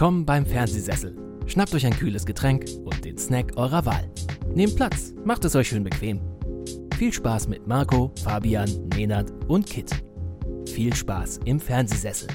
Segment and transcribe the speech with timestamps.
[0.00, 1.14] Willkommen beim Fernsehsessel.
[1.44, 4.10] Schnappt euch ein kühles Getränk und den Snack eurer Wahl.
[4.54, 6.22] Nehmt Platz, macht es euch schön bequem.
[6.96, 9.90] Viel Spaß mit Marco, Fabian, Nenad und Kit.
[10.66, 12.28] Viel Spaß im Fernsehsessel.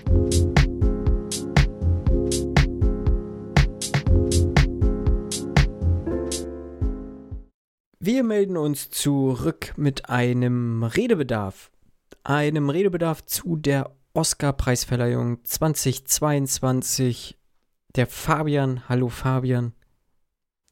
[7.98, 11.72] Wir melden uns zurück mit einem Redebedarf.
[12.24, 17.40] Einem Redebedarf zu der Oscar-Preisverleihung 2022.
[17.96, 19.72] Der Fabian, hallo Fabian.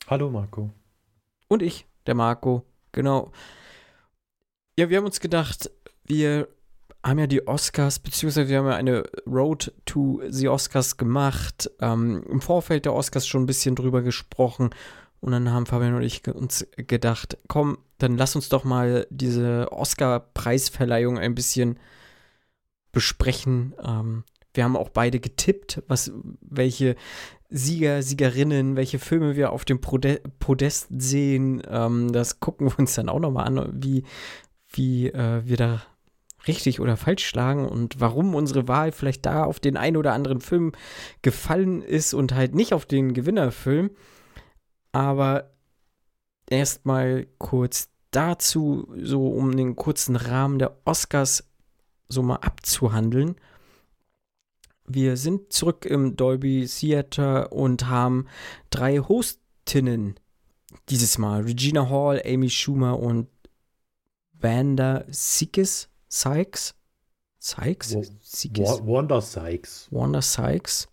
[0.08, 0.72] Hallo Marco.
[1.48, 3.32] Und ich, der Marco, genau.
[4.78, 5.72] Ja, wir haben uns gedacht,
[6.04, 6.50] wir
[7.02, 12.26] haben ja die Oscars, beziehungsweise wir haben ja eine Road to the Oscars gemacht, ähm,
[12.30, 14.72] im Vorfeld der Oscars schon ein bisschen drüber gesprochen.
[15.22, 19.72] Und dann haben Fabian und ich uns gedacht, komm, dann lass uns doch mal diese
[19.72, 21.80] Oscar-Preisverleihung ein bisschen
[22.92, 23.74] besprechen.
[23.82, 26.96] Ähm, wir haben auch beide getippt, was, welche
[27.50, 31.62] Sieger, Siegerinnen, welche Filme wir auf dem Prode Podest sehen.
[31.70, 34.04] Ähm, das gucken wir uns dann auch nochmal an, wie,
[34.72, 35.82] wie äh, wir da
[36.48, 40.42] richtig oder falsch schlagen und warum unsere Wahl vielleicht da auf den einen oder anderen
[40.42, 40.74] Film
[41.22, 43.92] gefallen ist und halt nicht auf den Gewinnerfilm.
[44.92, 45.52] Aber
[46.50, 51.50] erstmal kurz dazu, so um den kurzen Rahmen der Oscars
[52.10, 53.36] so mal abzuhandeln.
[54.94, 58.28] Wir sind zurück im Dolby Theater und haben
[58.70, 60.20] drei Hostinnen
[60.90, 61.42] dieses Mal.
[61.42, 63.28] Regina Hall, Amy Schumer und
[64.34, 65.90] Wanda Sykes.
[66.10, 66.76] Sykes?
[67.40, 67.98] Sykes?
[68.22, 68.82] Sykes?
[68.86, 69.88] Wanda Sykes.
[69.92, 70.88] Wanda Sykes.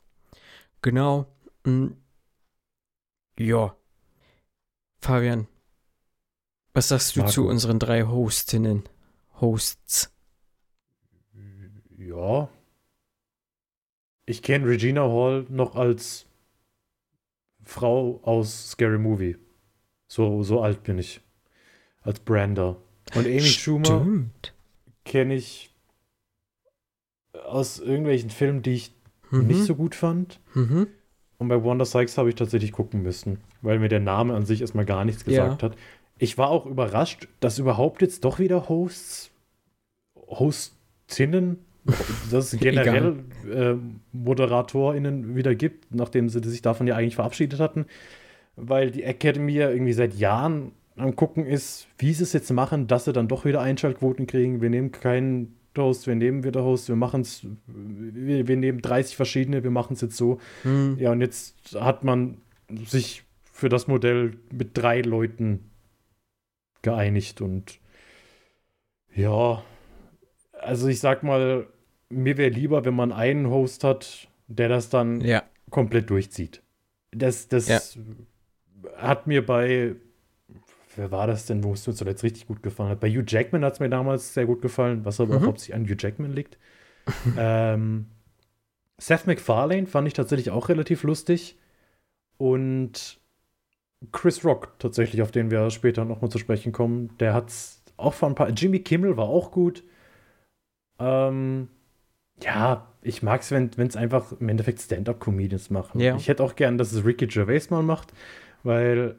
[0.82, 1.26] Genau.
[1.64, 1.96] Hm.
[3.38, 3.76] Ja.
[4.98, 5.46] Fabian,
[6.74, 7.32] was sagst du Marco.
[7.32, 8.84] zu unseren drei Hostinnen?
[9.40, 10.12] Hosts.
[11.96, 12.48] Ja.
[14.30, 16.24] Ich kenne Regina Hall noch als
[17.64, 19.36] Frau aus Scary Movie.
[20.06, 21.20] So, so alt bin ich.
[22.02, 22.76] Als Brander.
[23.16, 23.88] Und Amy Stimmt.
[23.88, 24.06] Schumer
[25.04, 25.74] kenne ich
[27.44, 28.94] aus irgendwelchen Filmen, die ich
[29.32, 29.48] mhm.
[29.48, 30.38] nicht so gut fand.
[30.54, 30.86] Mhm.
[31.38, 34.60] Und bei Wanda Sykes habe ich tatsächlich gucken müssen, weil mir der Name an sich
[34.60, 35.68] erstmal gar nichts gesagt ja.
[35.70, 35.76] hat.
[36.18, 39.32] Ich war auch überrascht, dass überhaupt jetzt doch wieder Hosts,
[40.14, 41.58] Hostinnen
[42.30, 43.16] dass es generell
[43.52, 43.74] äh,
[44.12, 47.86] ModeratorInnen wieder gibt, nachdem sie sich davon ja eigentlich verabschiedet hatten.
[48.56, 52.86] Weil die Academy ja irgendwie seit Jahren am gucken ist, wie sie es jetzt machen,
[52.86, 54.60] dass sie dann doch wieder Einschaltquoten kriegen.
[54.60, 59.16] Wir nehmen keinen Host, wir nehmen wieder Host, wir machen es, wir, wir, nehmen 30
[59.16, 60.38] verschiedene, wir machen es jetzt so.
[60.62, 60.96] Hm.
[60.98, 62.38] Ja, und jetzt hat man
[62.84, 65.70] sich für das Modell mit drei Leuten
[66.82, 67.78] geeinigt und
[69.14, 69.62] ja,
[70.62, 71.66] also ich sag mal,
[72.08, 75.42] mir wäre lieber, wenn man einen Host hat, der das dann ja.
[75.70, 76.62] komplett durchzieht.
[77.12, 77.80] Das, das ja.
[78.96, 79.96] hat mir bei,
[80.96, 83.00] wer war das denn, wo es mir zuletzt richtig gut gefallen hat?
[83.00, 85.42] Bei Hugh Jackman hat es mir damals sehr gut gefallen, was aber mhm.
[85.42, 86.58] auch hauptsächlich an Hugh Jackman liegt.
[87.38, 88.06] ähm,
[88.98, 91.56] Seth MacFarlane fand ich tatsächlich auch relativ lustig.
[92.36, 93.18] Und
[94.12, 98.14] Chris Rock tatsächlich, auf den wir später nochmal zu sprechen kommen, der hat es auch
[98.14, 98.50] von ein paar.
[98.50, 99.84] Jimmy Kimmel war auch gut.
[101.00, 101.68] Ähm,
[102.42, 106.00] ja, ich mag es, wenn es einfach im Endeffekt Stand-up-Comedians machen.
[106.00, 106.16] Ja.
[106.16, 108.12] Ich hätte auch gern, dass es Ricky Gervais mal macht,
[108.62, 109.16] weil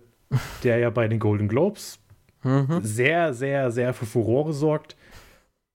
[0.64, 2.00] der ja bei den Golden Globes
[2.44, 2.82] mhm.
[2.82, 4.96] sehr, sehr, sehr für Furore sorgt.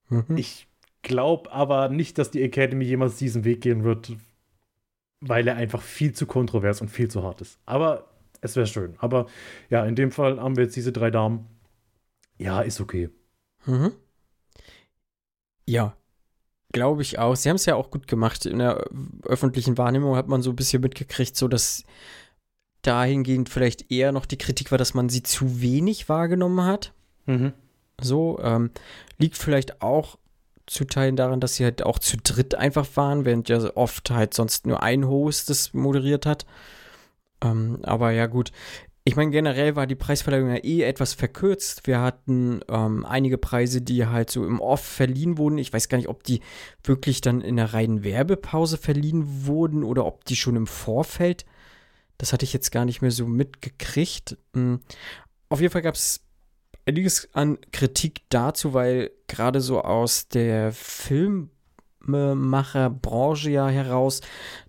[0.09, 0.37] Mhm.
[0.37, 0.69] Ich
[1.03, 4.16] glaube aber nicht, dass die Academy jemals diesen Weg gehen wird,
[5.21, 7.59] weil er einfach viel zu kontrovers und viel zu hart ist.
[7.66, 8.09] Aber
[8.41, 8.95] es wäre schön.
[8.99, 9.27] Aber
[9.71, 11.47] ja, in dem Fall haben wir jetzt diese drei Damen.
[12.39, 13.11] Ja, ist okay.
[13.65, 13.93] Mhm.
[15.66, 15.97] Ja,
[16.72, 17.37] Glaube ich auch.
[17.37, 18.44] Sie haben es ja auch gut gemacht.
[18.44, 18.84] In der
[19.25, 21.84] öffentlichen Wahrnehmung hat man so ein bisschen mitgekriegt, so dass
[22.82, 26.93] dahingehend vielleicht eher noch die Kritik war, dass man sie zu wenig wahrgenommen hat.
[27.25, 27.53] Mhm.
[28.00, 28.71] So, ähm,
[29.16, 30.18] liegt vielleicht auch
[30.66, 34.34] zu Teilen daran, dass sie halt auch zu dritt einfach waren, während ja oft halt
[34.34, 36.45] sonst nur ein Host das moderiert hat.
[37.42, 38.53] Ähm, aber ja, gut.
[39.09, 41.87] Ich meine, generell war die Preisverleihung ja eh etwas verkürzt.
[41.87, 45.59] Wir hatten ähm, einige Preise, die halt so im Off verliehen wurden.
[45.59, 46.41] Ich weiß gar nicht, ob die
[46.83, 51.47] wirklich dann in der reinen Werbepause verliehen wurden oder ob die schon im Vorfeld.
[52.19, 54.39] Das hatte ich jetzt gar nicht mehr so mitgekriegt.
[54.55, 54.81] Mhm.
[55.51, 56.23] Auf jeden Fall gab es
[56.85, 64.21] einiges an Kritik dazu, weil gerade so aus der Filmemacherbranche ja heraus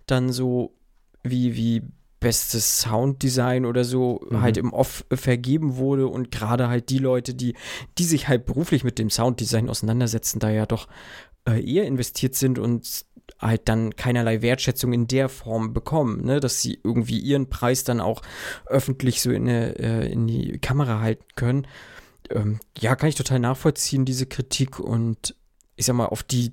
[0.06, 0.76] dann so
[1.24, 1.82] wie, wie
[2.20, 4.40] bestes Sounddesign oder so mhm.
[4.40, 7.54] halt im Off vergeben wurde und gerade halt die Leute, die,
[7.98, 10.88] die sich halt beruflich mit dem Sounddesign auseinandersetzen, da ja doch
[11.48, 13.06] äh, eher investiert sind und
[13.38, 16.40] halt dann keinerlei Wertschätzung in der Form bekommen, ne?
[16.40, 18.22] dass sie irgendwie ihren Preis dann auch
[18.66, 21.66] öffentlich so in, eine, äh, in die Kamera halten können.
[22.30, 25.36] Ähm, ja, kann ich total nachvollziehen, diese Kritik und
[25.76, 26.52] ich sag mal, auf die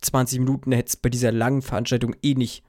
[0.00, 2.62] 20 Minuten hätte es bei dieser langen Veranstaltung eh nicht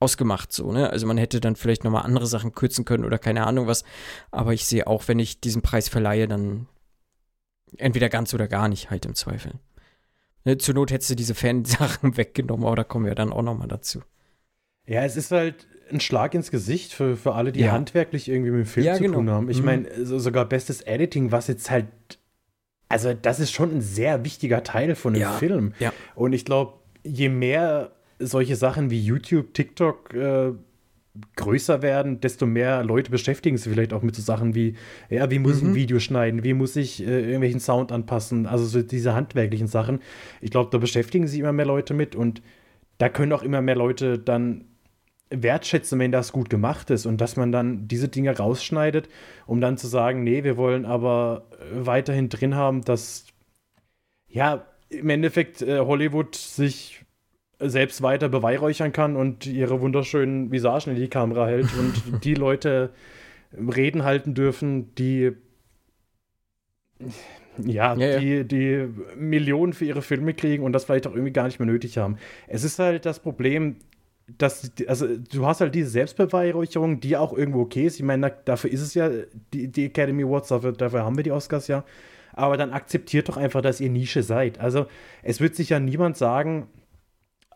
[0.00, 0.90] ausgemacht, so, ne?
[0.90, 3.84] Also man hätte dann vielleicht nochmal andere Sachen kürzen können oder keine Ahnung was.
[4.30, 6.66] Aber ich sehe auch, wenn ich diesen Preis verleihe, dann
[7.76, 9.52] entweder ganz oder gar nicht, halt im Zweifel.
[10.44, 13.68] Ne, zur Not hättest du diese Fansachen weggenommen, aber da kommen wir dann auch nochmal
[13.68, 14.02] dazu.
[14.86, 17.72] Ja, es ist halt ein Schlag ins Gesicht für, für alle, die ja.
[17.72, 19.18] handwerklich irgendwie mit dem Film ja, zu genau.
[19.18, 19.50] tun haben.
[19.50, 19.64] Ich mhm.
[19.66, 21.86] meine, so, sogar bestes Editing, was jetzt halt
[22.90, 25.74] also das ist schon ein sehr wichtiger Teil von dem ja, Film.
[25.78, 25.92] Ja.
[26.16, 26.74] Und ich glaube,
[27.04, 30.52] je mehr solche Sachen wie YouTube, TikTok äh,
[31.36, 34.74] größer werden, desto mehr Leute beschäftigen sich vielleicht auch mit so Sachen wie,
[35.08, 35.74] ja, wie muss ich ein mhm.
[35.74, 40.00] Video schneiden, wie muss ich äh, irgendwelchen Sound anpassen, also so diese handwerklichen Sachen.
[40.40, 42.42] Ich glaube, da beschäftigen sich immer mehr Leute mit und
[42.98, 44.66] da können auch immer mehr Leute dann
[45.30, 49.08] wertschätzen, wenn das gut gemacht ist und dass man dann diese Dinge rausschneidet,
[49.46, 53.26] um dann zu sagen, nee, wir wollen aber äh, weiterhin drin haben, dass
[54.28, 56.99] ja im Endeffekt äh, Hollywood sich
[57.60, 62.90] selbst weiter beweihräuchern kann und ihre wunderschönen Visagen in die Kamera hält und die Leute
[63.52, 65.32] reden halten dürfen, die
[67.64, 71.44] ja, ja, die, die Millionen für ihre Filme kriegen und das vielleicht auch irgendwie gar
[71.44, 72.16] nicht mehr nötig haben.
[72.46, 73.76] Es ist halt das Problem,
[74.38, 77.96] dass, also du hast halt diese Selbstbeweihräucherung, die auch irgendwo okay ist.
[77.96, 79.10] Ich meine, dafür ist es ja
[79.52, 81.84] die, die Academy Awards, dafür, dafür haben wir die Oscars ja.
[82.32, 84.60] Aber dann akzeptiert doch einfach, dass ihr Nische seid.
[84.60, 84.86] Also
[85.22, 86.68] es wird sich ja niemand sagen,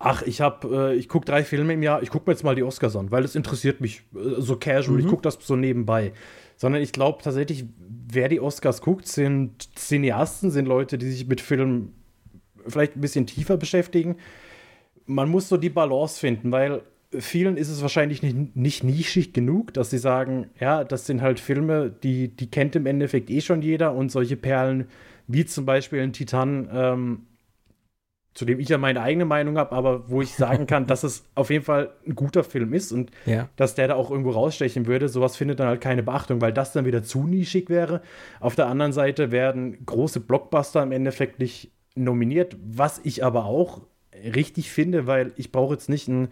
[0.05, 2.55] ach, ich habe, äh, ich gucke drei Filme im Jahr, ich gucke mir jetzt mal
[2.55, 5.01] die Oscars an, weil das interessiert mich äh, so casual, mhm.
[5.01, 6.13] ich gucke das so nebenbei.
[6.57, 7.65] Sondern ich glaube tatsächlich,
[8.13, 11.95] wer die Oscars guckt, sind Cineasten, sind Leute, die sich mit Filmen
[12.69, 14.17] vielleicht ein bisschen tiefer beschäftigen
[15.07, 16.83] man muss so die Balance finden, weil
[17.17, 21.39] vielen ist es wahrscheinlich nicht, nicht nischig genug, dass sie sagen, ja, das sind halt
[21.41, 24.87] Filme, die, die kennt im Endeffekt eh schon jeder und solche Perlen
[25.27, 27.27] wie zum Beispiel ein Titan, ähm,
[28.35, 31.25] zu dem ich ja meine eigene Meinung habe, aber wo ich sagen kann, dass es
[31.35, 33.49] auf jeden Fall ein guter Film ist und ja.
[33.57, 36.73] dass der da auch irgendwo rausstechen würde, sowas findet dann halt keine Beachtung, weil das
[36.73, 38.03] dann wieder zu nischig wäre.
[38.41, 43.83] Auf der anderen Seite werden große Blockbuster im Endeffekt nicht nominiert, was ich aber auch
[44.35, 46.29] richtig finde, weil ich brauche jetzt nicht einen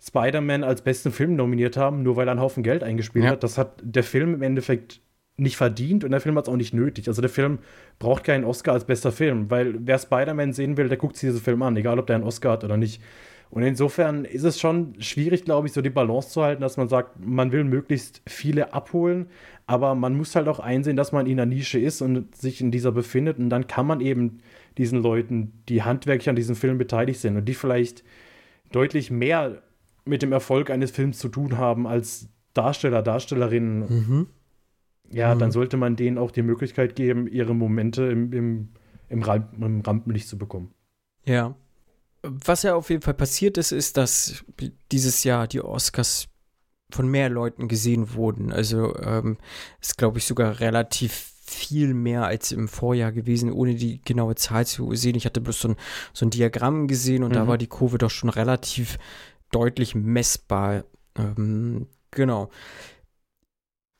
[0.00, 3.32] Spider-Man als besten Film nominiert haben, nur weil er einen Haufen Geld eingespielt ja.
[3.32, 3.42] hat.
[3.42, 5.00] Das hat der Film im Endeffekt
[5.38, 7.08] nicht verdient und der Film hat es auch nicht nötig.
[7.08, 7.58] Also der Film
[7.98, 11.42] braucht keinen Oscar als bester Film, weil wer Spider-Man sehen will, der guckt sich diesen
[11.42, 13.00] Film an, egal ob der einen Oscar hat oder nicht.
[13.48, 16.88] Und insofern ist es schon schwierig, glaube ich, so die Balance zu halten, dass man
[16.88, 19.26] sagt, man will möglichst viele abholen,
[19.66, 22.70] aber man muss halt auch einsehen, dass man in einer Nische ist und sich in
[22.70, 24.38] dieser befindet und dann kann man eben
[24.78, 28.04] diesen Leuten, die handwerklich an diesem Film beteiligt sind und die vielleicht
[28.72, 29.62] deutlich mehr
[30.04, 33.78] mit dem Erfolg eines Films zu tun haben als Darsteller, Darstellerinnen.
[33.80, 34.26] Mhm.
[35.10, 35.38] Ja, mhm.
[35.38, 38.68] dann sollte man denen auch die Möglichkeit geben, ihre Momente im, im,
[39.08, 40.72] im, Ramp im Rampenlicht zu bekommen.
[41.24, 41.54] Ja.
[42.22, 44.44] Was ja auf jeden Fall passiert ist, ist, dass
[44.90, 46.28] dieses Jahr die Oscars
[46.90, 48.52] von mehr Leuten gesehen wurden.
[48.52, 49.38] Also ähm,
[49.80, 54.66] ist, glaube ich, sogar relativ viel mehr als im Vorjahr gewesen, ohne die genaue Zahl
[54.66, 55.14] zu sehen.
[55.14, 55.76] Ich hatte bloß so ein,
[56.12, 57.34] so ein Diagramm gesehen und mhm.
[57.34, 58.98] da war die Kurve doch schon relativ
[59.52, 60.84] deutlich messbar.
[61.16, 62.50] Ähm, genau.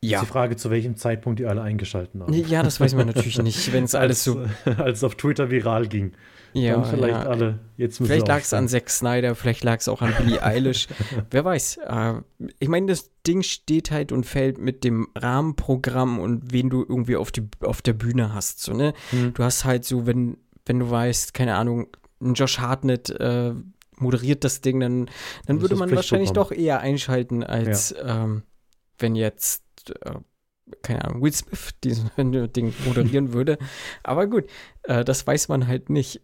[0.09, 0.21] Ja.
[0.21, 2.33] Ist die Frage, zu welchem Zeitpunkt die alle eingeschalten haben.
[2.33, 4.45] Ja, das weiß man natürlich nicht, wenn es alles so.
[4.79, 6.13] Als es auf Twitter viral ging.
[6.53, 7.27] Ja, Dann vielleicht ja.
[7.27, 7.59] alle.
[7.77, 10.89] Jetzt vielleicht lag es an Zack Snyder, vielleicht lag es auch an Billie Eilish.
[11.31, 11.79] Wer weiß.
[11.87, 12.15] Äh,
[12.59, 17.17] ich meine, das Ding steht halt und fällt mit dem Rahmenprogramm und wen du irgendwie
[17.17, 18.63] auf, die, auf der Bühne hast.
[18.63, 18.95] So, ne?
[19.13, 19.35] Mhm.
[19.35, 21.89] Du hast halt so, wenn, wenn du weißt, keine Ahnung,
[22.23, 23.53] ein Josh Hartnett äh,
[23.99, 25.11] moderiert das Ding, dann,
[25.47, 28.25] dann würde man wahrscheinlich doch eher einschalten, als ja.
[28.25, 28.45] ähm,
[28.99, 30.15] wenn jetzt äh,
[30.83, 33.59] keine Ahnung, Will Smith dieses Ding moderieren würde.
[34.03, 34.45] Aber gut,
[34.85, 36.21] äh, das weiß man halt nicht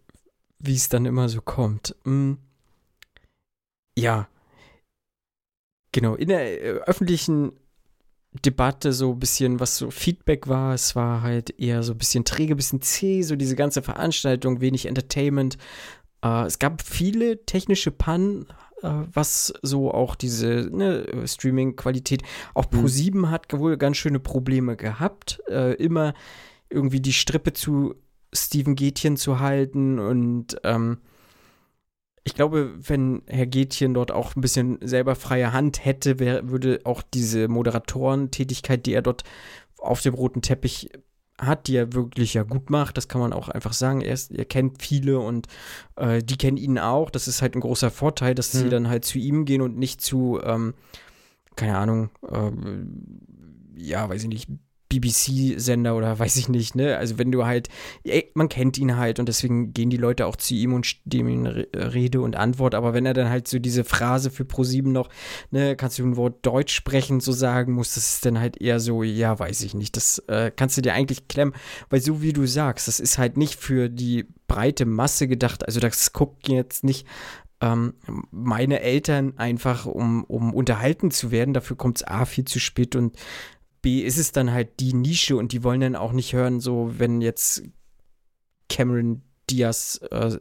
[0.63, 1.95] wie es dann immer so kommt.
[2.05, 2.39] Hm.
[3.99, 4.29] Ja.
[5.91, 7.53] Genau, in der äh, öffentlichen
[8.45, 12.25] Debatte so ein bisschen, was so Feedback war, es war halt eher so ein bisschen
[12.25, 15.59] träge, ein bisschen zäh, so diese ganze Veranstaltung, wenig Entertainment.
[16.25, 18.47] Äh, es gab viele technische Pannen,
[18.83, 22.23] was so auch diese ne, Streaming-Qualität,
[22.55, 22.79] auch mhm.
[22.79, 26.15] Pro7 hat wohl ganz schöne Probleme gehabt, äh, immer
[26.69, 27.95] irgendwie die Strippe zu
[28.35, 30.99] Steven Gätchen zu halten und ähm,
[32.25, 36.81] ich glaube, wenn Herr Gätchen dort auch ein bisschen selber freie Hand hätte, wär, würde
[36.85, 39.25] auch diese Moderatorentätigkeit, die er dort
[39.79, 40.91] auf dem roten Teppich
[41.47, 42.97] hat, die er wirklich ja gut macht.
[42.97, 44.01] Das kann man auch einfach sagen.
[44.01, 45.47] Er, ist, er kennt viele und
[45.97, 47.11] äh, die kennen ihn auch.
[47.11, 48.61] Das ist halt ein großer Vorteil, dass hm.
[48.61, 50.75] sie dann halt zu ihm gehen und nicht zu, ähm,
[51.57, 52.51] keine Ahnung, äh,
[53.77, 54.49] ja, weiß ich nicht,
[54.93, 56.99] BBC-Sender oder weiß ich nicht, ne?
[56.99, 57.69] Also wenn du halt,
[58.05, 61.29] ey, man kennt ihn halt und deswegen gehen die Leute auch zu ihm und stehen
[61.29, 65.09] ihm Rede und Antwort, aber wenn er dann halt so diese Phrase für Pro7 noch,
[65.51, 68.81] ne, kannst du ein Wort Deutsch sprechen, so sagen muss, das ist dann halt eher
[68.81, 71.55] so, ja, weiß ich nicht, das äh, kannst du dir eigentlich klemmen,
[71.89, 75.81] weil so wie du sagst, das ist halt nicht für die breite Masse gedacht, also
[75.81, 77.07] das guckt jetzt nicht
[77.63, 77.95] ähm,
[78.31, 81.55] meine Eltern einfach, um, um unterhalten zu werden.
[81.55, 83.17] Dafür kommt es A viel zu spät und
[83.83, 86.95] B ist es dann halt die Nische und die wollen dann auch nicht hören, so
[86.99, 87.65] wenn jetzt
[88.69, 90.39] Cameron Diaz, äh,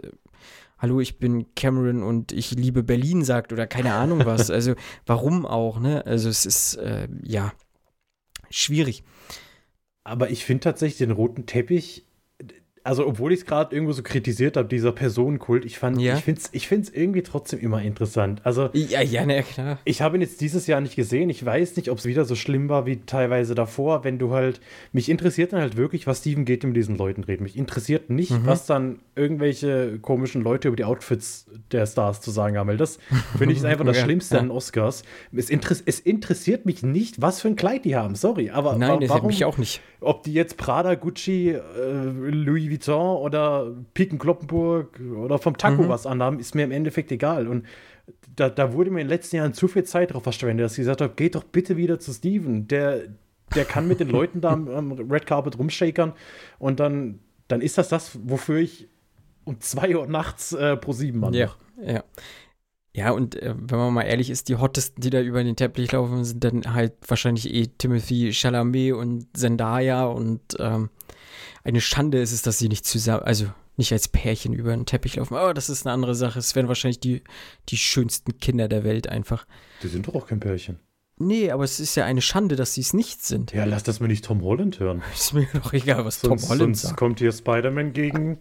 [0.78, 4.50] hallo, ich bin Cameron und ich liebe Berlin sagt oder keine Ahnung was.
[4.50, 6.06] Also warum auch, ne?
[6.06, 7.52] Also es ist, äh, ja,
[8.50, 9.04] schwierig.
[10.04, 12.06] Aber ich finde tatsächlich den roten Teppich
[12.84, 16.16] also obwohl ich es gerade irgendwo so kritisiert habe, dieser Personenkult, ich fand, ja.
[16.16, 18.42] ich finde es ich find's irgendwie trotzdem immer interessant.
[18.44, 19.80] Also, ja, ja, ne, klar.
[19.86, 21.30] Ich habe ihn jetzt dieses Jahr nicht gesehen.
[21.30, 24.62] Ich weiß nicht, ob es wieder so schlimm war wie teilweise davor, wenn du halt,
[24.92, 27.42] mich interessiert dann halt wirklich, was Steven geht mit diesen Leuten redet.
[27.42, 28.46] Mich interessiert nicht, mhm.
[28.46, 32.98] was dann irgendwelche komischen Leute über die Outfits der Stars zu sagen haben, weil das
[33.38, 35.04] finde ich einfach das ja, Schlimmste an Oscars.
[35.36, 39.02] Es, interess es, interessiert mich nicht, was für ein Kleid die haben, sorry, aber Nein,
[39.02, 39.82] wa warum, mich auch nicht.
[40.00, 41.60] Ob die jetzt Prada, Gucci, äh,
[42.30, 45.90] Louis Vuitton oder Piken Kloppenburg oder vom Taco mhm.
[45.90, 47.48] was anhaben, ist mir im Endeffekt egal.
[47.48, 47.66] Und
[48.36, 50.80] da, da, wurde mir in den letzten Jahren zu viel Zeit drauf verschwendet, dass ich
[50.80, 52.68] gesagt habe, geht doch bitte wieder zu Steven.
[52.68, 53.04] Der,
[53.56, 56.14] der kann mit den Leuten da am Red Carpet rumshakern
[56.58, 58.88] und dann, dann ist das das, wofür ich
[59.44, 61.38] um 2 Uhr nachts äh, pro 7 anmache.
[61.38, 62.04] Ja, ja.
[62.94, 65.92] Ja, und äh, wenn man mal ehrlich ist, die hottesten, die da über den Teppich
[65.94, 70.90] laufen, sind dann halt wahrscheinlich eh Timothy Chalamet und Zendaya und ähm,
[71.64, 73.46] eine Schande ist es, dass sie nicht zusammen, also
[73.78, 75.36] nicht als Pärchen über den Teppich laufen.
[75.36, 76.40] Aber das ist eine andere Sache.
[76.40, 77.24] Es wären wahrscheinlich die,
[77.70, 79.46] die schönsten Kinder der Welt einfach.
[79.84, 80.80] Die sind doch auch kein Pärchen.
[81.18, 83.54] Nee, aber es ist ja eine Schande, dass sie es nicht sind.
[83.54, 85.04] Ja, lass das mir nicht Tom Holland hören.
[85.14, 86.98] Ist mir doch egal, was sonst, Tom Holland sonst sagt.
[86.98, 88.40] kommt hier Spider-Man gegen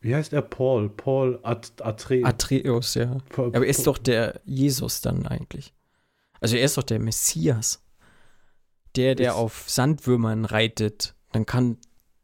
[0.00, 0.42] wie heißt er?
[0.42, 0.88] Paul.
[0.88, 3.18] Paul At Atre Atreus, ja.
[3.28, 5.74] Paul, Aber er ist doch der Jesus dann eigentlich.
[6.40, 7.84] Also er ist doch der Messias.
[8.96, 11.14] Der, der auf Sandwürmern reitet.
[11.32, 11.78] Dann kann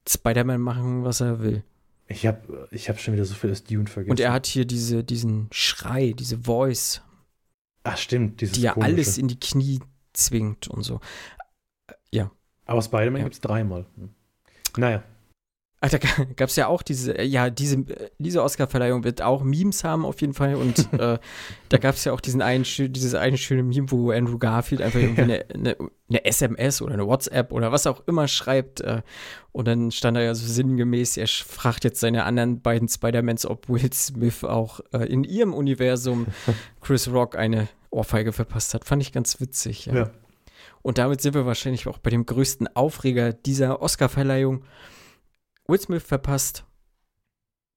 [0.08, 1.62] Spider-Man machen, was er will.
[2.08, 4.12] Ich habe ich hab schon wieder so viel das Dune vergessen.
[4.12, 7.02] Und er hat hier diese, diesen Schrei, diese Voice.
[7.82, 8.40] Ach, stimmt.
[8.40, 9.80] Dieses die ja alles in die Knie
[10.12, 11.00] zwingt und so.
[12.12, 12.30] Ja.
[12.64, 13.24] Aber Spider-Man ja.
[13.24, 13.86] gibt es dreimal.
[13.96, 14.10] Hm.
[14.76, 15.02] Naja.
[15.82, 17.84] Ach, da gab es ja auch diese, ja, diese,
[18.18, 20.54] diese Oscar-Verleihung wird auch Memes haben auf jeden Fall.
[20.54, 21.18] Und äh,
[21.68, 25.00] da gab es ja auch diesen einen, dieses eine schöne Meme, wo Andrew Garfield einfach
[25.00, 25.76] irgendwie eine, eine,
[26.08, 28.80] eine, SMS oder eine WhatsApp oder was auch immer schreibt.
[28.80, 29.02] Äh,
[29.52, 33.68] und dann stand da ja so sinngemäß, er fragt jetzt seine anderen beiden Spider-Mans, ob
[33.68, 36.26] Will Smith auch äh, in ihrem Universum
[36.80, 38.86] Chris Rock eine Ohrfeige verpasst hat.
[38.86, 39.86] Fand ich ganz witzig.
[39.86, 39.94] Ja.
[39.94, 40.10] ja.
[40.80, 44.62] Und damit sind wir wahrscheinlich auch bei dem größten Aufreger dieser Oscar-Verleihung.
[45.68, 46.64] Will Smith verpasst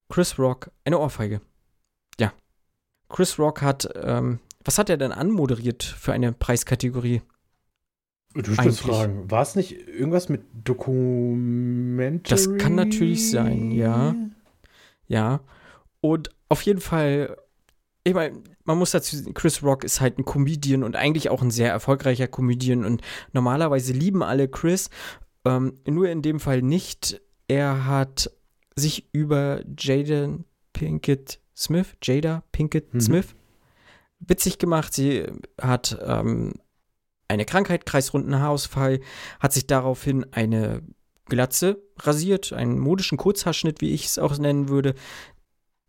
[0.08, 1.40] Chris Rock eine Ohrfeige.
[2.18, 2.32] Ja.
[3.08, 7.22] Chris Rock hat, ähm, was hat er denn anmoderiert für eine Preiskategorie?
[8.34, 12.30] Du stellst fragen, war es nicht irgendwas mit Dokument?
[12.30, 14.14] Das kann natürlich sein, ja.
[15.08, 15.40] Ja.
[16.00, 17.36] Und auf jeden Fall,
[18.04, 21.50] ich meine, man muss dazu, Chris Rock ist halt ein Comedian und eigentlich auch ein
[21.50, 24.90] sehr erfolgreicher Comedian und normalerweise lieben alle Chris,
[25.44, 27.20] ähm, nur in dem Fall nicht.
[27.50, 28.30] Er hat
[28.76, 33.00] sich über Jaden Pinkett Smith, Jada Pinkett mhm.
[33.00, 33.34] Smith,
[34.20, 34.94] witzig gemacht.
[34.94, 35.26] Sie
[35.60, 36.54] hat ähm,
[37.26, 39.00] eine Krankheit, kreisrunden Haarausfall,
[39.40, 40.82] hat sich daraufhin eine
[41.24, 44.94] Glatze rasiert, einen modischen Kurzhaarschnitt, wie ich es auch nennen würde.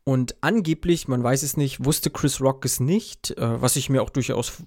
[0.04, 4.02] Und angeblich, man weiß es nicht, wusste Chris Rock es nicht, äh, was ich mir
[4.02, 4.64] auch durchaus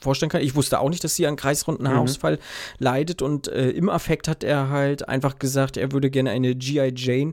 [0.00, 0.42] vorstellen kann.
[0.42, 2.40] Ich wusste auch nicht, dass sie an kreisrunden Haarausfall mhm.
[2.78, 6.92] leidet und äh, im Affekt hat er halt einfach gesagt, er würde gerne eine G.I.
[6.96, 7.32] Jane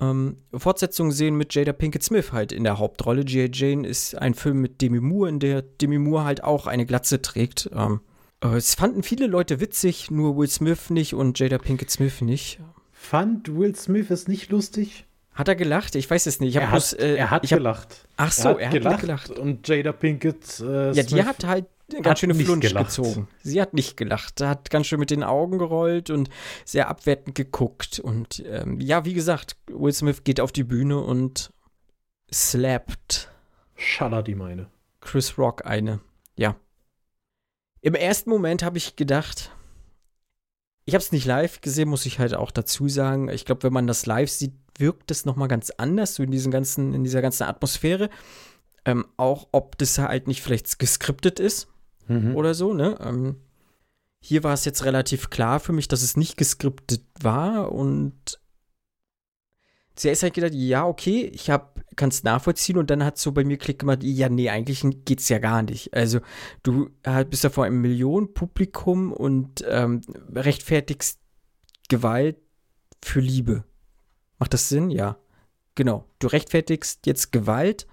[0.00, 3.24] ähm, Fortsetzung sehen mit Jada Pinkett Smith halt in der Hauptrolle.
[3.24, 3.50] G.I.
[3.52, 7.20] Jane ist ein Film mit Demi Moore, in der Demi Moore halt auch eine Glatze
[7.20, 7.70] trägt.
[7.74, 8.00] Ähm,
[8.42, 12.60] äh, es fanden viele Leute witzig, nur Will Smith nicht und Jada Pinkett Smith nicht.
[12.92, 15.06] Fand Will Smith es nicht lustig?
[15.32, 15.94] Hat er gelacht?
[15.94, 16.56] Ich weiß es nicht.
[16.56, 18.06] er, bloß, hat, äh, er hat hab, gelacht.
[18.16, 19.30] Ach so, er hat, er hat gelacht.
[19.30, 20.60] Und Jada Pinkett.
[20.60, 21.66] Äh, ja, die hat halt
[22.02, 22.86] ganz schöne Flunsch gelacht.
[22.86, 23.28] gezogen.
[23.42, 24.40] Sie hat nicht gelacht.
[24.40, 26.30] Hat ganz schön mit den Augen gerollt und
[26.64, 28.00] sehr abwertend geguckt.
[28.00, 31.52] Und ähm, ja, wie gesagt, Will Smith geht auf die Bühne und
[32.32, 33.30] slappt.
[33.76, 34.66] Schaller die meine.
[35.00, 36.00] Chris Rock eine.
[36.36, 36.56] Ja.
[37.80, 39.50] Im ersten Moment habe ich gedacht,
[40.84, 43.28] ich habe es nicht live gesehen, muss ich halt auch dazu sagen.
[43.28, 46.30] Ich glaube, wenn man das live sieht, wirkt es noch mal ganz anders, so in,
[46.30, 48.10] diesem ganzen, in dieser ganzen Atmosphäre.
[48.84, 51.68] Ähm, auch ob das halt nicht vielleicht geskriptet ist
[52.08, 52.34] mhm.
[52.34, 52.96] oder so, ne?
[53.00, 53.36] Ähm,
[54.22, 58.38] hier war es jetzt relativ klar für mich, dass es nicht geskriptet war und
[59.96, 61.50] zuerst halt gedacht, ja, okay, ich
[61.96, 65.20] kann es nachvollziehen und dann hat so bei mir Klick gemacht, ja, nee, eigentlich geht
[65.20, 65.94] es ja gar nicht.
[65.94, 66.20] Also
[66.62, 66.90] du
[67.28, 70.00] bist ja vor einem Millionenpublikum und ähm,
[70.34, 71.18] rechtfertigst
[71.88, 72.36] Gewalt
[73.02, 73.64] für Liebe.
[74.40, 74.90] Macht das Sinn?
[74.90, 75.16] Ja.
[75.76, 76.04] Genau.
[76.18, 77.86] Du rechtfertigst jetzt Gewalt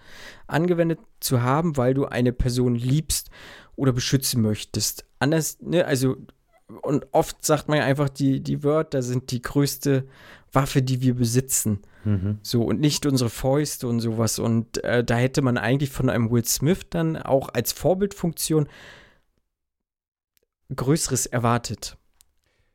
[0.47, 3.29] angewendet zu haben, weil du eine Person liebst
[3.75, 5.05] oder beschützen möchtest.
[5.19, 6.17] Anders, ne, also,
[6.81, 10.07] und oft sagt man ja einfach, die, die Wörter sind die größte
[10.51, 11.81] Waffe, die wir besitzen.
[12.03, 12.39] Mhm.
[12.41, 14.39] So, und nicht unsere Fäuste und sowas.
[14.39, 18.67] Und äh, da hätte man eigentlich von einem Will Smith dann auch als Vorbildfunktion
[20.75, 21.97] Größeres erwartet.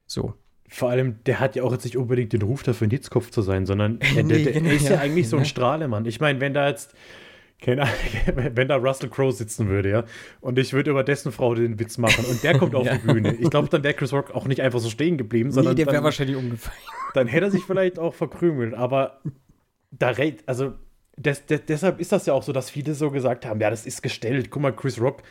[0.07, 0.35] So.
[0.73, 3.43] Vor allem, der hat ja auch jetzt nicht unbedingt den Ruf dafür, ein Hitzkopf zu
[3.43, 6.07] sein, sondern nee, der, der, der ist ja, ja eigentlich so ein Strahlemann.
[6.07, 6.95] Ich meine, wenn da jetzt
[7.61, 7.95] keine Ahnung,
[8.55, 10.05] wenn da Russell Crowe sitzen würde, ja,
[10.41, 12.97] und ich würde über dessen Frau den Witz machen und der kommt auf ja.
[12.97, 13.35] die Bühne.
[13.35, 15.75] Ich glaube, dann wäre Chris Rock auch nicht einfach so stehen geblieben, sondern.
[15.75, 16.79] Nee, der wäre wahrscheinlich umgefallen.
[17.15, 19.21] Dann hätte er sich vielleicht auch verkrümelt, aber
[19.91, 20.15] da,
[20.47, 20.73] also
[21.17, 23.87] des, des, deshalb ist das ja auch so, dass viele so gesagt haben: Ja, das
[23.87, 24.51] ist gestellt.
[24.51, 25.23] Guck mal, Chris Rock,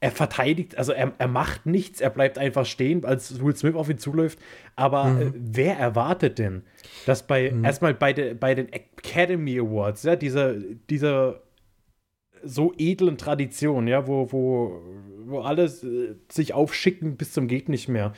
[0.00, 3.90] er verteidigt, also er, er macht nichts, er bleibt einfach stehen, als Will Smith auf
[3.90, 4.38] ihn zuläuft.
[4.74, 5.20] Aber mhm.
[5.20, 6.62] äh, wer erwartet denn,
[7.04, 7.64] dass bei, mhm.
[7.64, 11.42] erstmal bei, de, bei den Academy Awards, ja, dieser, dieser
[12.42, 14.80] so edlen Tradition, ja, wo, wo,
[15.26, 18.14] wo alle äh, sich aufschicken bis zum Geht nicht mehr.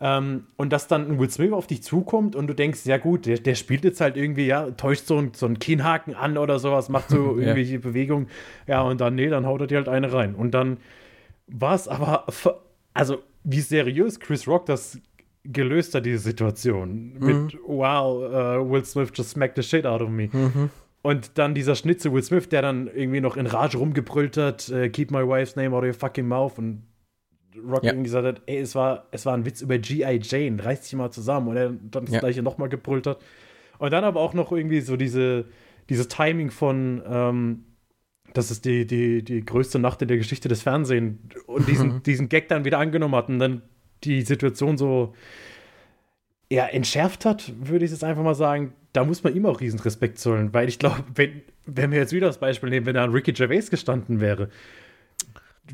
[0.00, 3.26] Ähm, und dass dann ein Will Smith auf dich zukommt und du denkst, ja gut,
[3.26, 6.58] der, der spielt jetzt halt irgendwie, ja, täuscht so, ein, so einen Kinnhaken an oder
[6.58, 7.80] sowas, macht so irgendwelche ja.
[7.80, 8.28] Bewegungen,
[8.66, 10.34] ja, und dann, nee, dann haut er dir halt eine rein.
[10.34, 10.78] Und dann
[11.48, 12.26] war es aber,
[12.94, 15.00] also wie seriös Chris Rock das
[15.44, 17.14] gelöst hat, diese Situation.
[17.18, 17.26] Mhm.
[17.26, 20.28] Mit, wow, uh, Will Smith just smacked the shit out of me.
[20.32, 20.70] Mhm.
[21.02, 24.68] Und dann dieser Schnitt zu Will Smith, der dann irgendwie noch in Rage rumgebrüllt hat,
[24.68, 26.58] äh, keep my wife's name out of your fucking mouth.
[26.58, 26.82] Und
[27.56, 27.92] Rock ja.
[27.92, 30.20] irgendwie gesagt hat, ey, es war, es war ein Witz über G.I.
[30.22, 31.48] Jane, reiß dich mal zusammen.
[31.48, 32.20] Und er dann das ja.
[32.20, 33.18] gleiche nochmal gebrüllt hat.
[33.78, 35.46] Und dann aber auch noch irgendwie so diese,
[35.88, 37.64] dieses Timing von, ähm,
[38.34, 42.28] das ist die, die, die größte Nacht in der Geschichte des Fernsehens und diesen, diesen
[42.28, 43.62] Gag dann wieder angenommen hat und dann
[44.04, 45.14] die Situation so
[46.50, 49.80] ja, entschärft hat, würde ich jetzt einfach mal sagen, da muss man ihm auch riesen
[49.80, 53.04] Respekt zollen, weil ich glaube, wenn, wenn wir jetzt wieder das Beispiel nehmen, wenn da
[53.04, 54.48] ein Ricky Gervais gestanden wäre,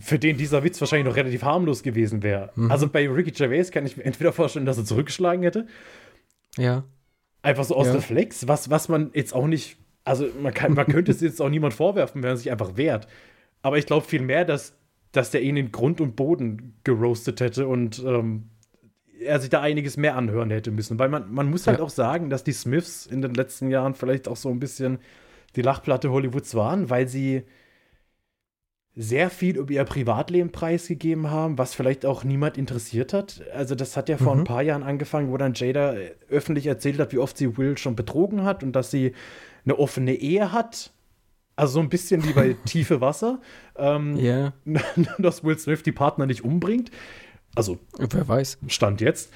[0.01, 2.51] für den dieser Witz wahrscheinlich noch relativ harmlos gewesen wäre.
[2.57, 2.71] Mhm.
[2.71, 5.67] Also bei Ricky Gervais kann ich mir entweder vorstellen, dass er zurückgeschlagen hätte.
[6.57, 6.85] Ja.
[7.43, 7.95] Einfach so aus ja.
[7.95, 11.49] Reflex, was, was man jetzt auch nicht, also man, kann, man könnte es jetzt auch
[11.49, 13.09] niemand vorwerfen, wenn er sich einfach wehrt.
[13.63, 14.77] Aber ich glaube vielmehr, dass,
[15.13, 18.51] dass der ihn in Grund und Boden geroastet hätte und ähm,
[19.19, 20.99] er sich da einiges mehr anhören hätte müssen.
[20.99, 21.85] Weil man, man muss halt ja.
[21.85, 24.99] auch sagen, dass die Smiths in den letzten Jahren vielleicht auch so ein bisschen
[25.57, 27.45] die Lachplatte Hollywoods waren, weil sie
[28.97, 33.43] sehr viel über ihr Privatleben preisgegeben haben, was vielleicht auch niemand interessiert hat.
[33.53, 34.43] Also das hat ja vor mhm.
[34.43, 35.95] ein paar Jahren angefangen, wo dann Jada
[36.29, 39.13] öffentlich erzählt hat, wie oft sie Will schon betrogen hat und dass sie
[39.65, 40.93] eine offene Ehe hat.
[41.57, 43.41] Also so ein bisschen wie bei Tiefe Wasser.
[43.77, 44.53] Ähm, yeah.
[45.19, 46.91] Dass Will Smith die Partner nicht umbringt.
[47.55, 48.59] Also, wer weiß.
[48.67, 49.33] Stand jetzt.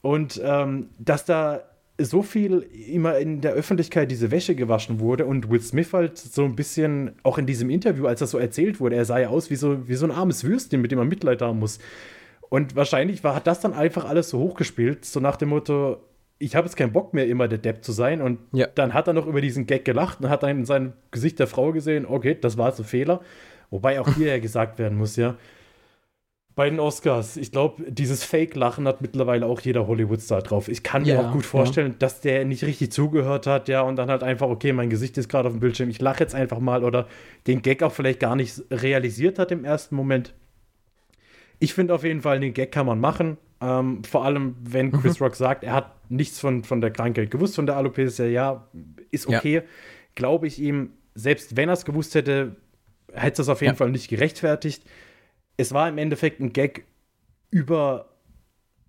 [0.00, 1.62] Und ähm, dass da
[1.98, 6.44] so viel immer in der Öffentlichkeit diese Wäsche gewaschen wurde und Will Smith halt so
[6.44, 9.50] ein bisschen, auch in diesem Interview, als das so erzählt wurde, er sah ja aus
[9.50, 11.78] wie so, wie so ein armes Würstchen, mit dem man Mitleid haben muss.
[12.48, 16.02] Und wahrscheinlich war, hat das dann einfach alles so hochgespielt, so nach dem Motto,
[16.42, 18.20] ich habe jetzt keinen Bock mehr, immer der Depp zu sein.
[18.20, 18.66] Und ja.
[18.74, 21.46] dann hat er noch über diesen Gag gelacht und hat dann in seinem Gesicht der
[21.46, 23.20] Frau gesehen, okay, das war so ein Fehler.
[23.70, 25.36] Wobei auch hier ja gesagt werden muss, ja,
[26.54, 30.68] bei den Oscars, ich glaube, dieses Fake-Lachen hat mittlerweile auch jeder Hollywood-Star drauf.
[30.68, 31.96] Ich kann mir ja, auch gut vorstellen, ja.
[31.98, 35.30] dass der nicht richtig zugehört hat, ja, und dann halt einfach, okay, mein Gesicht ist
[35.30, 37.06] gerade auf dem Bildschirm, ich lache jetzt einfach mal oder
[37.46, 40.34] den Gag auch vielleicht gar nicht realisiert hat im ersten Moment.
[41.58, 43.38] Ich finde auf jeden Fall, den Gag kann man machen.
[43.62, 45.00] Ähm, vor allem, wenn mhm.
[45.00, 45.26] Chris mhm.
[45.26, 48.68] Rock sagt, er hat nichts von, von der Krankheit gewusst, von der Alopecia, ja,
[49.10, 49.54] ist okay.
[49.54, 49.62] Ja.
[50.14, 52.56] Glaube ich ihm, selbst wenn er es gewusst hätte,
[53.12, 54.84] hätte es auf jeden Fall nicht gerechtfertigt
[55.56, 56.84] es war im Endeffekt ein Gag
[57.50, 58.08] über.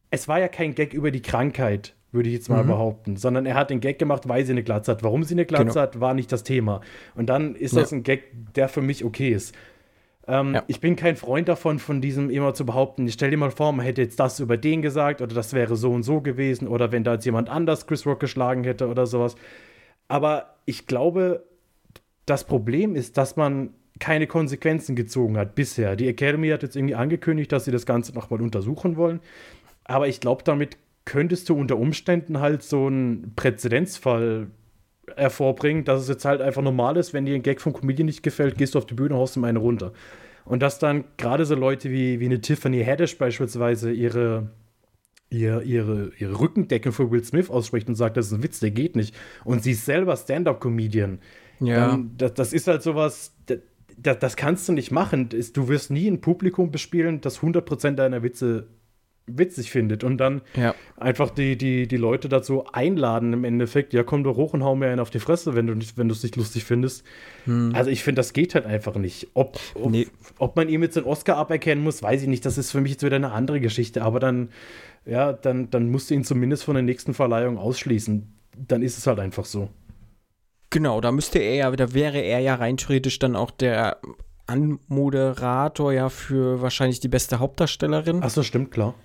[0.09, 2.67] Es war ja kein Gag über die Krankheit, würde ich jetzt mal mhm.
[2.67, 5.03] behaupten, sondern er hat den Gag gemacht, weil sie eine Glatze hat.
[5.03, 5.81] Warum sie eine Glatze genau.
[5.81, 6.81] hat, war nicht das Thema.
[7.15, 7.81] Und dann ist ja.
[7.81, 9.55] das ein Gag, der für mich okay ist.
[10.27, 10.63] Ähm, ja.
[10.67, 13.85] Ich bin kein Freund davon, von diesem immer zu behaupten, stell dir mal vor, man
[13.85, 17.03] hätte jetzt das über den gesagt oder das wäre so und so gewesen oder wenn
[17.03, 19.35] da jetzt jemand anders Chris Rock geschlagen hätte oder sowas.
[20.07, 21.43] Aber ich glaube,
[22.25, 25.95] das Problem ist, dass man keine Konsequenzen gezogen hat bisher.
[25.95, 29.19] Die Academy hat jetzt irgendwie angekündigt, dass sie das Ganze nochmal untersuchen wollen.
[29.83, 34.47] Aber ich glaube, damit könntest du unter Umständen halt so einen Präzedenzfall
[35.15, 38.23] hervorbringen, dass es jetzt halt einfach normal ist, wenn dir ein Gag vom Comedian nicht
[38.23, 39.93] gefällt, gehst du auf die Bühne, haust ihm eine runter.
[40.45, 44.49] Und dass dann gerade so Leute wie, wie eine Tiffany Haddish beispielsweise ihre,
[45.29, 48.71] ihre, ihre, ihre Rückendeckung für Will Smith ausspricht und sagt, das ist ein Witz, der
[48.71, 49.15] geht nicht.
[49.45, 51.19] Und sie ist selber Stand-Up-Comedian.
[51.59, 51.93] Ja.
[51.93, 53.35] Ähm, das, das ist halt sowas,
[53.97, 55.29] das, das kannst du nicht machen.
[55.29, 58.67] Du wirst nie ein Publikum bespielen, das 100% deiner Witze
[59.25, 60.75] witzig findet und dann ja.
[60.97, 64.75] einfach die, die, die Leute dazu einladen im Endeffekt, ja komm doch hoch und hau
[64.75, 67.05] mir einen auf die Fresse, wenn du nicht, wenn du es nicht lustig findest.
[67.45, 67.73] Hm.
[67.73, 69.29] Also ich finde, das geht halt einfach nicht.
[69.33, 70.07] Ob, ob, nee.
[70.39, 72.45] ob, man ihm jetzt den Oscar aberkennen muss, weiß ich nicht.
[72.45, 74.01] Das ist für mich jetzt wieder eine andere Geschichte.
[74.01, 74.49] Aber dann,
[75.05, 78.27] ja, dann, dann musst du ihn zumindest von der nächsten Verleihung ausschließen.
[78.57, 79.69] Dann ist es halt einfach so.
[80.69, 83.97] Genau, da müsste er ja, da wäre er ja rein theoretisch dann auch der
[84.47, 88.21] Anmoderator ja für wahrscheinlich die beste Hauptdarstellerin.
[88.23, 88.95] Ach so, stimmt, klar.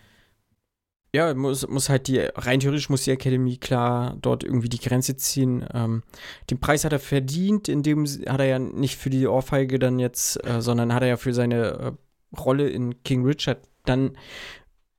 [1.19, 5.17] Ja, muss, muss halt die, rein theoretisch muss die Academy klar dort irgendwie die Grenze
[5.17, 5.67] ziehen.
[5.75, 6.05] Ähm,
[6.49, 9.99] den Preis hat er verdient, in dem hat er ja nicht für die Ohrfeige dann
[9.99, 11.97] jetzt, äh, sondern hat er ja für seine
[12.35, 14.17] äh, Rolle in King Richard dann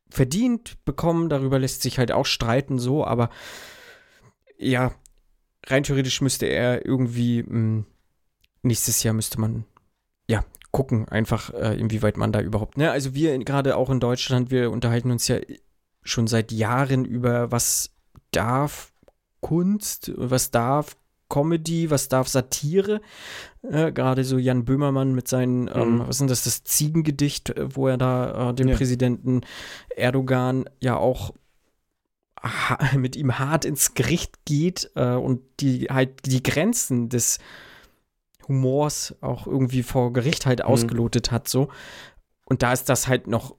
[0.10, 1.30] verdient bekommen.
[1.30, 3.30] Darüber lässt sich halt auch streiten, so, aber
[4.58, 4.92] ja,
[5.68, 7.86] rein theoretisch müsste er irgendwie, mh, hm,
[8.62, 9.64] nächstes Jahr müsste man
[10.28, 14.52] ja, gucken einfach, äh, inwieweit man da überhaupt, ne, also wir gerade auch in Deutschland,
[14.52, 15.38] wir unterhalten uns ja
[16.04, 17.92] schon seit Jahren über, was
[18.32, 18.92] darf
[19.42, 20.96] Kunst, was darf
[21.30, 23.02] Comedy, was darf Satire.
[23.62, 26.02] Äh, Gerade so Jan Böhmermann mit seinen, ähm, mhm.
[26.02, 28.76] ähm, was ist das, das Ziegengedicht, äh, wo er da äh, dem ja.
[28.76, 29.42] Präsidenten
[29.96, 31.34] Erdogan ja auch
[32.96, 37.40] mit ihm hart ins Gericht geht äh, und die halt die Grenzen des
[38.48, 40.66] Humors auch irgendwie vor Gericht halt mhm.
[40.66, 41.70] ausgelotet hat, so.
[42.46, 43.56] Und da ist das halt noch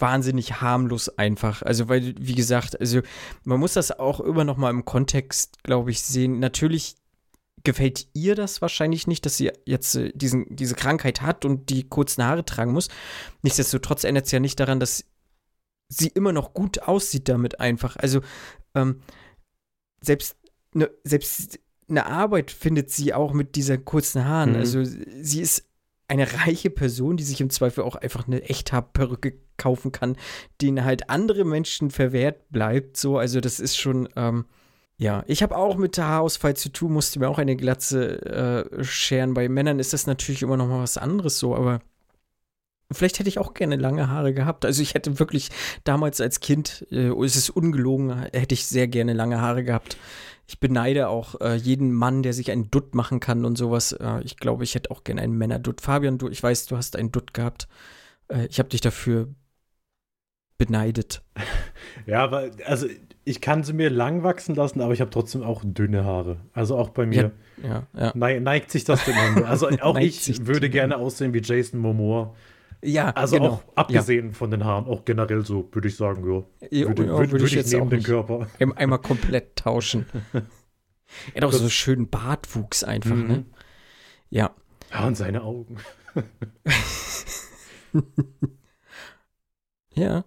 [0.00, 1.62] wahnsinnig harmlos einfach.
[1.62, 3.00] Also, weil, wie gesagt, also
[3.44, 6.38] man muss das auch immer noch mal im Kontext, glaube ich, sehen.
[6.38, 6.96] Natürlich
[7.64, 11.88] gefällt ihr das wahrscheinlich nicht, dass sie jetzt äh, diesen, diese Krankheit hat und die
[11.88, 12.88] kurzen Haare tragen muss.
[13.42, 15.04] Nichtsdestotrotz ändert es ja nicht daran, dass
[15.88, 17.96] sie immer noch gut aussieht damit einfach.
[17.96, 18.20] Also,
[18.74, 19.00] ähm,
[20.00, 20.36] selbst,
[20.72, 21.58] ne, selbst
[21.88, 24.50] eine Arbeit findet sie auch mit dieser kurzen Haaren.
[24.50, 24.56] Mhm.
[24.56, 25.64] Also, sie ist
[26.08, 30.16] eine reiche Person, die sich im Zweifel auch einfach eine Echthaarperücke kaufen kann,
[30.60, 32.96] denen halt andere Menschen verwehrt bleibt.
[32.96, 34.46] So, also das ist schon, ähm,
[34.96, 35.22] ja.
[35.26, 39.34] Ich habe auch mit Haarausfall zu tun, musste mir auch eine Glatze äh, scheren.
[39.34, 41.80] Bei Männern ist das natürlich immer noch mal was anderes so, aber
[42.92, 44.64] Vielleicht hätte ich auch gerne lange Haare gehabt.
[44.64, 45.50] Also ich hätte wirklich
[45.84, 49.96] damals als Kind, äh, es ist ungelogen, hätte ich sehr gerne lange Haare gehabt
[50.50, 53.92] ich beneide auch äh, jeden Mann, der sich einen Dutt machen kann und sowas.
[53.92, 55.80] Äh, ich glaube, ich hätte auch gerne einen Männerdutt.
[55.80, 57.68] Fabian, du, ich weiß, du hast einen Dutt gehabt.
[58.28, 59.28] Äh, ich habe dich dafür
[60.60, 61.22] beneidet.
[62.06, 62.86] Ja, aber also
[63.24, 66.36] ich kann sie mir lang wachsen lassen, aber ich habe trotzdem auch dünne Haare.
[66.52, 68.40] Also auch bei mir ja, ja, ja.
[68.40, 69.46] neigt sich das dem Ende.
[69.46, 72.34] Also auch ich würde gerne aussehen wie Jason Momoa.
[72.82, 73.48] Ja, also genau.
[73.48, 76.44] auch abgesehen von den Haaren, auch generell so, würde ich sagen, ja.
[76.88, 78.46] würde, ja, würde, würde ich, jetzt neben den Körper.
[78.76, 80.06] Einmal komplett tauschen.
[80.32, 80.42] er
[81.36, 83.22] hat auch so einen schönen Bartwuchs einfach, ne?
[83.22, 83.28] mhm.
[83.28, 83.44] ne?
[84.28, 84.50] Ja.
[84.92, 85.76] Ja, und seine Augen.
[89.94, 90.24] ja.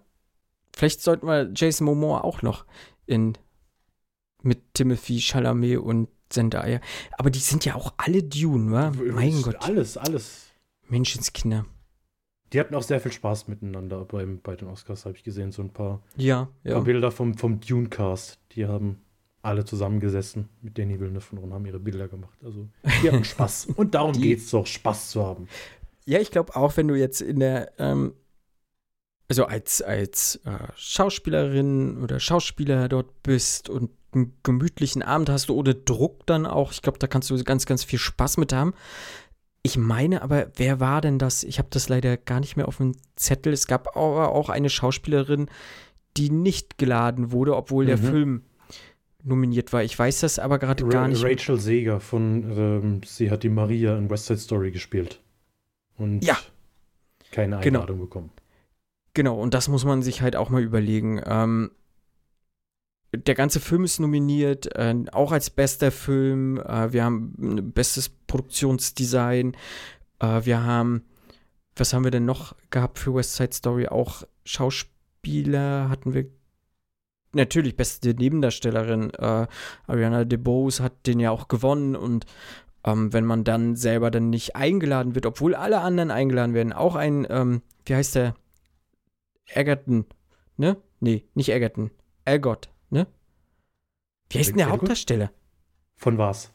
[0.74, 2.66] Vielleicht sollten wir Jason Momoa auch noch
[3.06, 3.38] in
[4.42, 6.80] mit Timothy Chalamet und Zendaya.
[7.16, 8.90] Aber die sind ja auch alle Dune, wa?
[8.90, 9.56] Mein Gott.
[9.60, 10.50] Alles, alles.
[10.88, 11.64] Menschenskinder.
[12.52, 15.50] Die hatten auch sehr viel Spaß miteinander beim, bei den Oscars, habe ich gesehen.
[15.50, 16.74] So ein paar, ja, ja.
[16.74, 18.38] paar Bilder vom, vom Dune-Cast.
[18.52, 19.00] Die haben
[19.42, 22.38] alle zusammengesessen mit Danny Villeneuve und haben ihre Bilder gemacht.
[22.44, 22.68] Also,
[23.02, 23.68] die hatten Spaß.
[23.76, 25.48] und darum geht es doch, Spaß zu haben.
[26.06, 28.14] Ja, ich glaube auch, wenn du jetzt in der, ähm,
[29.28, 35.54] also als, als äh, Schauspielerin oder Schauspieler dort bist und einen gemütlichen Abend hast du
[35.54, 38.74] ohne Druck dann auch, ich glaube, da kannst du ganz, ganz viel Spaß mit haben.
[39.62, 41.42] Ich meine aber, wer war denn das?
[41.42, 43.52] Ich habe das leider gar nicht mehr auf dem Zettel.
[43.52, 45.48] Es gab aber auch eine Schauspielerin,
[46.16, 47.88] die nicht geladen wurde, obwohl mhm.
[47.88, 48.42] der Film
[49.22, 49.82] nominiert war.
[49.82, 51.24] Ich weiß das aber gerade gar nicht.
[51.24, 55.20] Rachel Seger von, ähm, sie hat die Maria in West Side Story gespielt.
[55.96, 56.36] Und ja.
[57.30, 57.80] keine genau.
[57.80, 58.06] Einladung genau.
[58.06, 58.30] bekommen.
[59.14, 61.20] Genau, und das muss man sich halt auch mal überlegen.
[61.24, 61.70] Ähm,
[63.12, 66.58] der ganze Film ist nominiert, äh, auch als bester Film.
[66.58, 69.56] Äh, wir haben bestes Produktionsdesign.
[70.18, 71.04] Äh, wir haben,
[71.76, 73.86] was haben wir denn noch gehabt für West Side Story?
[73.86, 76.26] Auch Schauspieler hatten wir.
[77.32, 79.10] Natürlich, beste Nebendarstellerin.
[79.10, 79.46] Äh,
[79.86, 82.26] Ariana DeBose hat den ja auch gewonnen und
[82.84, 86.94] ähm, wenn man dann selber dann nicht eingeladen wird, obwohl alle anderen eingeladen werden, auch
[86.94, 88.34] ein, ähm, wie heißt der?
[89.46, 90.06] Egerton,
[90.56, 90.76] ne?
[91.00, 91.90] Nee, nicht Egerton.
[92.24, 93.06] Elgott, ne?
[94.30, 94.70] Wie heißt denn der?
[94.70, 95.30] Hauptdarsteller?
[95.96, 96.52] Von was?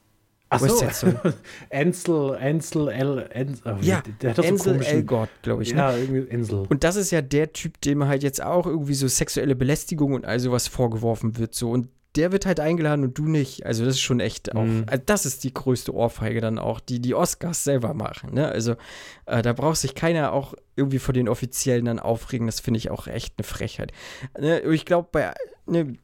[0.50, 0.84] Ach so.
[1.70, 2.90] Ansel, Ansel,
[3.34, 5.74] Ansel, Ja, der hat so Ansel komischen, Elgott, glaube ich.
[5.74, 5.78] Ne?
[5.78, 6.66] Ja, irgendwie Ansel.
[6.68, 10.26] Und das ist ja der Typ, dem halt jetzt auch irgendwie so sexuelle Belästigung und
[10.26, 11.54] all sowas vorgeworfen wird.
[11.54, 11.70] So.
[11.70, 13.66] Und der wird halt eingeladen und du nicht.
[13.66, 14.64] Also, das ist schon echt auch.
[14.64, 14.86] Mhm.
[14.88, 18.34] Also das ist die größte Ohrfeige dann auch, die die Oscars selber machen.
[18.34, 18.48] Ne?
[18.48, 18.76] Also,
[19.26, 22.48] äh, da braucht sich keiner auch irgendwie vor den Offiziellen dann aufregen.
[22.48, 23.92] Das finde ich auch echt eine Frechheit.
[24.40, 24.62] Ne?
[24.62, 25.34] Ich glaube, bei.
[25.66, 25.98] Ne,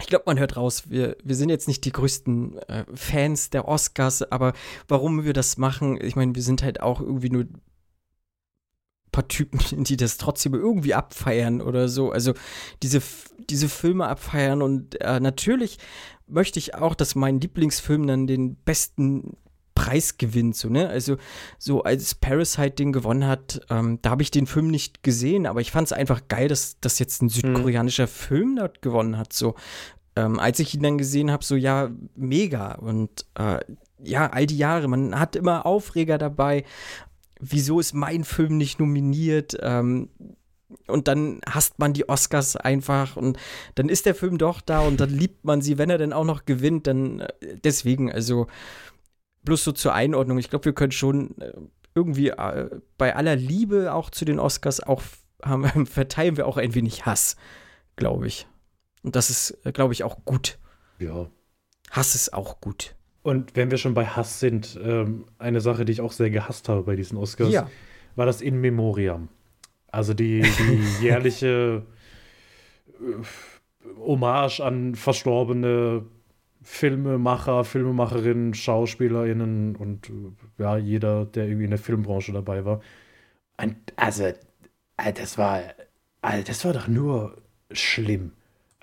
[0.00, 3.68] ich glaube, man hört raus, wir, wir sind jetzt nicht die größten äh, Fans der
[3.68, 4.52] Oscars, aber
[4.88, 7.44] warum wir das machen, ich meine, wir sind halt auch irgendwie nur
[9.12, 12.10] paar Typen, die das trotzdem irgendwie abfeiern oder so.
[12.10, 12.34] Also
[12.82, 13.00] diese,
[13.48, 15.78] diese Filme abfeiern und äh, natürlich
[16.26, 19.36] möchte ich auch, dass mein Lieblingsfilm dann den besten
[19.74, 20.88] Preis gewinnt, so, ne?
[20.88, 21.16] Also,
[21.58, 25.60] so als Parasite den gewonnen hat, ähm, da habe ich den Film nicht gesehen, aber
[25.60, 29.54] ich fand es einfach geil, dass das jetzt ein südkoreanischer Film dort gewonnen hat, so.
[30.14, 32.74] Ähm, als ich ihn dann gesehen habe, so, ja, mega.
[32.74, 33.60] Und äh,
[34.02, 36.64] ja, all die Jahre, man hat immer Aufreger dabei.
[37.44, 39.56] Wieso ist mein Film nicht nominiert?
[39.60, 40.10] Ähm,
[40.86, 43.36] und dann hasst man die Oscars einfach und
[43.74, 46.24] dann ist der Film doch da und dann liebt man sie, wenn er dann auch
[46.24, 47.28] noch gewinnt, dann äh,
[47.64, 48.46] deswegen, also
[49.44, 51.52] bloß so zur Einordnung, ich glaube, wir können schon äh,
[51.96, 55.02] irgendwie äh, bei aller Liebe auch zu den Oscars auch
[55.42, 57.36] haben, verteilen wir auch ein wenig Hass,
[57.96, 58.46] glaube ich.
[59.02, 60.58] Und das ist, glaube ich, auch gut.
[61.00, 61.28] Ja.
[61.90, 62.94] Hass ist auch gut.
[63.22, 66.68] Und wenn wir schon bei Hass sind, ähm, eine Sache, die ich auch sehr gehasst
[66.68, 67.52] habe bei diesen Oscars,
[68.16, 69.28] war das In Memoriam.
[69.88, 71.82] Also die, die jährliche
[73.00, 76.04] äh, Hommage an verstorbene
[76.62, 82.80] Filmemacher, Filmemacherinnen, SchauspielerInnen und äh, ja, jeder, der irgendwie in der Filmbranche dabei war.
[83.60, 85.62] Und also, äh, das war,
[86.22, 87.36] also das war doch nur
[87.70, 88.32] schlimm.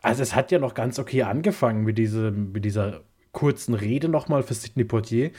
[0.02, 4.44] Also es hat ja noch ganz okay angefangen mit, diesem, mit dieser kurzen Rede nochmal
[4.44, 5.32] für Sidney Poitier.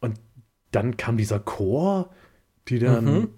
[0.00, 0.20] Und
[0.70, 2.10] dann kam dieser Chor,
[2.68, 3.28] die dann Mhm.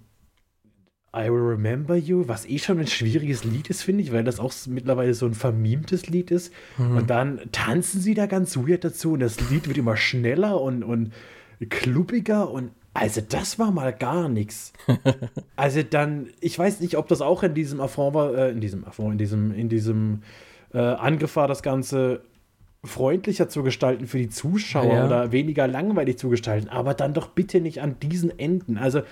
[1.15, 4.39] I Will Remember You, was eh schon ein schwieriges Lied ist, finde ich, weil das
[4.39, 6.53] auch mittlerweile so ein vermimtes Lied ist.
[6.79, 10.85] Und dann tanzen sie da ganz weird dazu und das Lied wird immer schneller und,
[10.85, 11.13] und
[11.69, 14.73] klubbiger und also das war mal gar nichts.
[15.57, 18.87] Also dann, ich weiß nicht, ob das auch in diesem Affront war, äh, in diesem
[18.87, 20.23] Affront, in diesem, in diesem
[20.73, 22.23] äh, Angriff war, das Ganze
[22.85, 25.07] freundlicher zu gestalten für die Zuschauer Ja.
[25.07, 28.79] oder weniger langweilig zu gestalten, aber dann doch bitte nicht an diesen Enden.
[28.79, 29.03] Also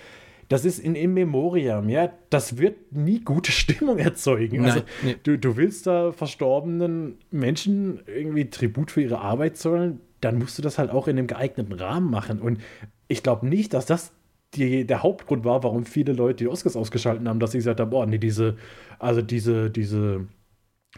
[0.49, 4.63] das ist in In Memoriam, ja, das wird nie gute Stimmung erzeugen.
[4.63, 5.17] Nein, also nee.
[5.23, 10.63] du, du willst da verstorbenen Menschen irgendwie Tribut für ihre Arbeit zollen, dann musst du
[10.63, 12.41] das halt auch in einem geeigneten Rahmen machen.
[12.41, 12.61] Und
[13.07, 14.13] ich glaube nicht, dass das
[14.55, 17.91] die, der Hauptgrund war, warum viele Leute die Oscars ausgeschaltet haben, dass sie gesagt haben,
[17.91, 18.57] boah, nee, diese,
[18.99, 20.27] also diese, diese,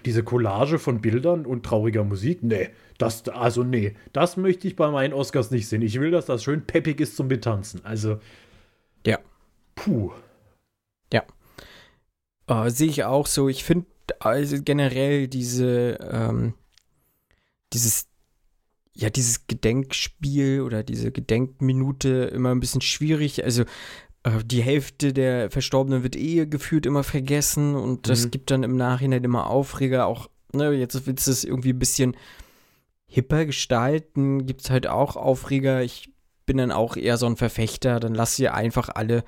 [0.05, 4.91] diese Collage von Bildern und trauriger Musik, nee, das, also nee, das möchte ich bei
[4.91, 5.83] meinen Oscars nicht sehen.
[5.83, 7.85] Ich will, dass das schön peppig ist zum Betanzen.
[7.85, 8.19] Also,
[9.07, 9.19] Ja.
[9.75, 10.13] puh.
[12.51, 13.49] Äh, Sehe ich auch so.
[13.49, 13.87] Ich finde
[14.19, 16.55] also generell diese, ähm,
[17.73, 18.09] dieses,
[18.93, 23.45] ja, dieses Gedenkspiel oder diese Gedenkminute immer ein bisschen schwierig.
[23.45, 23.65] Also
[24.45, 28.31] die Hälfte der Verstorbenen wird eh gefühlt immer vergessen und das Mhm.
[28.31, 30.07] gibt dann im Nachhinein immer Aufreger.
[30.07, 32.17] Auch, ne, jetzt willst du es irgendwie ein bisschen
[33.07, 35.83] hipper gestalten, gibt es halt auch Aufreger.
[35.83, 36.13] Ich
[36.47, 39.25] bin dann auch eher so ein Verfechter, dann lass sie einfach alle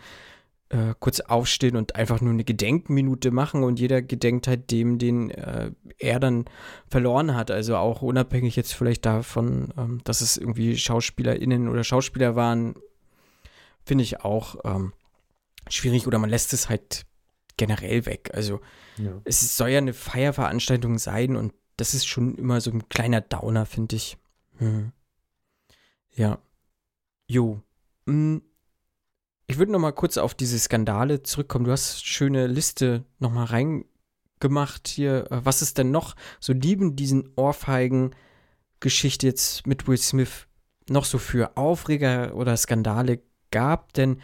[0.69, 5.31] äh, kurz aufstehen und einfach nur eine Gedenkminute machen und jeder gedenkt halt dem, den
[5.31, 6.45] äh, er dann
[6.89, 7.51] verloren hat.
[7.51, 12.75] Also auch unabhängig jetzt vielleicht davon, ähm, dass es irgendwie SchauspielerInnen oder Schauspieler waren,
[13.85, 14.93] finde ich auch ähm,
[15.69, 17.07] schwierig oder man lässt es halt
[17.57, 18.31] generell weg.
[18.35, 18.61] Also
[18.97, 19.21] Ja.
[19.25, 23.67] es soll ja eine Feierveranstaltung sein und das ist schon immer so ein kleiner Downer,
[23.67, 24.17] finde ich.
[24.59, 24.93] Hm.
[26.15, 26.39] Ja.
[27.27, 27.61] Jo.
[28.07, 28.43] Hm.
[29.47, 31.65] Ich würde noch mal kurz auf diese Skandale zurückkommen.
[31.65, 35.31] Du hast schöne Liste noch mal reingemacht hier.
[35.31, 40.47] Äh, Was ist denn noch so lieben diesen Ohrfeigen-Geschichte jetzt mit Will Smith
[40.89, 43.21] noch so für Aufreger oder Skandale
[43.53, 43.93] gab?
[43.93, 44.19] Denn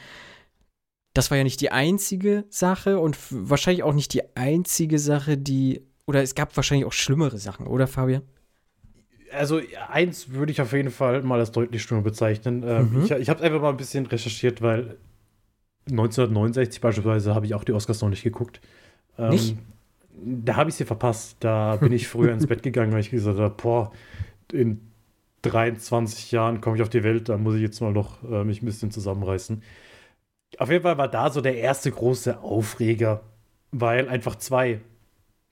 [1.15, 5.83] das war ja nicht die einzige Sache und wahrscheinlich auch nicht die einzige Sache, die
[6.07, 8.23] oder es gab wahrscheinlich auch schlimmere Sachen, oder Fabian?
[9.31, 9.61] Also
[9.91, 12.65] eins würde ich auf jeden Fall mal als deutlich schlimmer bezeichnen.
[12.67, 13.05] Ähm, Mhm.
[13.05, 14.97] Ich, ich habe einfach mal ein bisschen recherchiert, weil
[15.91, 18.61] 1969 beispielsweise habe ich auch die Oscars noch nicht geguckt.
[19.19, 19.57] Ähm, Nicht?
[20.45, 21.37] Da habe ich sie verpasst.
[21.41, 23.93] Da bin ich früher ins Bett gegangen, weil ich gesagt habe, boah,
[24.53, 24.81] in
[25.43, 28.63] 23 Jahren komme ich auf die Welt, da muss ich jetzt mal noch äh, mich
[28.63, 29.63] ein bisschen zusammenreißen.
[30.59, 33.23] Auf jeden Fall war da so der erste große Aufreger,
[33.71, 34.81] weil einfach zwei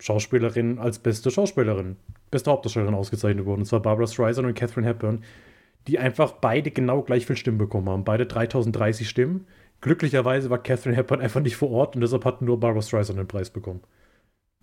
[0.01, 1.97] Schauspielerin als beste Schauspielerin,
[2.31, 3.61] beste Hauptdarstellerin ausgezeichnet wurden.
[3.61, 5.23] Und zwar Barbara Streisand und Catherine Hepburn,
[5.87, 8.05] die einfach beide genau gleich viel Stimmen bekommen haben.
[8.05, 9.47] Beide 3030 Stimmen.
[9.81, 13.29] Glücklicherweise war Catherine Hepburn einfach nicht vor Ort und deshalb hat nur Barbara Streisand den
[13.29, 13.81] Preis bekommen.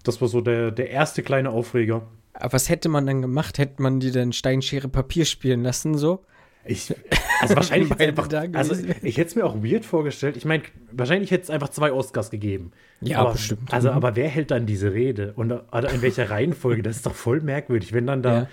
[0.04, 2.08] Das war so der, der erste kleine Aufreger.
[2.34, 3.58] Aber was hätte man dann gemacht?
[3.58, 6.26] Hätte man die dann Steinschere Papier spielen lassen, so?
[6.66, 6.94] Ich,
[7.42, 10.38] also wahrscheinlich einfach, also ich hätte es mir auch weird vorgestellt.
[10.38, 12.72] Ich meine, wahrscheinlich hätte es einfach zwei Oscars gegeben.
[13.02, 13.74] Ja, aber, bestimmt.
[13.74, 15.34] Also, aber wer hält dann diese Rede?
[15.36, 16.82] Und oder in welcher Reihenfolge?
[16.82, 18.48] Das ist doch voll merkwürdig, wenn dann da ja.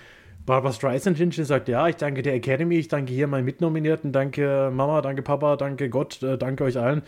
[0.44, 4.70] Barbara Streisand hinsteht sagt, ja, ich danke der Academy, ich danke hier meinen Mitnominierten, danke
[4.74, 7.02] Mama, danke Papa, danke Gott, äh, danke euch allen.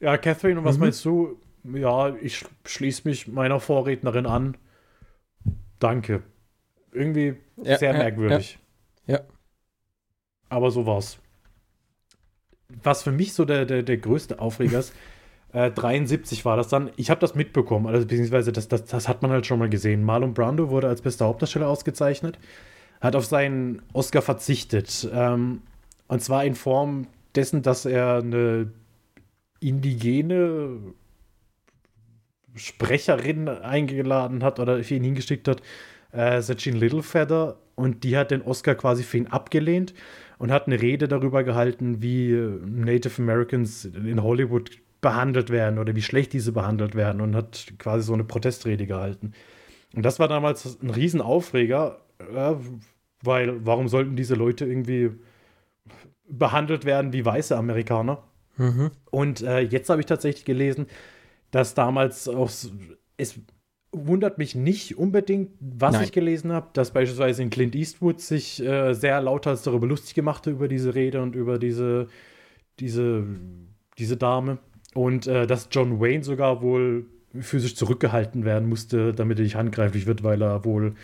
[0.00, 0.84] Ja, Catherine, und was mhm.
[0.84, 1.36] meinst du?
[1.62, 4.56] Ja, ich schließe mich meiner Vorrednerin an.
[5.80, 6.22] Danke.
[6.92, 8.58] Irgendwie ja, sehr merkwürdig.
[9.06, 9.16] ja.
[9.16, 9.20] ja.
[10.48, 11.18] Aber so war's.
[12.82, 14.94] Was für mich so der, der, der größte Aufreger ist,
[15.52, 16.90] äh, 73 war das dann.
[16.96, 20.04] Ich habe das mitbekommen, also beziehungsweise das, das, das hat man halt schon mal gesehen.
[20.04, 22.38] Marlon Brando wurde als bester Hauptdarsteller ausgezeichnet,
[23.00, 25.08] hat auf seinen Oscar verzichtet.
[25.12, 25.62] Ähm,
[26.08, 28.72] und zwar in Form dessen, dass er eine
[29.60, 30.78] indigene
[32.54, 35.62] Sprecherin eingeladen hat oder für ihn hingeschickt hat,
[36.12, 39.94] äh, Sachin Littlefeather, und die hat den Oscar quasi für ihn abgelehnt
[40.38, 46.02] und hat eine Rede darüber gehalten, wie Native Americans in Hollywood behandelt werden oder wie
[46.02, 49.32] schlecht diese behandelt werden und hat quasi so eine Protestrede gehalten.
[49.94, 52.54] Und das war damals ein Riesenaufreger, äh,
[53.22, 55.12] weil warum sollten diese Leute irgendwie
[56.28, 58.22] behandelt werden wie weiße Amerikaner?
[58.56, 58.90] Mhm.
[59.10, 60.86] Und äh, jetzt habe ich tatsächlich gelesen,
[61.50, 62.50] dass damals auch
[63.16, 63.40] es
[63.92, 66.04] wundert mich nicht unbedingt, was Nein.
[66.04, 70.46] ich gelesen habe, dass beispielsweise in Clint Eastwood sich äh, sehr lauthals darüber lustig gemacht
[70.46, 72.06] hat, über diese Rede und über diese,
[72.78, 73.24] diese,
[73.98, 74.58] diese Dame.
[74.94, 77.06] Und äh, dass John Wayne sogar wohl
[77.38, 80.94] physisch zurückgehalten werden musste, damit er nicht handgreiflich wird, weil er wohl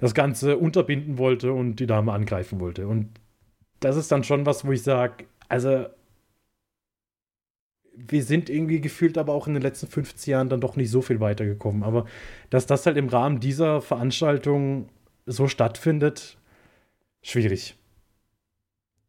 [0.00, 2.86] das Ganze unterbinden wollte und die Dame angreifen wollte.
[2.86, 3.08] Und
[3.80, 5.86] das ist dann schon was, wo ich sage, also
[8.06, 11.02] wir sind irgendwie gefühlt aber auch in den letzten 50 Jahren dann doch nicht so
[11.02, 11.82] viel weitergekommen.
[11.82, 12.06] Aber
[12.50, 14.88] dass das halt im Rahmen dieser Veranstaltung
[15.26, 16.38] so stattfindet,
[17.22, 17.76] schwierig.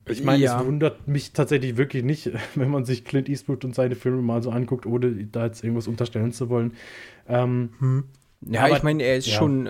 [0.07, 0.59] Ich meine, ja.
[0.59, 4.41] es wundert mich tatsächlich wirklich nicht, wenn man sich Clint Eastwood und seine Filme mal
[4.41, 6.73] so anguckt, ohne da jetzt irgendwas unterstellen zu wollen.
[7.27, 8.03] Ähm, hm.
[8.41, 9.37] Ja, aber, ich meine, er ist ja.
[9.37, 9.69] schon,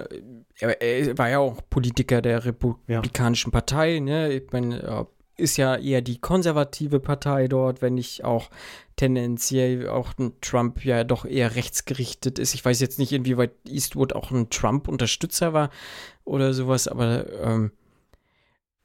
[0.60, 3.51] er, er, war ja auch Politiker der Republikanischen ja.
[3.51, 4.32] Partei, ne?
[4.32, 5.08] Ich meine,
[5.39, 8.49] ist ja eher die konservative Partei dort, wenn nicht auch
[8.95, 12.54] tendenziell auch ein Trump ja doch eher rechtsgerichtet ist.
[12.54, 15.69] Ich weiß jetzt nicht, inwieweit Eastwood auch ein Trump-Unterstützer war
[16.25, 17.71] oder sowas, aber ähm,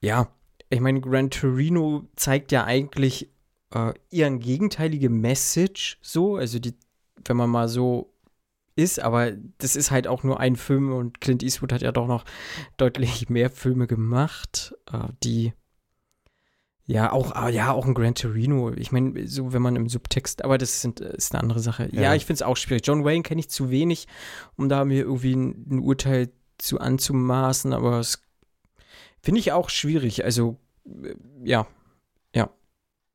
[0.01, 0.29] ja,
[0.71, 3.31] ich meine, Gran Torino zeigt ja eigentlich
[3.73, 6.75] äh, eher gegenteilige Message, so, also die,
[7.25, 8.15] wenn man mal so
[8.77, 12.07] ist, aber das ist halt auch nur ein Film und Clint Eastwood hat ja doch
[12.07, 12.25] noch
[12.77, 15.53] deutlich mehr Filme gemacht, äh, die
[16.87, 18.73] ja, auch, ah, ja, auch ein Gran Torino.
[18.73, 21.89] Ich meine, so wenn man im Subtext, aber das sind, ist eine andere Sache.
[21.93, 22.87] Ja, ja ich finde es auch schwierig.
[22.87, 24.07] John Wayne kenne ich zu wenig,
[24.57, 28.23] um da mir irgendwie ein, ein Urteil zu anzumaßen, aber es
[29.23, 30.25] finde ich auch schwierig.
[30.25, 31.67] Also, äh, ja,
[32.35, 32.51] ja.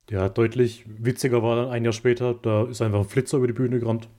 [0.10, 3.54] Ja, deutlich witziger war dann ein Jahr später, da ist einfach ein Flitzer über die
[3.54, 4.10] Bühne gerannt.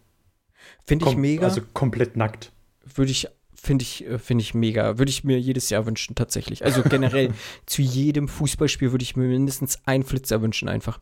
[0.86, 1.44] Finde ich Kom mega.
[1.44, 2.52] Also komplett nackt.
[2.84, 3.28] Würde ich
[3.62, 4.98] Finde ich, äh, find ich mega.
[4.98, 6.64] Würde ich mir jedes Jahr wünschen, tatsächlich.
[6.64, 7.34] Also generell
[7.66, 10.98] zu jedem Fußballspiel würde ich mir mindestens einen Flitzer wünschen, einfach.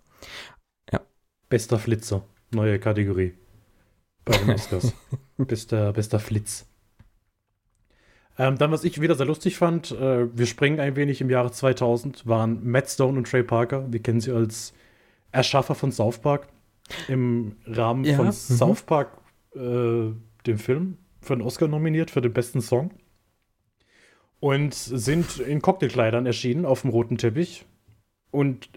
[0.93, 1.01] Ja.
[1.49, 2.25] Bester Flitzer.
[2.51, 3.35] Neue Kategorie.
[4.25, 4.93] Bei den Oscars.
[5.37, 6.67] bester, bester Flitz.
[8.39, 11.53] Ähm, dann, was ich wieder sehr lustig fand, äh, wir springen ein wenig im Jahre
[11.53, 13.87] 2000, waren Matt Stone und Trey Parker.
[13.93, 14.73] Wir kennen sie als
[15.31, 16.49] Erschaffer von South Park.
[17.07, 18.33] Im Rahmen ja, von mhm.
[18.33, 19.19] South Park,
[19.55, 20.11] äh,
[20.47, 22.91] dem Film, für einen Oscar nominiert für den besten Song.
[24.41, 27.67] Und sind in Cocktailkleidern erschienen auf dem roten Teppich
[28.31, 28.69] und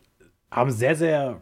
[0.49, 1.41] haben sehr, sehr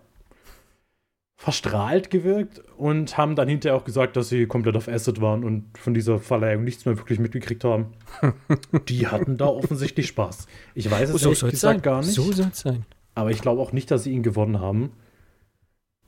[1.39, 5.77] verstrahlt gewirkt und haben dann hinterher auch gesagt, dass sie komplett auf Acid waren und
[5.77, 7.93] von dieser Verleihung nichts mehr wirklich mitgekriegt haben.
[8.89, 10.47] Die hatten da offensichtlich Spaß.
[10.75, 11.81] Ich weiß es so ehrlich gesagt sein.
[11.81, 12.11] gar nicht.
[12.11, 12.85] So soll es sein.
[13.15, 14.91] Aber ich glaube auch nicht, dass sie ihn gewonnen haben.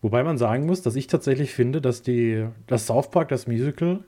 [0.02, 4.04] Wobei man sagen muss, dass ich tatsächlich finde, dass die, das South Park, das Musical,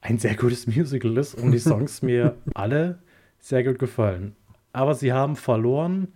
[0.00, 3.00] ein sehr gutes Musical ist und die Songs mir alle
[3.38, 4.36] sehr gut gefallen.
[4.72, 6.08] Aber sie haben verloren.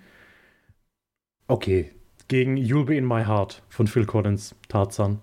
[1.47, 1.91] Okay,
[2.29, 5.21] gegen You'll Be in My Heart von Phil Collins, Tarzan.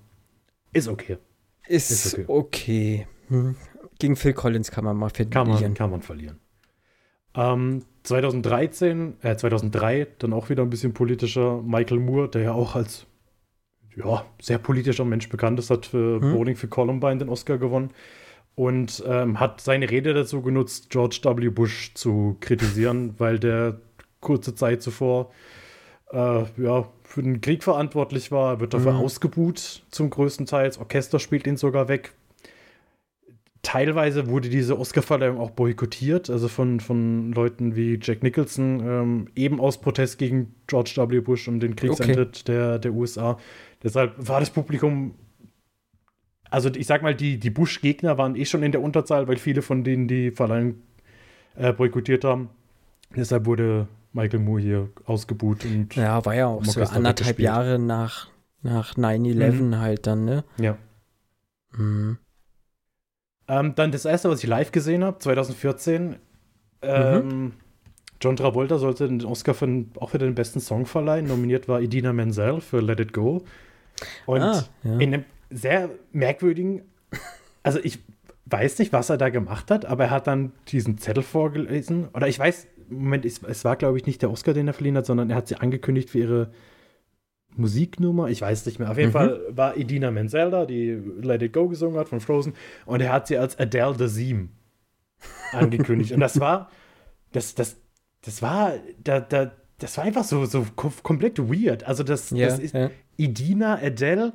[0.74, 1.18] Ist okay.
[1.68, 2.26] Ist, ist okay.
[2.28, 3.08] okay.
[3.30, 3.56] Hm.
[4.00, 5.32] Gegen Phil Collins kann man mal verlieren.
[5.32, 6.40] Kann man, kann man verlieren.
[7.36, 12.76] Ähm, 2013, äh, 2003, dann auch wieder ein bisschen politischer, Michael Moore, der ja auch
[12.76, 13.06] als
[13.96, 16.34] ja, sehr politischer Mensch bekannt ist, hat für hm.
[16.34, 17.92] Bowling für Columbine den Oscar gewonnen.
[18.58, 21.50] Und ähm, hat seine Rede dazu genutzt, George W.
[21.50, 23.80] Bush zu kritisieren, weil der
[24.20, 25.32] kurze Zeit zuvor
[26.12, 29.02] äh, ja, für den Krieg verantwortlich war, wird dafür mhm.
[29.02, 30.66] ausgebuht zum größten Teil.
[30.66, 32.14] Das Orchester spielt ihn sogar weg.
[33.62, 39.60] Teilweise wurde diese Oscarverleihung auch boykottiert, also von, von Leuten wie Jack Nicholson, ähm, eben
[39.60, 41.20] aus Protest gegen George W.
[41.20, 42.44] Bush und den Kriegseintritt okay.
[42.48, 43.38] der, der USA.
[43.84, 45.14] Deshalb war das Publikum,
[46.50, 49.62] also ich sag mal, die, die Bush-Gegner waren eh schon in der Unterzahl, weil viele
[49.62, 50.76] von denen die Verleihung
[51.56, 52.50] äh, boykottiert haben.
[53.16, 55.66] Deshalb wurde Michael Moore hier ausgebuht.
[55.66, 58.30] Und ja, war ja auch so anderthalb Jahre nach,
[58.62, 59.80] nach 9-11 mhm.
[59.80, 60.44] halt dann, ne?
[60.58, 60.78] Ja.
[61.76, 62.18] Mhm.
[63.50, 66.18] Ähm, dann das erste, was ich live gesehen habe, 2014.
[66.82, 67.54] Ähm, mhm.
[68.20, 71.28] John Travolta sollte den Oscar für, auch für den besten Song verleihen.
[71.28, 73.44] Nominiert war Idina Menzel für Let It Go.
[74.26, 74.98] Und ah, ja.
[74.98, 76.82] in einem sehr merkwürdigen,
[77.64, 78.00] also ich
[78.46, 82.08] weiß nicht, was er da gemacht hat, aber er hat dann diesen Zettel vorgelesen.
[82.14, 84.98] Oder ich weiß, Moment, es, es war, glaube ich, nicht der Oscar, den er verliehen
[84.98, 86.52] hat, sondern er hat sie angekündigt für ihre
[87.56, 88.30] Musiknummer.
[88.30, 88.90] Ich weiß nicht mehr.
[88.90, 89.14] Auf jeden mhm.
[89.14, 90.92] Fall war Idina Menzel da, die
[91.22, 92.54] Let It Go gesungen hat von Frozen.
[92.86, 94.50] Und er hat sie als Adele Dazeem
[95.52, 96.12] angekündigt.
[96.12, 96.70] und das war,
[97.32, 97.78] das, das,
[98.22, 98.74] das war,
[99.04, 101.84] da, da, das war einfach so, so komplett weird.
[101.84, 102.92] Also das, yeah, das ist yeah.
[103.18, 104.34] Idina, Adele,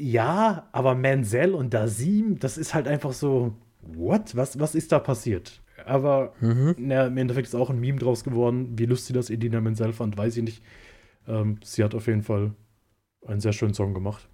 [0.00, 4.36] ja, aber Menzel und Dazeem, das ist halt einfach so, what?
[4.36, 5.60] Was, was ist da passiert?
[5.88, 6.74] aber mhm.
[6.78, 8.78] na, im Endeffekt ist auch ein Meme draus geworden.
[8.78, 10.62] Wie lustig das Edina Menzel fand, weiß ich nicht.
[11.26, 12.52] Ähm, sie hat auf jeden Fall
[13.26, 14.28] einen sehr schönen Song gemacht.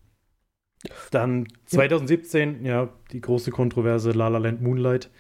[1.11, 5.11] Dann 2017, ja, die große Kontroverse La La Land Moonlight,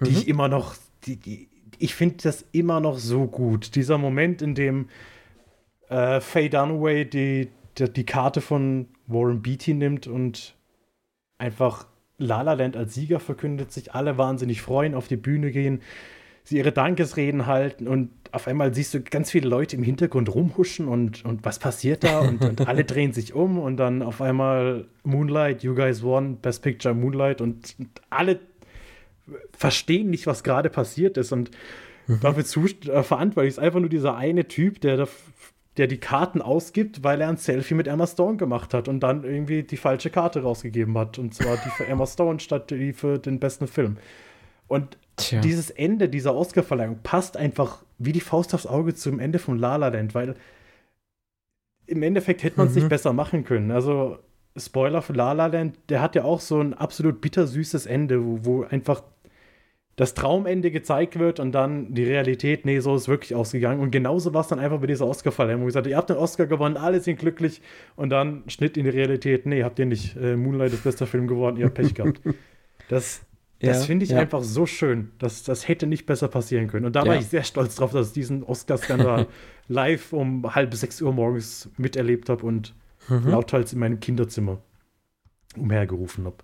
[0.00, 0.16] die mhm.
[0.16, 1.48] ich immer noch, die, die,
[1.78, 3.74] ich finde das immer noch so gut.
[3.76, 4.88] Dieser Moment, in dem
[5.88, 7.48] äh, Faye Dunaway die,
[7.78, 10.54] die, die Karte von Warren Beatty nimmt und
[11.38, 11.86] einfach
[12.18, 15.82] La La Land als Sieger verkündet, sich alle wahnsinnig freuen, auf die Bühne gehen,
[16.44, 20.88] sie ihre Dankesreden halten und auf einmal siehst du ganz viele Leute im Hintergrund rumhuschen
[20.88, 24.86] und, und was passiert da und, und alle drehen sich um und dann auf einmal
[25.04, 28.40] Moonlight, You Guys Won, Best Picture Moonlight und, und alle
[29.56, 31.50] verstehen nicht, was gerade passiert ist und
[32.06, 32.20] mhm.
[32.20, 35.08] dafür äh, verantwortlich ist einfach nur dieser eine Typ, der da
[35.76, 39.24] der die Karten ausgibt, weil er ein Selfie mit Emma Stone gemacht hat und dann
[39.24, 41.18] irgendwie die falsche Karte rausgegeben hat.
[41.18, 43.96] Und zwar die für Emma Stone statt die für den besten Film.
[44.68, 45.40] Und Tja.
[45.40, 49.76] dieses Ende dieser Oscar-Verleihung passt einfach wie die Faust aufs Auge zum Ende von La
[49.76, 50.34] La Land, weil
[51.86, 52.80] im Endeffekt hätte man es mhm.
[52.80, 53.70] nicht besser machen können.
[53.70, 54.18] Also,
[54.56, 58.44] Spoiler für La La Land, der hat ja auch so ein absolut bittersüßes Ende, wo,
[58.44, 59.02] wo einfach
[59.96, 63.80] das Traumende gezeigt wird und dann die Realität, nee, so ist wirklich ausgegangen.
[63.80, 66.46] Und genauso war es dann einfach bei dieser Oscar-Verleihung, wo gesagt, ihr habt den Oscar
[66.46, 67.62] gewonnen, alle sind glücklich
[67.94, 70.16] und dann Schnitt in die Realität, nee, habt ihr nicht.
[70.16, 72.20] Äh, Moonlight ist bester Film geworden, ihr habt Pech gehabt.
[72.88, 73.20] Das,
[73.60, 74.18] das ja, finde ich ja.
[74.18, 75.12] einfach so schön.
[75.20, 76.86] Das, das hätte nicht besser passieren können.
[76.86, 77.06] Und da ja.
[77.06, 79.28] war ich sehr stolz drauf, dass ich diesen Oscar-Skandal
[79.68, 82.74] live um halb sechs Uhr morgens miterlebt habe und
[83.08, 83.28] mhm.
[83.28, 84.60] lauthals in meinem Kinderzimmer
[85.56, 86.38] umhergerufen habe.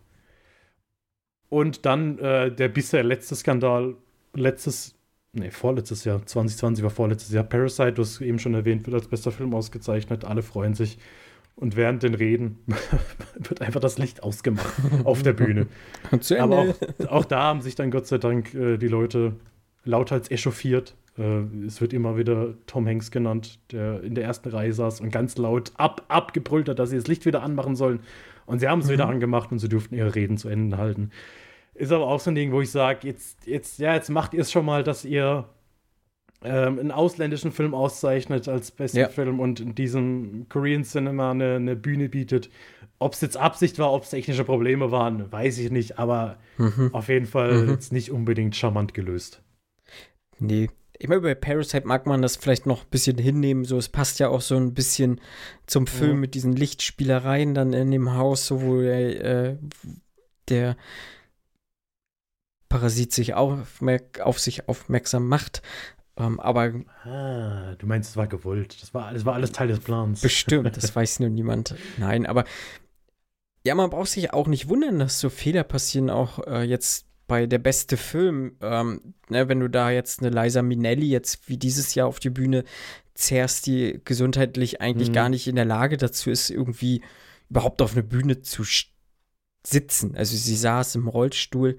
[1.50, 3.96] Und dann äh, der bisher letzte Skandal,
[4.34, 4.94] letztes,
[5.32, 9.08] nee, vorletztes Jahr, 2020 war vorletztes Jahr, Parasite, du hast eben schon erwähnt, wird als
[9.08, 10.96] bester Film ausgezeichnet, alle freuen sich.
[11.56, 12.60] Und während den Reden
[13.36, 14.72] wird einfach das Licht ausgemacht
[15.04, 15.66] auf der Bühne.
[16.38, 19.34] Aber auch, auch, da haben sich dann Gott sei Dank äh, die Leute
[19.84, 20.94] lauthals echauffiert.
[21.18, 25.10] Äh, es wird immer wieder Tom Hanks genannt, der in der ersten Reihe saß und
[25.10, 28.00] ganz laut ab, abgebrüllt hat, dass sie das Licht wieder anmachen sollen.
[28.46, 28.92] Und sie haben es mhm.
[28.92, 31.10] wieder angemacht und sie durften ihre Reden zu Ende halten.
[31.74, 34.40] Ist aber auch so ein Ding, wo ich sage, jetzt, jetzt, ja, jetzt macht ihr
[34.40, 35.48] es schon mal, dass ihr
[36.42, 39.08] ähm, einen ausländischen Film auszeichnet als besten ja.
[39.08, 42.50] Film und in diesem Korean Cinema eine, eine Bühne bietet.
[42.98, 46.90] Ob es jetzt Absicht war, ob es technische Probleme waren, weiß ich nicht, aber mhm.
[46.92, 47.70] auf jeden Fall mhm.
[47.70, 49.42] jetzt nicht unbedingt charmant gelöst.
[50.38, 50.70] Nee.
[51.02, 53.64] Ich meine, bei Parasite mag man das vielleicht noch ein bisschen hinnehmen.
[53.64, 55.18] So, es passt ja auch so ein bisschen
[55.66, 56.16] zum Film ja.
[56.16, 59.56] mit diesen Lichtspielereien dann in dem Haus, so wo der, äh,
[60.50, 60.76] der
[62.68, 63.80] Parasit sich auf,
[64.22, 65.62] auf sich aufmerksam macht.
[66.18, 66.74] Ähm, aber.
[67.04, 68.82] Ah, du meinst, es war gewollt.
[68.82, 70.20] Das war, das war alles Teil des Plans.
[70.20, 71.76] Bestimmt, das weiß nur niemand.
[71.96, 72.44] Nein, aber.
[73.64, 77.46] Ja, man braucht sich auch nicht wundern, dass so Fehler passieren, auch äh, jetzt bei
[77.46, 78.56] der beste Film.
[78.60, 82.28] Ähm, ne, wenn du da jetzt eine Liza Minnelli jetzt wie dieses Jahr auf die
[82.28, 82.64] Bühne
[83.14, 85.14] zerrst, die gesundheitlich eigentlich mhm.
[85.14, 87.02] gar nicht in der Lage dazu ist, irgendwie
[87.48, 88.64] überhaupt auf eine Bühne zu
[89.64, 90.16] sitzen.
[90.16, 91.78] Also sie saß im Rollstuhl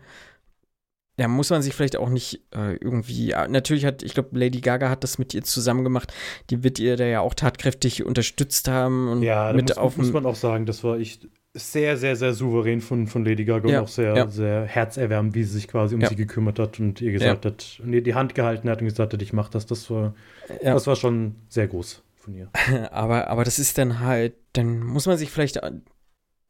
[1.18, 3.36] ja, muss man sich vielleicht auch nicht äh, irgendwie.
[3.50, 6.12] Natürlich hat, ich glaube, Lady Gaga hat das mit ihr zusammen gemacht.
[6.50, 9.10] Die wird ihr da ja auch tatkräftig unterstützt haben.
[9.10, 11.20] Und ja, mit muss, auf muss man auch sagen, das war ich
[11.54, 14.28] sehr, sehr, sehr souverän von, von Lady Gaga ja, und auch sehr, ja.
[14.28, 16.10] sehr herzerwärmend, wie sie sich quasi um ja.
[16.10, 19.14] sie gekümmert hat und ihr gesagt hat, und ihr die Hand gehalten hat und gesagt
[19.14, 19.66] hat, ich mach das.
[19.66, 20.14] Das war,
[20.62, 22.50] das war schon sehr groß von ihr.
[22.92, 25.60] Aber, aber das ist dann halt, dann muss man sich vielleicht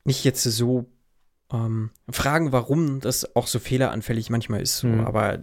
[0.04, 0.86] nicht jetzt so
[1.52, 4.80] ähm, fragen, warum das auch so fehleranfällig manchmal ist.
[4.80, 4.88] So.
[4.88, 5.02] Mhm.
[5.02, 5.40] Aber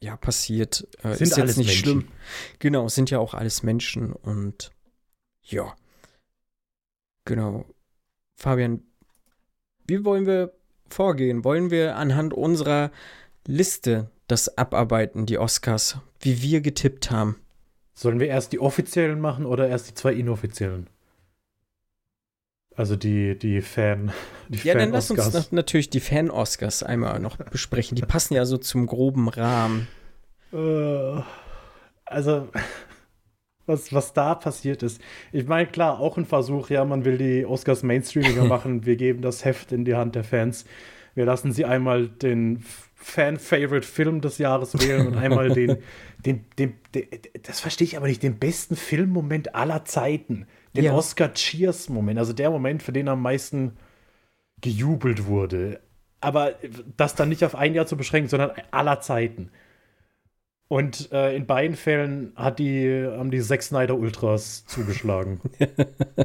[0.00, 0.88] ja, passiert.
[1.02, 1.82] Äh, sind ist jetzt nicht Menschen.
[1.82, 2.08] schlimm.
[2.58, 4.70] Genau, sind ja auch alles Menschen und
[5.42, 5.74] ja.
[7.26, 7.66] Genau.
[8.40, 8.82] Fabian,
[9.86, 10.54] wie wollen wir
[10.88, 11.44] vorgehen?
[11.44, 12.90] Wollen wir anhand unserer
[13.46, 17.36] Liste das abarbeiten, die Oscars, wie wir getippt haben?
[17.92, 20.88] Sollen wir erst die offiziellen machen oder erst die zwei inoffiziellen?
[22.74, 24.10] Also die, die Fan.
[24.48, 27.94] Die ja, Fan dann lass uns na natürlich die Fan-Oscars einmal noch besprechen.
[27.94, 29.86] Die passen ja so zum groben Rahmen.
[30.50, 31.20] Äh,
[32.06, 32.48] also,
[33.66, 35.00] was, was da passiert ist.
[35.32, 38.86] Ich meine, klar, auch ein Versuch, ja, man will die Oscars mainstreamiger machen.
[38.86, 40.64] Wir geben das Heft in die Hand der Fans.
[41.14, 42.62] Wir lassen sie einmal den
[42.94, 45.78] Fan-Favorite-Film des Jahres wählen und einmal den,
[46.24, 47.06] den, den, den,
[47.42, 50.46] das verstehe ich aber nicht, den besten Filmmoment aller Zeiten.
[50.76, 50.92] Den ja.
[50.92, 53.76] Oscar-Cheers-Moment, also der Moment, für den am meisten
[54.60, 55.80] gejubelt wurde.
[56.20, 56.54] Aber
[56.96, 59.50] das dann nicht auf ein Jahr zu beschränken, sondern aller Zeiten.
[60.70, 65.40] Und äh, in beiden Fällen hat die, haben die Zack Snyder Ultras zugeschlagen.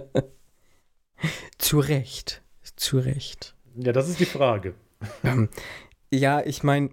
[1.58, 2.44] zu Recht.
[2.76, 3.56] Zu Recht.
[3.76, 4.76] Ja, das ist die Frage.
[5.24, 5.50] Ähm,
[6.14, 6.92] ja, ich meine,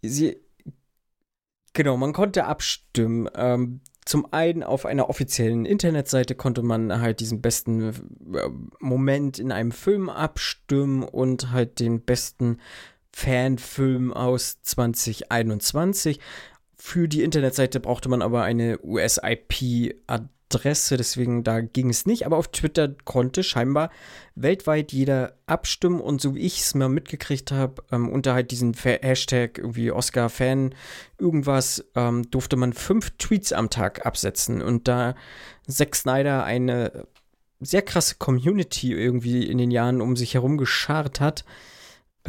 [0.00, 0.38] sie.
[1.74, 3.28] Genau, man konnte abstimmen.
[3.34, 8.48] Ähm, zum einen auf einer offiziellen Internetseite konnte man halt diesen besten äh,
[8.80, 12.58] Moment in einem Film abstimmen und halt den besten
[13.12, 16.20] Fanfilm aus 2021.
[16.88, 22.24] Für die Internetseite brauchte man aber eine US-IP-Adresse, deswegen da ging es nicht.
[22.24, 23.90] Aber auf Twitter konnte scheinbar
[24.36, 28.72] weltweit jeder abstimmen und so wie ich es mal mitgekriegt habe, ähm, unter halt diesen
[28.74, 30.76] Hashtag irgendwie Oscar-Fan
[31.18, 34.62] irgendwas, ähm, durfte man fünf Tweets am Tag absetzen.
[34.62, 35.16] Und da
[35.66, 37.08] Zack Snyder eine
[37.58, 41.44] sehr krasse Community irgendwie in den Jahren um sich herum geschart hat,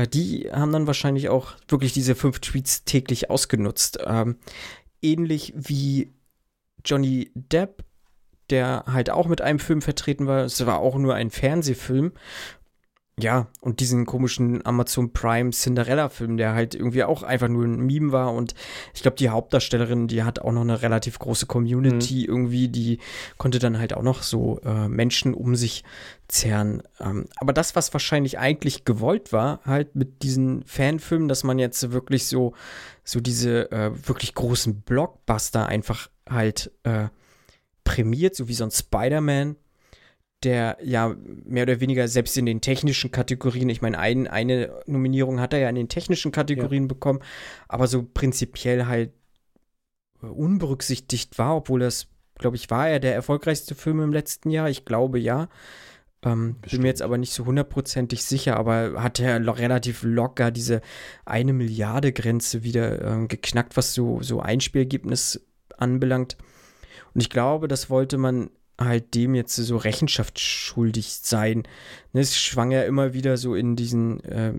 [0.06, 4.00] die haben dann wahrscheinlich auch wirklich diese fünf Tweets täglich ausgenutzt.
[4.06, 4.38] Ähm,
[5.02, 6.14] ähnlich wie
[6.86, 7.84] Johnny Depp,
[8.50, 10.46] der halt auch mit einem Film vertreten war.
[10.46, 12.14] Es war auch nur ein Fernsehfilm
[13.20, 18.12] ja, und diesen komischen Amazon Prime Cinderella-Film, der halt irgendwie auch einfach nur ein Meme
[18.12, 18.32] war.
[18.32, 18.54] Und
[18.94, 22.36] ich glaube, die Hauptdarstellerin, die hat auch noch eine relativ große Community mhm.
[22.36, 23.00] irgendwie, die
[23.40, 25.84] konnte dann halt auch noch so äh, Menschen um sich
[26.28, 26.84] zerren.
[27.00, 31.92] Ähm, aber das, was wahrscheinlich eigentlich gewollt war, halt mit diesen Fanfilmen, dass man jetzt
[31.92, 32.54] wirklich so,
[33.04, 37.08] so diese äh, wirklich großen Blockbuster einfach halt äh,
[37.84, 39.56] prämiert, so wie so ein Spider-Man
[40.44, 41.16] der ja
[41.46, 45.60] mehr oder weniger selbst in den technischen Kategorien, ich meine, ein, eine Nominierung hat er
[45.60, 46.88] ja in den technischen Kategorien ja.
[46.88, 47.20] bekommen,
[47.68, 49.12] aber so prinzipiell halt
[50.22, 54.70] unberücksichtigt war, obwohl das, glaube ich, war er der erfolgreichste Film im letzten Jahr.
[54.70, 55.50] Ich glaube ja.
[56.24, 60.82] Ähm, bin mir jetzt aber nicht so hundertprozentig sicher, aber hat er relativ locker diese
[61.26, 66.38] eine Milliarde Grenze wieder ähm, geknackt, was so, so Einspielergebnis anbelangt.
[67.14, 68.50] Und ich glaube, das wollte man
[68.80, 71.64] halt dem jetzt so Rechenschaft schuldig sein.
[72.14, 74.54] Ne, es schwang ja immer wieder so in diesen, äh,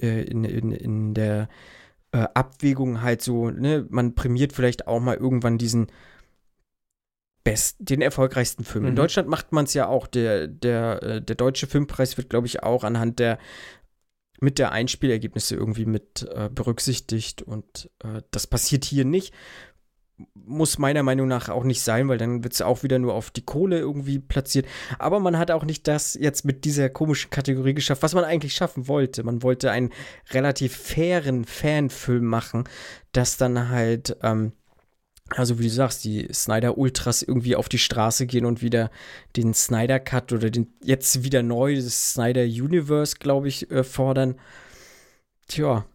[0.00, 1.48] äh, in, in, in der
[2.12, 5.88] äh, Abwägung halt so, ne, man prämiert vielleicht auch mal irgendwann diesen
[7.44, 8.84] best, den erfolgreichsten Film.
[8.84, 8.90] Mhm.
[8.90, 10.06] In Deutschland macht man es ja auch.
[10.06, 13.38] Der, der, äh, der deutsche Filmpreis wird, glaube ich, auch anhand der
[14.40, 19.34] mit der Einspielergebnisse irgendwie mit äh, berücksichtigt und äh, das passiert hier nicht
[20.34, 23.30] muss meiner Meinung nach auch nicht sein, weil dann wird es auch wieder nur auf
[23.30, 24.66] die Kohle irgendwie platziert.
[24.98, 28.54] Aber man hat auch nicht das jetzt mit dieser komischen Kategorie geschafft, was man eigentlich
[28.54, 29.22] schaffen wollte.
[29.22, 29.90] Man wollte einen
[30.30, 32.64] relativ fairen Fanfilm machen,
[33.12, 34.52] das dann halt, ähm,
[35.30, 38.90] also wie du sagst, die Snyder Ultras irgendwie auf die Straße gehen und wieder
[39.36, 44.36] den Snyder Cut oder den jetzt wieder neu das Snyder Universe, glaube ich, äh, fordern.
[45.46, 45.86] Tja,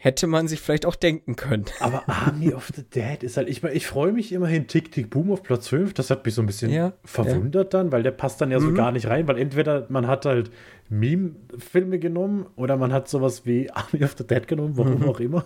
[0.00, 1.64] hätte man sich vielleicht auch denken können.
[1.80, 5.32] Aber Army of the Dead ist halt, ich, ich freue mich immerhin Tick, Tick, Boom
[5.32, 5.92] auf Platz 5.
[5.94, 7.80] Das hat mich so ein bisschen ja, verwundert ja.
[7.80, 8.74] dann, weil der passt dann ja so mhm.
[8.76, 10.50] gar nicht rein, weil entweder man hat halt
[10.88, 15.08] Meme-Filme genommen oder man hat sowas wie Army of the Dead genommen, warum mhm.
[15.08, 15.44] auch immer.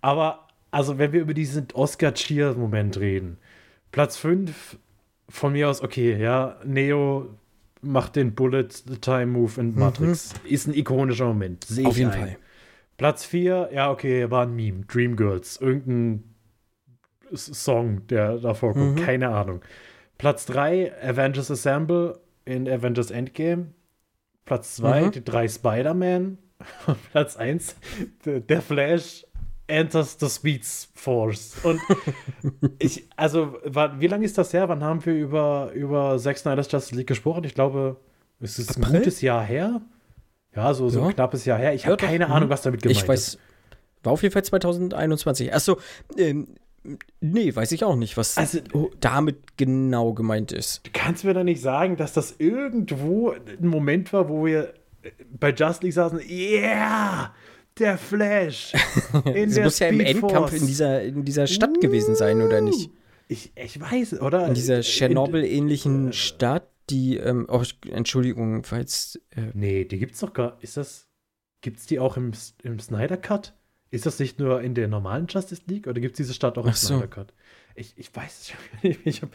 [0.00, 3.38] Aber, also, wenn wir über diesen Oscar-Cheer-Moment reden,
[3.92, 4.78] Platz 5
[5.28, 7.28] von mir aus, okay, ja, Neo
[7.82, 8.68] macht den Bullet
[9.00, 9.78] Time Move in mhm.
[9.78, 10.32] Matrix.
[10.42, 10.50] Mhm.
[10.50, 11.64] Ist ein ikonischer Moment.
[11.64, 12.20] Sehe Auf jeden ein.
[12.20, 12.36] Fall.
[12.96, 14.84] Platz 4, ja, okay, war ein Meme.
[14.86, 15.60] Dreamgirls.
[15.60, 16.34] Irgendein
[17.32, 18.96] Song, der da vorkommt.
[18.96, 19.04] Mhm.
[19.04, 19.62] Keine Ahnung.
[20.18, 23.72] Platz 3, Avengers Assemble in Avengers Endgame.
[24.44, 25.10] Platz 2 mhm.
[25.12, 26.38] die drei Spider-Man.
[27.12, 27.76] Platz 1
[28.24, 29.26] der Flash
[29.66, 30.64] enters the Speed
[30.94, 31.56] Force.
[31.62, 31.80] Und
[32.78, 34.68] ich, also, wie lange ist das her?
[34.68, 37.44] Wann haben wir über, über Zack Snyder's Justice League gesprochen?
[37.44, 37.96] Ich glaube,
[38.40, 38.86] es ist April?
[38.86, 39.80] ein gutes Jahr her.
[40.56, 41.06] Ja, so, so ja.
[41.06, 41.74] ein knappes Jahr her.
[41.74, 43.38] Ich habe keine Ahnung, was damit gemeint ich weiß, ist.
[44.02, 45.52] War auf jeden Fall 2021.
[45.52, 45.78] Achso,
[46.16, 46.48] ähm,
[47.20, 48.58] nee, weiß ich auch nicht, was also,
[49.00, 50.86] damit genau gemeint ist.
[50.86, 54.74] Du kannst mir doch nicht sagen, dass das irgendwo ein Moment war, wo wir
[55.38, 57.34] bei Just League saßen, yeah,
[57.78, 58.72] der Flash.
[59.34, 62.90] Es muss ja im Endkampf in dieser, in dieser Stadt uh, gewesen sein, oder nicht?
[63.28, 64.46] Ich, ich weiß, oder?
[64.46, 69.20] In dieser Tschernobyl-ähnlichen äh, Stadt, die, ähm, oh, Entschuldigung, falls.
[69.30, 70.58] Äh, nee, die gibt's doch gar.
[70.60, 71.08] Ist das.
[71.60, 72.32] Gibt's die auch im,
[72.62, 73.54] im Snyder Cut?
[73.90, 76.66] Ist das nicht nur in der normalen Justice League oder gibt es diese Stadt auch
[76.66, 76.88] im so.
[76.88, 77.32] Snyder Cut?
[77.74, 79.06] Ich, ich weiß es nicht.
[79.06, 79.30] Ich hab,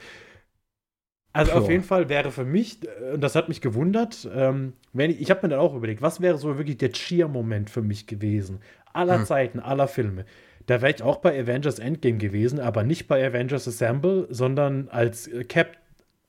[1.32, 1.64] also Pure.
[1.64, 5.22] auf jeden Fall wäre für mich, äh, und das hat mich gewundert, ähm, wenn ich,
[5.22, 8.60] ich habe mir dann auch überlegt, was wäre so wirklich der Cheer-Moment für mich gewesen?
[8.94, 9.26] Aller hm.
[9.26, 10.26] Zeiten, aller Filme.
[10.66, 15.28] Da wäre ich auch bei Avengers Endgame gewesen, aber nicht bei Avengers Assemble, sondern als
[15.28, 15.78] äh, Cap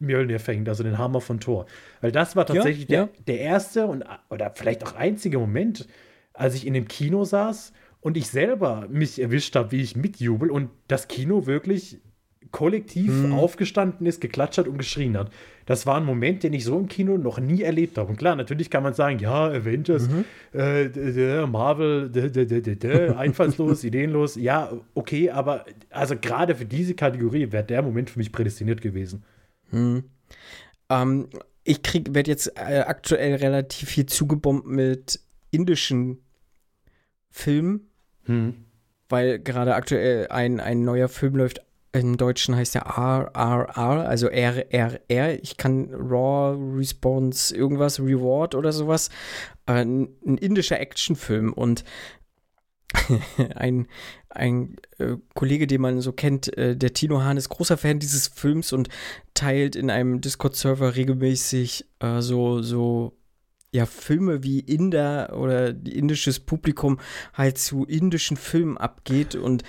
[0.01, 1.67] Mjölnir fängt, also den Hammer von Thor.
[2.01, 3.07] Weil das war tatsächlich ja, ja.
[3.07, 5.87] Der, der erste und oder vielleicht auch einzige Moment,
[6.33, 10.51] als ich in dem Kino saß und ich selber mich erwischt habe, wie ich mitjubel
[10.51, 11.99] und das Kino wirklich
[12.51, 13.33] kollektiv hm.
[13.33, 15.31] aufgestanden ist, geklatscht hat und geschrien hat.
[15.67, 18.11] Das war ein Moment, den ich so im Kino noch nie erlebt habe.
[18.11, 20.25] Und klar, natürlich kann man sagen, ja, Avengers, mhm.
[20.53, 22.11] äh, Marvel,
[23.17, 24.35] einfallslos, ideenlos.
[24.35, 29.23] Ja, okay, aber also gerade für diese Kategorie wäre der Moment für mich prädestiniert gewesen.
[29.71, 30.05] Hm.
[30.89, 31.29] Ähm,
[31.65, 36.23] ich werde jetzt äh, aktuell relativ viel zugebombt mit indischen
[37.31, 37.91] Filmen,
[38.25, 38.65] hm.
[39.09, 41.63] weil gerade aktuell ein, ein neuer Film läuft.
[41.93, 45.43] Im Deutschen heißt der RRR, also RRR.
[45.43, 49.11] Ich kann Raw Response irgendwas, Reward oder sowas.
[49.67, 51.85] Äh, ein, ein indischer Actionfilm und
[53.55, 53.87] ein,
[54.29, 58.29] ein äh, Kollege, den man so kennt, äh, der Tino Hahn, ist großer Fan dieses
[58.29, 58.89] Films und
[59.35, 63.17] teilt in einem Discord-Server regelmäßig äh, so, so
[63.73, 66.99] ja, Filme wie Inder oder indisches Publikum
[67.35, 69.63] halt zu indischen Filmen abgeht und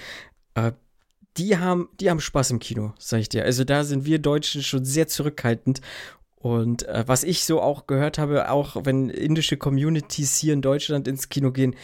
[0.56, 0.72] äh,
[1.38, 3.46] die haben, die haben Spaß im Kino, sag ich dir.
[3.46, 5.82] Also da sind wir Deutschen schon sehr zurückhaltend.
[6.36, 11.08] Und äh, was ich so auch gehört habe, auch wenn indische Communities hier in Deutschland
[11.08, 11.76] ins Kino gehen,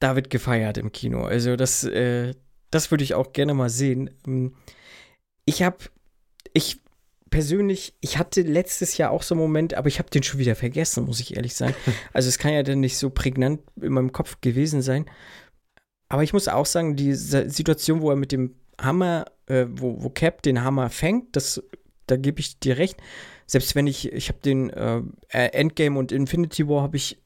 [0.00, 1.22] da wird gefeiert im Kino.
[1.24, 2.34] Also das, äh,
[2.70, 4.10] das würde ich auch gerne mal sehen.
[4.26, 4.54] Ähm,
[5.44, 5.78] ich habe,
[6.52, 6.80] ich
[7.28, 10.56] persönlich, ich hatte letztes Jahr auch so einen Moment, aber ich habe den schon wieder
[10.56, 11.74] vergessen, muss ich ehrlich sein.
[12.12, 15.06] Also es kann ja dann nicht so prägnant in meinem Kopf gewesen sein.
[16.08, 20.10] Aber ich muss auch sagen, die Situation, wo er mit dem Hammer, äh, wo, wo
[20.10, 21.62] Cap den Hammer fängt, das,
[22.06, 22.96] da gebe ich dir recht.
[23.46, 27.20] Selbst wenn ich, ich habe den äh, Endgame und Infinity War habe ich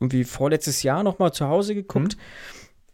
[0.00, 2.16] irgendwie vorletztes Jahr noch mal zu Hause geguckt.
[2.16, 2.22] Mhm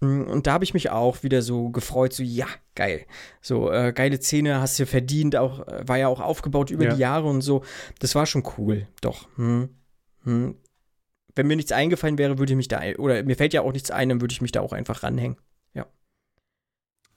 [0.00, 3.06] und da habe ich mich auch wieder so gefreut, so ja, geil.
[3.40, 6.94] So äh, geile Szene, hast du verdient, auch äh, war ja auch aufgebaut über ja.
[6.94, 7.64] die Jahre und so.
[7.98, 9.26] Das war schon cool, doch.
[9.36, 9.70] Hm.
[10.24, 10.56] Hm.
[11.34, 13.90] Wenn mir nichts eingefallen wäre, würde ich mich da oder mir fällt ja auch nichts
[13.90, 15.36] ein, dann würde ich mich da auch einfach ranhängen.
[15.72, 15.86] Ja.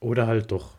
[0.00, 0.78] Oder halt doch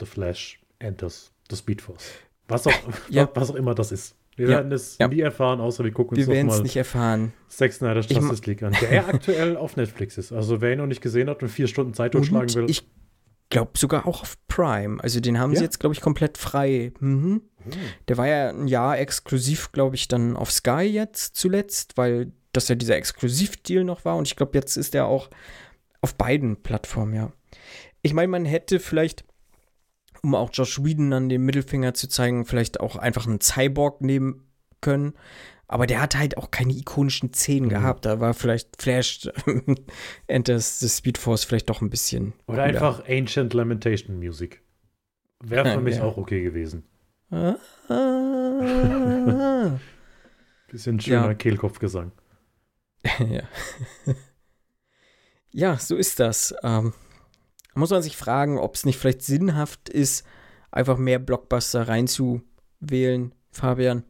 [0.00, 2.12] The Flash enters the Speed Force.
[2.48, 2.72] Was auch,
[3.10, 3.28] ja.
[3.34, 4.14] was auch immer das ist.
[4.36, 7.32] Wir werden es nie erfahren, außer wir gucken uns wir noch mal nicht erfahren.
[7.48, 10.32] Sex Snyder's Justice League an, der aktuell auf Netflix ist.
[10.32, 12.66] Also wer ihn noch nicht gesehen hat und vier Stunden Zeit totschlagen will.
[12.68, 12.86] Ich
[13.48, 15.02] glaube sogar auch auf Prime.
[15.02, 15.58] Also den haben ja?
[15.58, 16.92] sie jetzt, glaube ich, komplett frei.
[17.00, 17.42] Mhm.
[17.62, 17.72] Hm.
[18.08, 22.68] Der war ja ein Jahr exklusiv, glaube ich, dann auf Sky jetzt zuletzt, weil das
[22.68, 24.16] ja dieser Exklusivdeal noch war.
[24.16, 25.30] Und ich glaube, jetzt ist er auch
[26.00, 27.32] auf beiden Plattformen, ja.
[28.02, 29.24] Ich meine, man hätte vielleicht
[30.26, 34.42] um auch Josh Whedon an den Mittelfinger zu zeigen, vielleicht auch einfach einen Cyborg nehmen
[34.80, 35.14] können.
[35.68, 37.70] Aber der hat halt auch keine ikonischen Szenen mhm.
[37.70, 38.04] gehabt.
[38.04, 39.30] Da war vielleicht Flash
[40.26, 42.32] Enters the Speed Force vielleicht doch ein bisschen.
[42.48, 42.64] Oder cooler.
[42.64, 44.62] einfach Ancient Lamentation Music.
[45.44, 46.02] Wäre für mich ja.
[46.02, 46.84] auch okay gewesen.
[47.30, 47.54] Ah,
[50.68, 51.34] bisschen schöner ja.
[51.34, 52.10] Kehlkopfgesang.
[53.18, 53.42] ja.
[55.50, 56.54] ja, so ist das.
[56.64, 56.94] Ähm,
[57.76, 60.26] muss man sich fragen, ob es nicht vielleicht sinnhaft ist,
[60.70, 64.04] einfach mehr Blockbuster reinzuwählen, Fabian.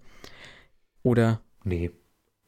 [1.02, 1.40] Oder?
[1.64, 1.90] Nee.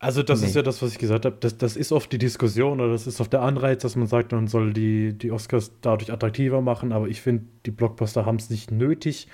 [0.01, 0.47] Also das nee.
[0.47, 1.37] ist ja das, was ich gesagt habe.
[1.41, 4.31] Das, das ist oft die Diskussion oder das ist oft der Anreiz, dass man sagt,
[4.33, 6.93] man soll die, die Oscars dadurch attraktiver machen.
[6.93, 9.27] Aber ich finde, die Blockbuster haben es nicht nötig.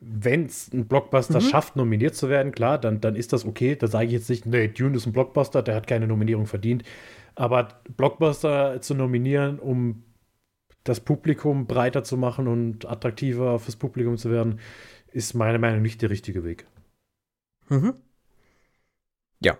[0.00, 1.44] Wenn es ein Blockbuster mhm.
[1.44, 3.76] schafft, nominiert zu werden, klar, dann, dann ist das okay.
[3.76, 6.82] Da sage ich jetzt nicht, nee, Dune ist ein Blockbuster, der hat keine Nominierung verdient.
[7.34, 10.02] Aber Blockbuster zu nominieren, um
[10.88, 14.60] das Publikum breiter zu machen und attraktiver fürs Publikum zu werden,
[15.12, 16.66] ist meiner Meinung nach nicht der richtige Weg.
[17.68, 17.94] Mhm.
[19.40, 19.58] Ja,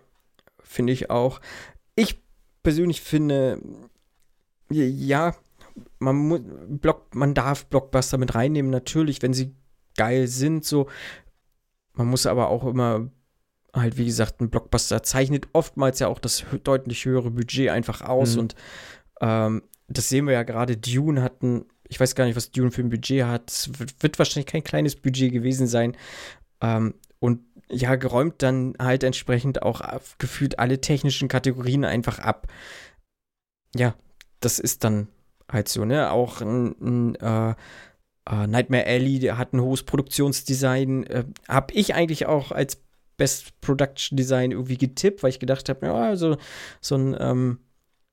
[0.60, 1.40] finde ich auch.
[1.94, 2.22] Ich
[2.62, 3.60] persönlich finde,
[4.70, 5.34] ja,
[5.98, 9.54] man, muss, Block, man darf Blockbuster mit reinnehmen, natürlich, wenn sie
[9.96, 10.88] geil sind, so.
[11.94, 13.10] Man muss aber auch immer
[13.72, 18.34] halt, wie gesagt, ein Blockbuster zeichnet oftmals ja auch das deutlich höhere Budget einfach aus
[18.34, 18.40] mhm.
[18.40, 18.54] und
[19.20, 20.76] ähm, das sehen wir ja gerade.
[20.76, 23.50] Dune hatten, ich weiß gar nicht, was Dune für ein Budget hat.
[23.50, 23.70] Es
[24.00, 25.96] wird, wahrscheinlich kein kleines Budget gewesen sein.
[26.60, 29.82] Ähm, und ja, geräumt dann halt entsprechend auch
[30.18, 32.46] gefühlt alle technischen Kategorien einfach ab.
[33.74, 33.94] Ja,
[34.40, 35.08] das ist dann
[35.50, 36.10] halt so, ne?
[36.12, 37.54] Auch ein, ein äh,
[38.28, 41.04] äh, Nightmare Alley, der hat ein hohes Produktionsdesign.
[41.04, 42.82] Äh, hab ich eigentlich auch als
[43.16, 46.36] Best Production Design irgendwie getippt, weil ich gedacht habe, ja, also
[46.80, 47.58] so ein ähm,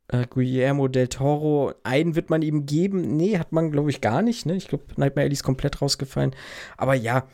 [0.07, 3.15] äh, Guillermo del Toro, einen wird man ihm geben.
[3.15, 4.45] Nee, hat man, glaube ich, gar nicht.
[4.45, 4.55] Ne?
[4.55, 6.35] Ich glaube, Nightmare Alley ist komplett rausgefallen.
[6.77, 7.27] Aber ja,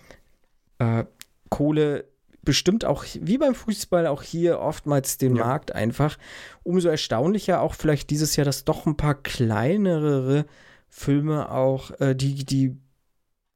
[0.79, 1.05] äh,
[1.49, 2.05] Kohle
[2.43, 5.45] bestimmt auch, wie beim Fußball, auch hier oftmals den ja.
[5.45, 6.17] Markt einfach.
[6.63, 10.45] Umso erstaunlicher auch vielleicht dieses Jahr, dass doch ein paar kleinere
[10.87, 12.77] Filme auch äh, die, die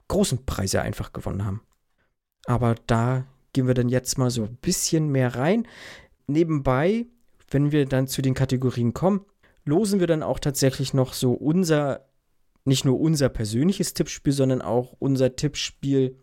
[0.08, 1.62] großen Preise einfach gewonnen haben.
[2.46, 5.68] Aber da gehen wir dann jetzt mal so ein bisschen mehr rein.
[6.28, 7.06] Nebenbei,
[7.54, 9.26] wenn wir dann zu den Kategorien kommen,
[9.66, 12.06] losen wir dann auch tatsächlich noch so unser,
[12.66, 16.18] nicht nur unser persönliches Tippspiel, sondern auch unser Tippspiel,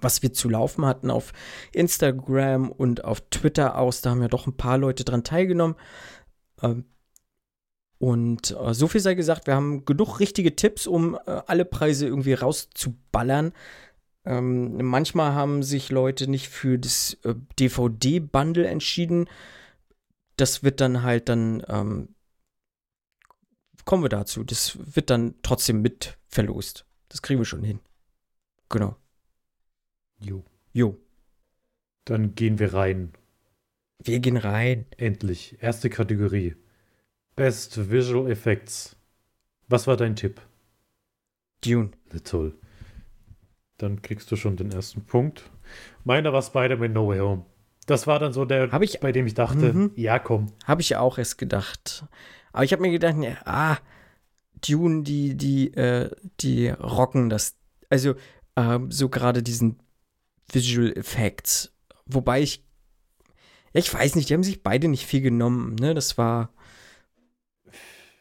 [0.00, 1.32] was wir zu laufen hatten auf
[1.72, 4.00] Instagram und auf Twitter aus.
[4.00, 5.76] Da haben ja doch ein paar Leute dran teilgenommen.
[6.62, 6.84] Ähm,
[7.98, 12.06] und äh, so viel sei gesagt, wir haben genug richtige Tipps, um äh, alle Preise
[12.06, 13.52] irgendwie rauszuballern.
[14.26, 19.26] Ähm, manchmal haben sich Leute nicht für das äh, DVD-Bundle entschieden.
[20.36, 22.14] Das wird dann halt dann, ähm,
[23.84, 26.86] kommen wir dazu, das wird dann trotzdem mit verlost.
[27.08, 27.80] Das kriegen wir schon hin.
[28.68, 28.96] Genau.
[30.18, 30.44] Jo.
[30.72, 30.98] Jo.
[32.04, 33.12] Dann gehen wir rein.
[34.02, 34.86] Wir gehen rein.
[34.96, 35.56] Endlich.
[35.62, 36.56] Erste Kategorie.
[37.36, 38.96] Best Visual Effects.
[39.68, 40.40] Was war dein Tipp?
[41.64, 41.90] Dune.
[42.12, 42.58] Na toll.
[43.78, 45.50] Dann kriegst du schon den ersten Punkt.
[46.04, 47.46] Meiner war Spider-Man No Way Home.
[47.86, 49.90] Das war dann so der, ich, bei dem ich dachte, mhm.
[49.94, 50.52] ja, komm.
[50.64, 52.04] Habe ich auch erst gedacht.
[52.52, 53.76] Aber ich habe mir gedacht, ja, ah,
[54.66, 56.10] Dune, die, die, äh,
[56.40, 57.56] die rocken das.
[57.90, 58.14] Also,
[58.56, 59.78] äh, so gerade diesen
[60.50, 61.72] Visual Effects.
[62.06, 62.62] Wobei ich,
[63.72, 65.94] ja, ich weiß nicht, die haben sich beide nicht viel genommen, ne?
[65.94, 66.50] Das war,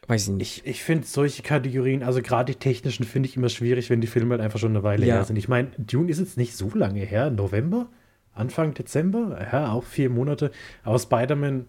[0.08, 0.58] weiß ich nicht.
[0.60, 4.08] Ich, ich finde solche Kategorien, also gerade die technischen, finde ich immer schwierig, wenn die
[4.08, 5.16] Filme halt einfach schon eine Weile ja.
[5.16, 5.38] her sind.
[5.38, 7.90] Ich meine, Dune ist jetzt nicht so lange her, November,
[8.34, 10.52] Anfang Dezember, ja, auch vier Monate.
[10.84, 11.68] Aber Spider-Man,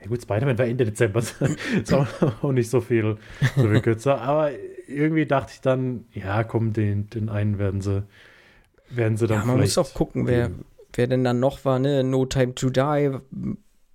[0.00, 3.16] ja gut, Spider-Man war Ende Dezember, ist auch nicht so viel,
[3.56, 4.20] so viel kürzer.
[4.20, 4.50] Aber
[4.86, 8.04] irgendwie dachte ich dann, ja, komm, den, den einen werden sie,
[8.88, 10.50] werden sie dann ja, man muss auch gucken, wer,
[10.94, 12.02] wer denn dann noch war, ne?
[12.04, 13.10] No Time to Die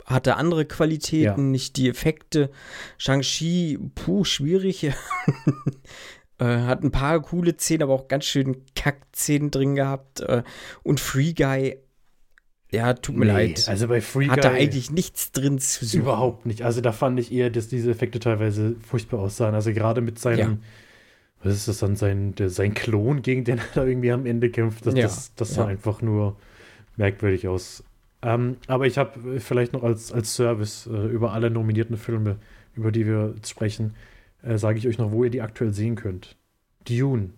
[0.05, 1.51] hatte andere Qualitäten, ja.
[1.51, 2.49] nicht die Effekte.
[2.97, 4.83] Shang-Chi, puh, schwierig.
[6.39, 10.21] äh, hat ein paar coole Szenen, aber auch ganz schön Kack-Szenen drin gehabt.
[10.21, 10.43] Äh,
[10.83, 11.77] und Free Guy,
[12.73, 13.65] ja, tut mir nee, leid.
[13.67, 14.35] Also bei Free Guy.
[14.35, 16.01] Hat da eigentlich nichts drin zu suchen.
[16.01, 16.63] Überhaupt nicht.
[16.63, 19.53] Also da fand ich eher, dass diese Effekte teilweise furchtbar aussahen.
[19.53, 20.51] Also gerade mit seinem.
[20.51, 20.57] Ja.
[21.43, 21.95] Was ist das dann?
[21.95, 24.85] Sein, der, sein Klon, gegen den er da irgendwie am Ende kämpft.
[24.85, 25.03] Das, ja.
[25.03, 25.67] das, das sah ja.
[25.67, 26.35] einfach nur
[26.97, 27.83] merkwürdig aus.
[28.23, 32.37] Ähm, aber ich habe vielleicht noch als, als Service äh, über alle nominierten Filme,
[32.73, 33.95] über die wir sprechen,
[34.41, 36.37] äh, sage ich euch noch, wo ihr die aktuell sehen könnt.
[36.87, 37.31] Dune,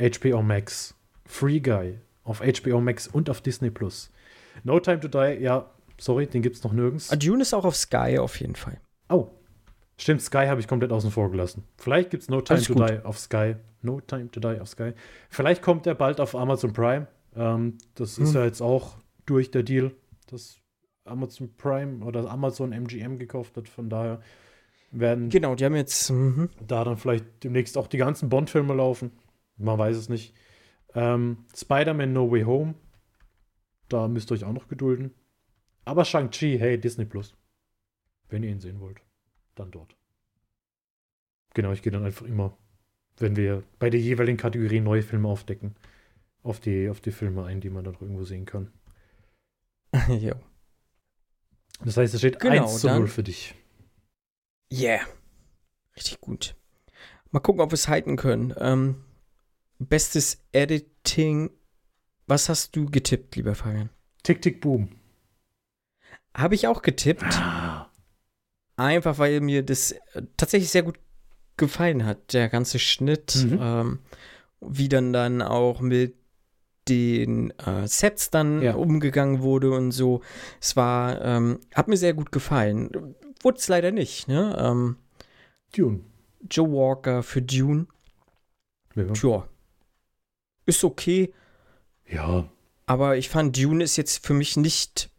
[0.00, 4.10] HBO Max, Free Guy auf HBO Max und auf Disney Plus.
[4.64, 7.10] No Time to Die, ja, sorry, den gibt es noch nirgends.
[7.10, 8.80] Ah, Dune ist auch auf Sky auf jeden Fall.
[9.08, 9.28] Oh,
[9.96, 11.64] stimmt, Sky habe ich komplett außen vor gelassen.
[11.76, 12.90] Vielleicht gibt es No Time Alles to gut.
[12.90, 13.56] Die auf Sky.
[13.82, 14.92] No Time to Die auf Sky.
[15.30, 17.06] Vielleicht kommt er bald auf Amazon Prime.
[17.34, 18.24] Ähm, das hm.
[18.24, 18.96] ist ja jetzt auch
[19.26, 19.92] durch der Deal
[20.28, 20.58] das
[21.04, 23.68] Amazon Prime oder Amazon MGM gekauft hat.
[23.68, 24.20] Von daher
[24.90, 25.28] werden.
[25.28, 26.10] Genau, die haben jetzt.
[26.10, 26.50] Mhm.
[26.66, 29.12] Da dann vielleicht demnächst auch die ganzen Bond-Filme laufen.
[29.56, 30.34] Man weiß es nicht.
[30.94, 32.74] Ähm, Spider-Man No Way Home.
[33.88, 35.14] Da müsst ihr euch auch noch gedulden.
[35.84, 37.34] Aber Shang-Chi, hey, Disney Plus.
[38.28, 39.00] Wenn ihr ihn sehen wollt,
[39.54, 39.96] dann dort.
[41.54, 42.56] Genau, ich gehe dann einfach immer,
[43.18, 45.76] wenn wir bei der jeweiligen Kategorie neue Filme aufdecken,
[46.42, 48.72] auf die, auf die Filme ein, die man dann irgendwo sehen kann.
[50.08, 50.34] jo.
[51.84, 53.54] Das heißt, es steht genau, 1 zu 0 für dich.
[54.72, 55.00] Yeah.
[55.94, 56.56] Richtig gut.
[57.30, 58.54] Mal gucken, ob wir es halten können.
[58.58, 59.04] Ähm,
[59.78, 61.50] bestes Editing.
[62.26, 63.90] Was hast du getippt, lieber Fabian?
[64.22, 64.88] Tick, tick, boom.
[66.34, 67.24] Habe ich auch getippt.
[68.76, 70.98] Einfach, weil mir das äh, tatsächlich sehr gut
[71.56, 72.32] gefallen hat.
[72.32, 73.36] Der ganze Schnitt.
[73.36, 73.58] Mhm.
[73.60, 73.98] Ähm,
[74.60, 76.16] wie dann dann auch mit
[76.88, 78.74] den äh, Sets dann Ja.
[78.74, 80.22] umgegangen wurde und so.
[80.60, 83.14] Es war, ähm, hat mir sehr gut gefallen.
[83.42, 84.56] Wurde es leider nicht, ne?
[84.58, 84.96] Ähm,
[85.74, 86.00] Dune.
[86.50, 87.86] Joe Walker für Dune.
[88.94, 89.04] Ja.
[89.12, 89.48] Tja.
[90.64, 91.32] Ist okay,
[92.08, 92.44] ja.
[92.86, 95.10] aber ich fand, Dune ist jetzt für mich nicht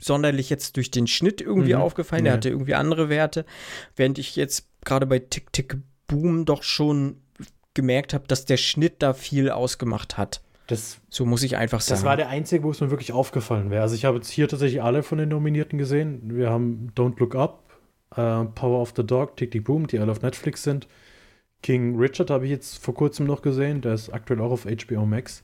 [0.00, 1.80] sonderlich jetzt durch den Schnitt irgendwie Mhm.
[1.80, 2.24] aufgefallen.
[2.24, 2.30] Nee.
[2.30, 3.44] Er hatte irgendwie andere Werte.
[3.96, 5.76] Während ich jetzt gerade bei Tick Tick
[6.08, 7.20] Boom doch schon
[7.74, 10.42] gemerkt habe, dass der Schnitt da viel ausgemacht hat.
[10.66, 11.98] Das, So muss ich einfach sagen.
[11.98, 13.82] das war der einzige, wo es mir wirklich aufgefallen wäre.
[13.82, 16.36] Also ich habe jetzt hier tatsächlich alle von den Nominierten gesehen.
[16.36, 17.62] Wir haben Don't Look Up,
[18.12, 20.86] äh, Power of the Dog, Tick Tick Boom, die alle auf Netflix sind.
[21.62, 23.80] King Richard habe ich jetzt vor kurzem noch gesehen.
[23.80, 25.42] Der ist aktuell auch auf HBO Max.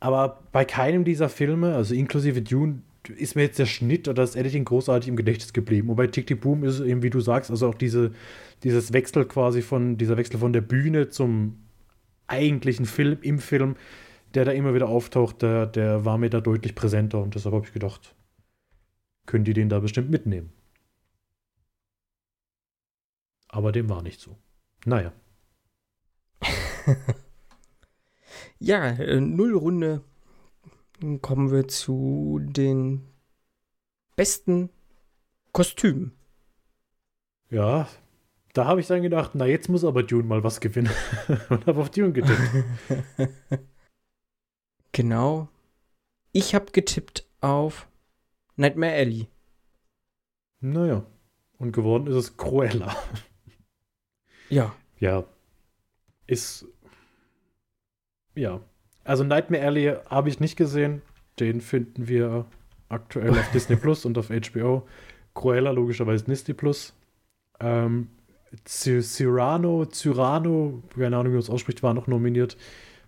[0.00, 4.36] Aber bei keinem dieser Filme, also inklusive Dune, ist mir jetzt der Schnitt oder das
[4.36, 5.90] Editing großartig im Gedächtnis geblieben.
[5.90, 8.12] Und bei Tick Tick Boom ist es eben, wie du sagst, also auch diese,
[8.62, 11.58] dieses Wechsel quasi von, dieser Wechsel von der Bühne zum
[12.26, 13.76] eigentlichen Film im Film,
[14.34, 17.66] der da immer wieder auftaucht, der, der war mir da deutlich präsenter und deshalb habe
[17.66, 18.14] ich gedacht,
[19.26, 20.52] können die den da bestimmt mitnehmen.
[23.48, 24.36] Aber dem war nicht so.
[24.84, 25.12] Naja.
[28.64, 30.02] ja, äh, Nullrunde.
[31.20, 33.02] Kommen wir zu den
[34.16, 34.70] besten
[35.52, 36.12] Kostümen.
[37.50, 37.88] Ja,
[38.54, 40.90] da habe ich dann gedacht, na jetzt muss aber Dune mal was gewinnen.
[41.50, 42.40] und habe auf Dune getippt.
[44.92, 45.48] Genau.
[46.30, 47.88] Ich habe getippt auf
[48.54, 49.26] Nightmare Alley.
[50.60, 51.04] naja.
[51.58, 52.94] Und geworden ist es Cruella.
[54.50, 54.72] Ja.
[55.00, 55.24] Ja.
[56.28, 56.66] Ist.
[58.34, 58.60] Ja.
[59.04, 61.02] Also Nightmare Alley habe ich nicht gesehen.
[61.40, 62.46] Den finden wir
[62.88, 64.86] aktuell auf Disney Plus und auf HBO.
[65.34, 66.94] Cruella logischerweise Disney Plus.
[67.60, 68.08] Ähm,
[68.66, 72.56] Cy- Cyrano, Cyrano, keine Ahnung, wie man es ausspricht, war noch nominiert.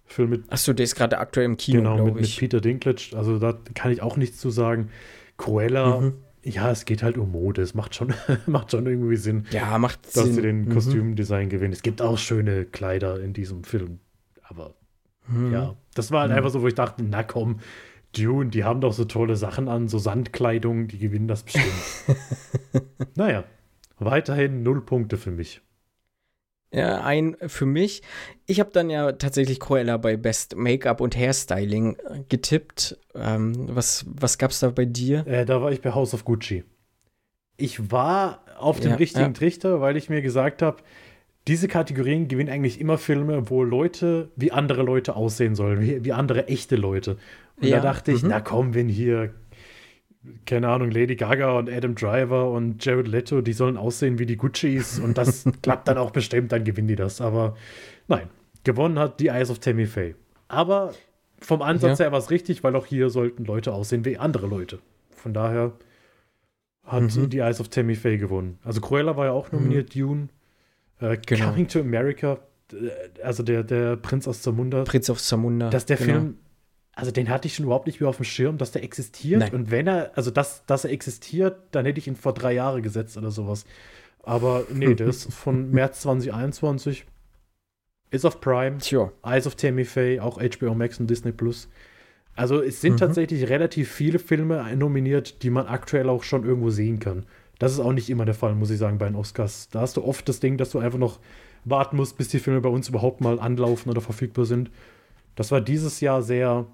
[0.04, 2.36] Film mit, Achso, der ist gerade aktuell im Kino, genau, mit, mit.
[2.36, 3.16] Peter Dinklage.
[3.16, 4.90] Also da kann ich auch nichts zu sagen.
[5.36, 6.12] Cruella, Mhm.
[6.42, 7.62] ja, es geht halt um Mode.
[7.62, 8.12] Es macht schon,
[8.46, 10.32] macht schon irgendwie Sinn Ja, macht dass Sinn.
[10.34, 10.72] sie den Mhm.
[10.74, 11.72] Kostümdesign gewinnen.
[11.72, 13.98] Es gibt auch schöne Kleider in diesem Film.
[14.42, 14.74] Aber
[15.28, 15.52] Mhm.
[15.52, 16.36] ja, das war halt Mhm.
[16.38, 17.60] einfach so, wo ich dachte, na komm,
[18.16, 21.92] Dune, die haben doch so tolle Sachen an, so Sandkleidung, die gewinnen das bestimmt.
[23.14, 23.44] naja,
[23.98, 25.60] weiterhin null Punkte für mich.
[26.72, 28.02] Ja, ein für mich.
[28.46, 32.98] Ich habe dann ja tatsächlich Cruella bei Best Make-up und Hairstyling äh, getippt.
[33.14, 35.26] Ähm, was was gab's da bei dir?
[35.26, 36.64] Äh, da war ich bei House of Gucci.
[37.56, 39.38] Ich war auf dem Ja, richtigen ja.
[39.38, 40.82] Trichter, weil ich mir gesagt habe,
[41.48, 46.12] diese Kategorien gewinnen eigentlich immer Filme, wo Leute wie andere Leute aussehen sollen, wie, wie
[46.12, 47.18] andere echte Leute.
[47.56, 48.30] Und Ja, da dachte ich, mhm.
[48.30, 49.32] na komm, wenn hier,
[50.44, 54.36] keine Ahnung, Lady Gaga und Adam Driver und Jared Leto, die sollen aussehen wie die
[54.36, 57.20] Guccis und das klappt dann auch bestimmt, dann gewinnen die das.
[57.20, 57.56] Aber
[58.08, 58.28] nein,
[58.64, 60.16] gewonnen hat die Eyes of Tammy Faye.
[60.48, 60.94] Aber
[61.40, 62.06] vom Ansatz Ja.
[62.06, 64.80] her war es richtig, weil auch hier sollten Leute aussehen wie andere Leute.
[65.10, 65.72] Von daher
[66.84, 67.30] hat Mhm.
[67.30, 68.58] die Eyes of Tammy Faye gewonnen.
[68.64, 70.28] Also Cruella war ja auch nominiert, Dune.
[71.00, 71.50] Äh, Genau.
[71.50, 72.38] Coming to America,
[73.22, 75.70] also der, der Prinz aus Zamunda, Prinz of Zamunda.
[75.70, 76.12] dass der genau.
[76.12, 76.38] Film,
[76.94, 79.40] also den hatte ich schon überhaupt nicht mehr auf dem Schirm, dass der existiert.
[79.40, 79.52] Nein.
[79.54, 82.82] Und wenn er, also dass, dass er existiert, dann hätte ich ihn vor drei Jahren
[82.82, 83.66] gesetzt oder sowas.
[84.22, 87.04] Aber nee, der ist von März 2021.
[88.10, 88.78] Ist auf Prime.
[88.78, 89.12] Tja.
[89.24, 91.68] Eyes of Tammy Faye, auch HBO Max und Disney Plus.
[92.34, 92.98] Also es sind Mhm.
[92.98, 97.26] tatsächlich relativ viele Filme nominiert, die man aktuell auch schon irgendwo sehen kann.
[97.58, 99.68] Das ist auch nicht immer der Fall, muss ich sagen, bei den Oscars.
[99.70, 101.20] Da hast du oft das Ding, dass du einfach noch
[101.64, 104.70] warten musst, bis die Filme bei uns überhaupt mal anlaufen oder verfügbar sind.
[105.34, 106.66] Das war dieses Jahr sehr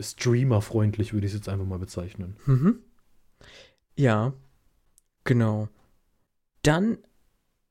[0.00, 2.36] streamerfreundlich, würde ich es jetzt einfach mal bezeichnen.
[2.46, 2.78] Mhm.
[3.96, 4.32] Ja,
[5.24, 5.68] genau.
[6.62, 6.98] Dann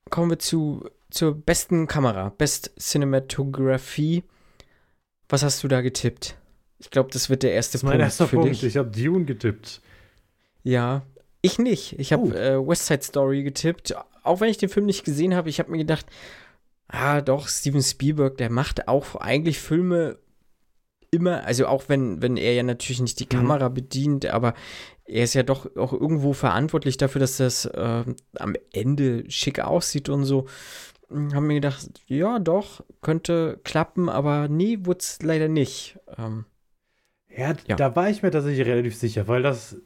[0.10, 4.24] kommen wir zu, zur besten Kamera, Best Cinematography.
[5.28, 6.38] Was hast du da getippt?
[6.78, 8.52] Ich glaube, das wird der erste Das ist mein Punkt erster für Punkt.
[8.52, 8.64] dich.
[8.64, 9.82] Ich habe Dune getippt.
[10.64, 11.04] Ja,
[11.42, 11.98] ich nicht.
[12.00, 12.32] Ich habe Oh.
[12.34, 13.96] äh, West Side Story getippt.
[14.24, 16.06] Auch wenn ich den Film nicht gesehen habe, ich habe mir gedacht,
[16.88, 20.18] ah, doch, Steven Spielberg, der macht auch eigentlich Filme
[21.12, 23.30] immer, also auch wenn, wenn er ja natürlich nicht die Mhm.
[23.30, 24.54] Kamera bedient, aber
[25.06, 28.04] er ist ja doch auch irgendwo verantwortlich dafür, dass das äh,
[28.38, 30.46] am Ende schick aussieht und so.
[31.10, 35.98] Hm, Haben mir gedacht, ja, doch, könnte klappen, aber nee, wurde es leider nicht.
[36.18, 36.46] Ähm,
[37.36, 37.76] Ja, Ja.
[37.76, 39.78] da war ich mir tatsächlich relativ sicher, weil das,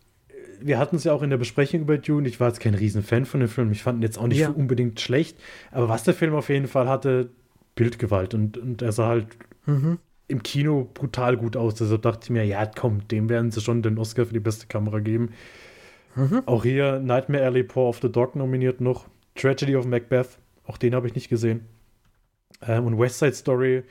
[0.61, 3.25] wir hatten es ja auch in der Besprechung über Dune, ich war jetzt kein Riesenfan
[3.25, 4.49] von dem Film, ich fand ihn jetzt auch nicht Ja.
[4.49, 5.37] unbedingt schlecht,
[5.71, 7.29] aber was der Film auf jeden Fall hatte,
[7.75, 9.27] Bildgewalt und, und er sah halt
[9.65, 9.99] mhm.
[10.27, 13.81] im Kino brutal gut aus, deshalb dachte ich mir, ja komm, dem werden sie schon
[13.81, 15.29] den Oscar für die beste Kamera geben.
[16.15, 16.43] Mhm.
[16.45, 20.93] Auch hier Nightmare Alley, Paw of the Dog nominiert noch, Tragedy of Macbeth, auch den
[20.93, 21.61] habe ich nicht gesehen.
[22.61, 23.83] Ähm, und West Side Story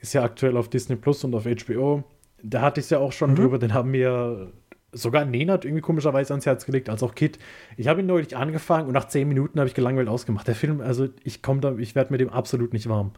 [0.00, 2.04] ist ja aktuell auf Disney Plus und auf HBO.
[2.42, 3.36] da hatte ich es ja auch schon mhm.
[3.36, 4.52] drüber, den haben wir
[4.98, 7.38] sogar Nena hat irgendwie komischerweise ans Herz gelegt, als auch Kit.
[7.76, 10.46] Ich habe ihn neulich angefangen und nach zehn Minuten habe ich gelangweilt ausgemacht.
[10.46, 13.12] Der Film, also ich komme da, ich werde mit dem absolut nicht warm.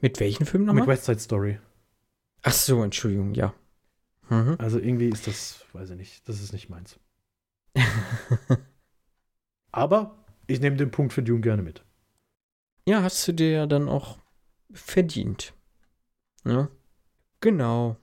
[0.00, 0.82] Mit welchem Film nochmal?
[0.82, 1.58] Mit West Side Story.
[2.42, 3.54] Ach so, Entschuldigung, ja.
[4.28, 4.56] Mhm.
[4.58, 6.98] Also irgendwie ist das, weiß ich nicht, das ist nicht meins.
[9.72, 11.84] Aber ich nehme den Punkt für Dune gerne mit.
[12.88, 14.18] Ja, hast du dir ja dann auch
[14.72, 15.54] verdient.
[16.44, 16.52] Ja.
[16.52, 16.68] Ne?
[17.40, 17.96] Genau.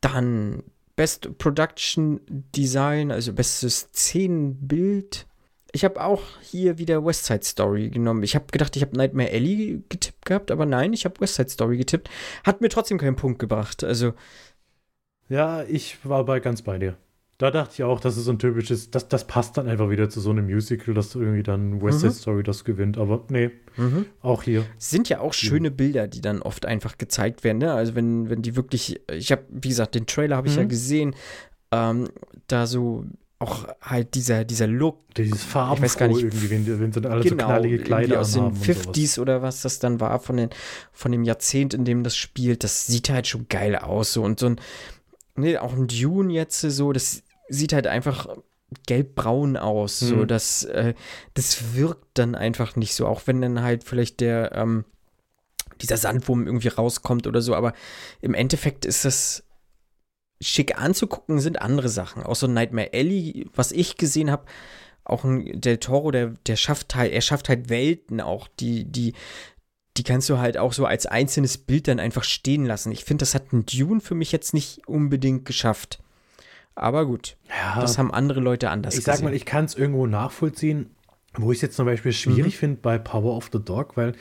[0.00, 0.62] Dann
[0.96, 5.26] Best Production Design, also bestes Szenenbild.
[5.72, 8.22] Ich habe auch hier wieder West Side Story genommen.
[8.22, 11.50] Ich habe gedacht, ich habe Nightmare Alley getippt gehabt, aber nein, ich habe West Side
[11.50, 12.08] Story getippt.
[12.44, 13.82] Hat mir trotzdem keinen Punkt gebracht.
[13.82, 14.14] Also.
[15.28, 16.96] Ja, ich war bei ganz bei dir.
[17.38, 20.08] Da dachte ich auch, das ist so ein typisches, das, das passt dann einfach wieder
[20.08, 22.16] zu so einem Musical, dass irgendwie dann West Side mhm.
[22.16, 22.96] Story das gewinnt.
[22.96, 24.06] Aber nee, mhm.
[24.20, 24.64] auch hier.
[24.78, 27.58] Sind ja auch schöne Bilder, die dann oft einfach gezeigt werden.
[27.58, 27.72] Ne?
[27.72, 30.60] Also wenn, wenn die wirklich, ich habe, wie gesagt, den Trailer habe ich mhm.
[30.60, 31.16] ja gesehen,
[31.72, 32.08] ähm,
[32.46, 33.04] da so
[33.40, 35.00] auch halt dieser, dieser Look.
[35.16, 38.20] Dieses Farben, ich weiß gar nicht, irgendwie, wenn, wenn sie alle genau, so knallige Kleider
[38.20, 40.50] aus den 50s oder was das dann war, von, den,
[40.92, 44.12] von dem Jahrzehnt, in dem das spielt, das sieht halt schon geil aus.
[44.12, 44.22] So.
[44.22, 44.60] Und so ein,
[45.36, 48.28] nee, auch ein Dune jetzt so, das sieht halt einfach
[48.86, 50.02] gelbbraun aus.
[50.02, 50.06] Mhm.
[50.06, 50.94] So, das, äh,
[51.34, 54.84] das wirkt dann einfach nicht so, auch wenn dann halt vielleicht der, ähm,
[55.80, 57.72] dieser Sandwurm irgendwie rauskommt oder so, aber
[58.20, 59.44] im Endeffekt ist das
[60.40, 62.22] schick anzugucken, sind andere Sachen.
[62.22, 64.44] Auch so Nightmare Alley, was ich gesehen habe,
[65.04, 69.14] auch ein Del Toro, der, der schafft halt, er schafft halt Welten auch, die, die,
[69.96, 72.90] die kannst du halt auch so als einzelnes Bild dann einfach stehen lassen.
[72.90, 76.00] Ich finde, das hat ein Dune für mich jetzt nicht unbedingt geschafft.
[76.74, 80.06] Aber gut, ja, das haben andere Leute anders Ich sag mal, ich kann es irgendwo
[80.06, 80.90] nachvollziehen,
[81.36, 82.58] wo ich es jetzt zum Beispiel schwierig mhm.
[82.58, 84.14] finde bei Power of the Dog, weil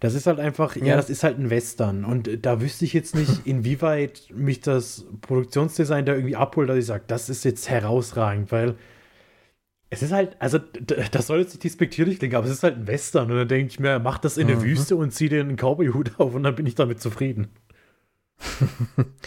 [0.00, 0.84] das ist halt einfach, ja.
[0.86, 0.96] ja.
[0.96, 2.06] das ist halt ein Western.
[2.06, 6.86] Und da wüsste ich jetzt nicht, inwieweit mich das Produktionsdesign da irgendwie abholt, dass ich
[6.86, 8.76] sage, das ist jetzt herausragend, weil
[9.90, 12.86] es ist halt, also das soll jetzt nicht despektierlich klingen, aber es ist halt ein
[12.86, 13.30] Western.
[13.30, 14.62] Und dann denke ich mir, mach das in der mhm.
[14.62, 17.48] Wüste und zieh dir einen Cowboy-Hut auf und dann bin ich damit zufrieden.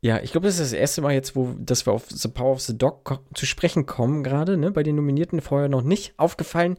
[0.00, 2.52] Ja, ich glaube, das ist das erste Mal jetzt, wo dass wir auf The Power
[2.52, 4.70] of the Dog zu sprechen kommen, gerade, ne?
[4.70, 6.76] Bei den Nominierten vorher noch nicht aufgefallen.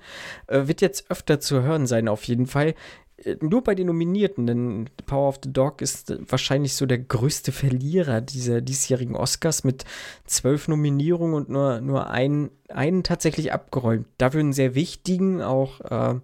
[0.47, 2.75] Äh, wird jetzt öfter zu hören sein, auf jeden Fall.
[3.23, 7.51] Äh, nur bei den Nominierten, denn Power of the Dog ist wahrscheinlich so der größte
[7.51, 9.85] Verlierer dieser diesjährigen Oscars mit
[10.25, 14.07] zwölf Nominierungen und nur, nur einen, einen tatsächlich abgeräumt.
[14.17, 16.19] Dafür einen sehr wichtigen, auch äh,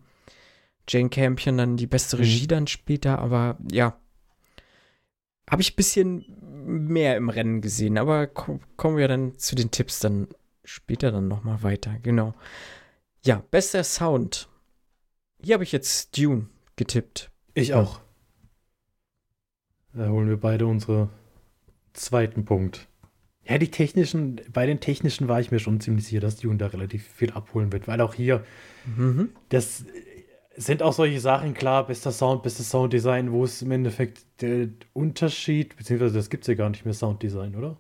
[0.88, 2.22] Jane Campion dann die beste mhm.
[2.24, 2.50] Regie mhm.
[2.50, 3.98] dann später, aber ja,
[5.50, 6.26] habe ich ein bisschen
[6.66, 10.28] mehr im Rennen gesehen, aber kommen wir dann zu den Tipps dann
[10.64, 11.96] später dann nochmal weiter.
[12.02, 12.34] Genau.
[13.24, 14.50] Ja, bester Sound.
[15.44, 17.32] Hier habe ich jetzt Dune getippt.
[17.54, 18.02] Ich auch.
[19.94, 21.10] Da holen wir beide unsere
[21.94, 22.88] zweiten Punkt.
[23.48, 26.68] Ja, die technischen, bei den technischen war ich mir schon ziemlich sicher, dass Dune da
[26.68, 28.44] relativ viel abholen wird, weil auch hier
[28.98, 29.30] mhm.
[29.50, 29.86] das
[30.58, 35.76] sind auch solche Sachen klar, bester Sound, bestes Sounddesign, wo es im Endeffekt der Unterschied,
[35.76, 37.78] beziehungsweise das gibt es ja gar nicht mehr Sounddesign, oder?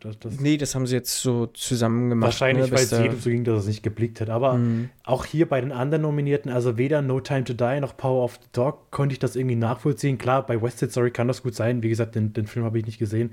[0.00, 2.28] Das, das nee, das haben sie jetzt so zusammen gemacht.
[2.28, 4.30] Wahrscheinlich, ne, weil es jedem so ging, dass es nicht geblickt hat.
[4.30, 4.90] Aber mhm.
[5.04, 8.38] auch hier bei den anderen Nominierten, also weder No Time to Die noch Power of
[8.42, 10.18] the Dog, konnte ich das irgendwie nachvollziehen.
[10.18, 11.82] Klar, bei West Side Story kann das gut sein.
[11.82, 13.32] Wie gesagt, den, den Film habe ich nicht gesehen.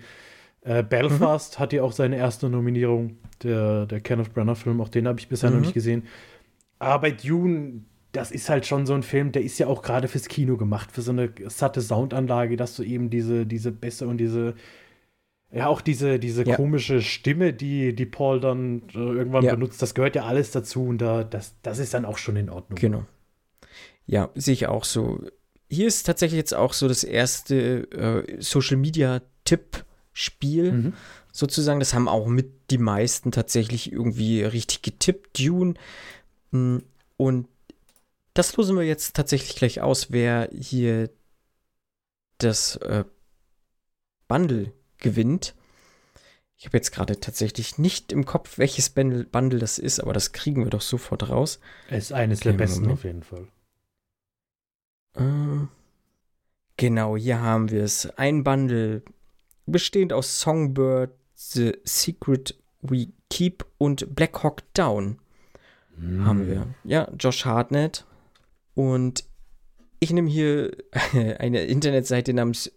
[0.61, 1.59] Äh, Belfast mhm.
[1.61, 4.81] hat ja auch seine erste Nominierung, der, der Kenneth Branagh-Film.
[4.81, 5.57] Auch den habe ich bisher mhm.
[5.57, 6.03] noch nicht gesehen.
[6.79, 7.81] Aber bei Dune,
[8.11, 10.91] das ist halt schon so ein Film, der ist ja auch gerade fürs Kino gemacht,
[10.91, 14.55] für so eine satte Soundanlage, dass du eben diese, diese Bässe und diese,
[15.51, 16.55] ja, auch diese, diese ja.
[16.55, 19.53] komische Stimme, die, die Paul dann äh, irgendwann ja.
[19.53, 22.49] benutzt, das gehört ja alles dazu und da, das, das ist dann auch schon in
[22.49, 22.79] Ordnung.
[22.79, 23.05] Genau.
[24.05, 25.19] Ja, sehe ich auch so.
[25.69, 30.71] Hier ist tatsächlich jetzt auch so das erste äh, Social Media Tipp-Spiel.
[30.71, 30.93] Mhm.
[31.33, 35.75] Sozusagen, das haben auch mit die meisten tatsächlich irgendwie richtig getippt, Dune.
[36.51, 36.83] Hm,
[37.17, 37.47] und
[38.33, 41.09] das losen wir jetzt tatsächlich gleich aus, wer hier
[42.37, 43.03] das äh,
[44.27, 44.71] Bundle
[45.01, 45.55] gewinnt.
[46.57, 50.63] Ich habe jetzt gerade tatsächlich nicht im Kopf, welches Bundle das ist, aber das kriegen
[50.63, 51.59] wir doch sofort raus.
[51.89, 52.99] Es ist eines okay, der besten Moment.
[52.99, 53.47] auf jeden Fall.
[55.15, 55.67] Äh,
[56.77, 58.05] genau, hier haben wir es.
[58.17, 59.01] Ein Bundle
[59.65, 65.19] bestehend aus Songbird, The Secret We Keep und Black Hawk Down.
[65.97, 66.25] Mm.
[66.25, 66.67] Haben wir.
[66.83, 68.05] Ja, Josh Hartnett,
[68.73, 69.25] und
[69.99, 70.71] ich nehme hier
[71.39, 72.71] eine Internetseite namens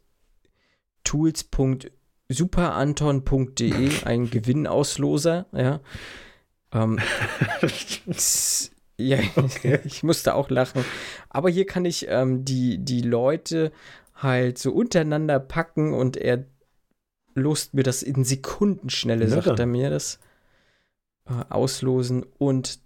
[2.28, 5.80] tools.superanton.de, ein Gewinnausloser, ja.
[6.72, 6.98] Ähm,
[8.98, 9.80] ja, okay.
[9.84, 10.84] ich musste auch lachen.
[11.28, 13.72] Aber hier kann ich ähm, die, die Leute
[14.14, 16.44] halt so untereinander packen und er
[17.34, 19.58] lost mir das in Sekundenschnelle, Ja, sagt dann.
[19.58, 20.18] er mir das.
[21.26, 22.80] Äh, auslosen und.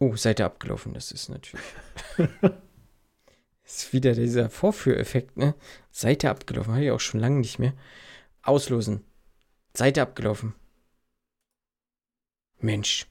[0.00, 1.64] Oh, Seite abgelaufen, das ist natürlich.
[3.68, 5.54] Ist wieder dieser Vorführeffekt, ne?
[5.90, 7.74] Seite abgelaufen, habe ich auch schon lange nicht mehr.
[8.42, 9.04] Auslosen.
[9.74, 10.54] Seite abgelaufen.
[12.60, 13.06] Mensch.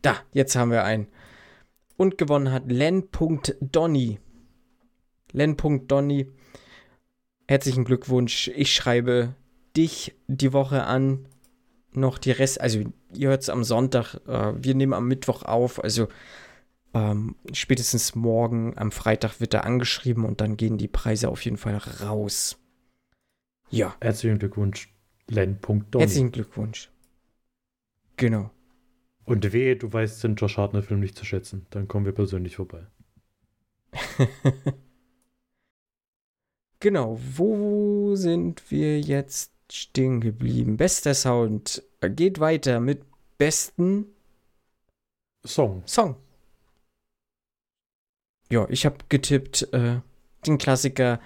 [0.00, 1.08] Da, jetzt haben wir einen.
[1.96, 4.20] Und gewonnen hat Len.Donny.
[5.32, 6.30] Len.Donny.
[7.48, 8.48] Herzlichen Glückwunsch.
[8.54, 9.34] Ich schreibe
[9.76, 11.26] dich die Woche an.
[11.92, 14.14] Noch die Rest, also ihr hört es am Sonntag.
[14.28, 15.82] Äh, wir nehmen am Mittwoch auf.
[15.82, 16.06] Also
[16.94, 21.56] ähm, spätestens morgen am Freitag wird er angeschrieben und dann gehen die Preise auf jeden
[21.56, 22.58] Fall raus.
[23.70, 24.92] Ja, Herzlichen Glückwunsch,
[25.28, 25.84] Len.Donny.
[25.98, 26.90] herzlichen Glückwunsch.
[28.16, 28.50] Genau.
[29.24, 31.66] Und wehe, du weißt den Josh Hartnett-Film nicht zu schätzen.
[31.70, 32.86] Dann kommen wir persönlich vorbei.
[36.80, 40.78] genau, wo sind wir jetzt stehen geblieben?
[40.78, 43.02] Bester Sound geht weiter mit
[43.36, 44.06] besten
[45.44, 45.82] Song.
[45.86, 46.16] Song.
[48.50, 50.00] Ja, ich habe getippt, äh,
[50.46, 51.20] den Klassiker,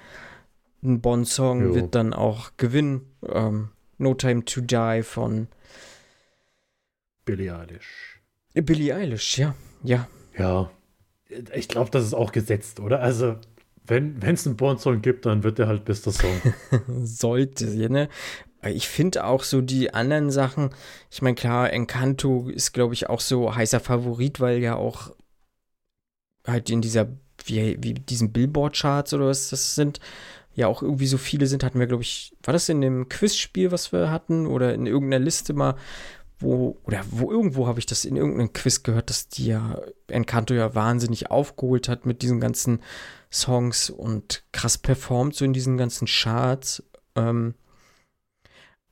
[0.83, 3.03] ein Bond-Song wird dann auch gewinnen.
[3.27, 5.47] Ähm, no Time to Die von
[7.25, 8.21] Billie Eilish.
[8.55, 9.55] Billie Eilish, ja.
[9.83, 10.71] Ja, Ja.
[11.55, 13.01] Ich glaube, das ist auch gesetzt, oder?
[13.01, 13.37] Also,
[13.87, 16.43] wenn es einen Bond-Song gibt, dann wird der halt bester Song.
[17.03, 18.09] sollte, ne?
[18.65, 20.71] Ich finde auch so die anderen Sachen,
[21.11, 25.13] ich meine, klar, Encanto ist, glaube ich, auch so heißer Favorit, weil ja auch
[26.47, 27.09] halt in dieser,
[27.45, 30.01] wie, wie diesen Billboard-Charts oder was das sind,
[30.55, 33.71] ja auch irgendwie so viele sind, hatten wir, glaube ich, war das in dem Quizspiel,
[33.73, 35.77] was wir hatten, oder in irgendeiner Liste mal,
[36.39, 40.55] wo, oder wo irgendwo habe ich das in irgendeinem Quiz gehört, dass die ja Encanto
[40.55, 42.81] ja wahnsinnig aufgeholt hat mit diesen ganzen
[43.31, 46.83] Songs und krass performt so in diesen ganzen Charts.
[47.15, 47.55] Ähm,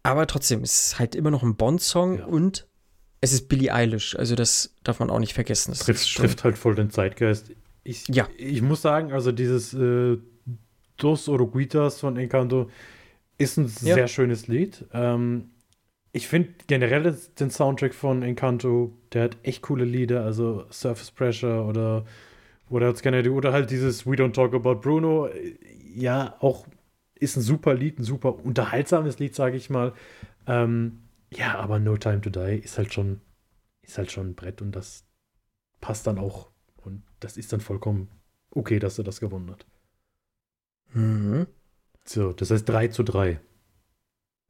[0.02, 2.24] aber trotzdem, es ist halt immer noch ein Bond-Song Ja.
[2.24, 2.66] und
[3.20, 4.16] es ist Billie Eilish.
[4.16, 5.72] Also das darf man auch nicht vergessen.
[5.72, 7.52] Das trifft, trifft halt voll den Zeitgeist.
[7.84, 8.28] Ich, Ja.
[8.36, 10.18] ich muss sagen, also dieses äh,
[10.96, 12.70] Dos Oroguitas von Encanto
[13.38, 13.94] ist ein Ja.
[13.94, 14.84] sehr schönes Lied.
[14.92, 15.50] Ähm,
[16.12, 21.66] ich finde generell den Soundtrack von Encanto, der hat echt coole Lieder, also Surface Pressure
[21.66, 22.04] oder
[22.68, 22.94] oder,
[23.32, 25.28] oder halt dieses We Don't Talk About Bruno.
[25.94, 26.66] Ja, auch
[27.18, 29.92] ist ein super Lied, ein super unterhaltsames Lied, sage ich mal.
[30.46, 31.00] Ähm,
[31.32, 33.20] ja, aber No Time to Die ist halt schon,
[33.82, 35.04] ist halt schon ein Brett und das
[35.80, 36.50] passt dann auch.
[36.76, 38.10] Und das ist dann vollkommen
[38.50, 39.66] okay, dass er das gewonnen hat.
[40.92, 41.46] Mhm.
[42.04, 43.40] So, das heißt 3 zu 3.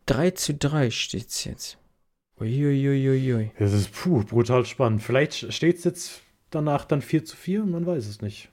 [0.07, 1.79] 3 zu 3 steht's jetzt.
[2.41, 3.53] Uiuiuiui.
[3.59, 5.03] Das ist puh, brutal spannend.
[5.03, 8.51] Vielleicht steht es jetzt danach dann 4 zu 4, man weiß es nicht.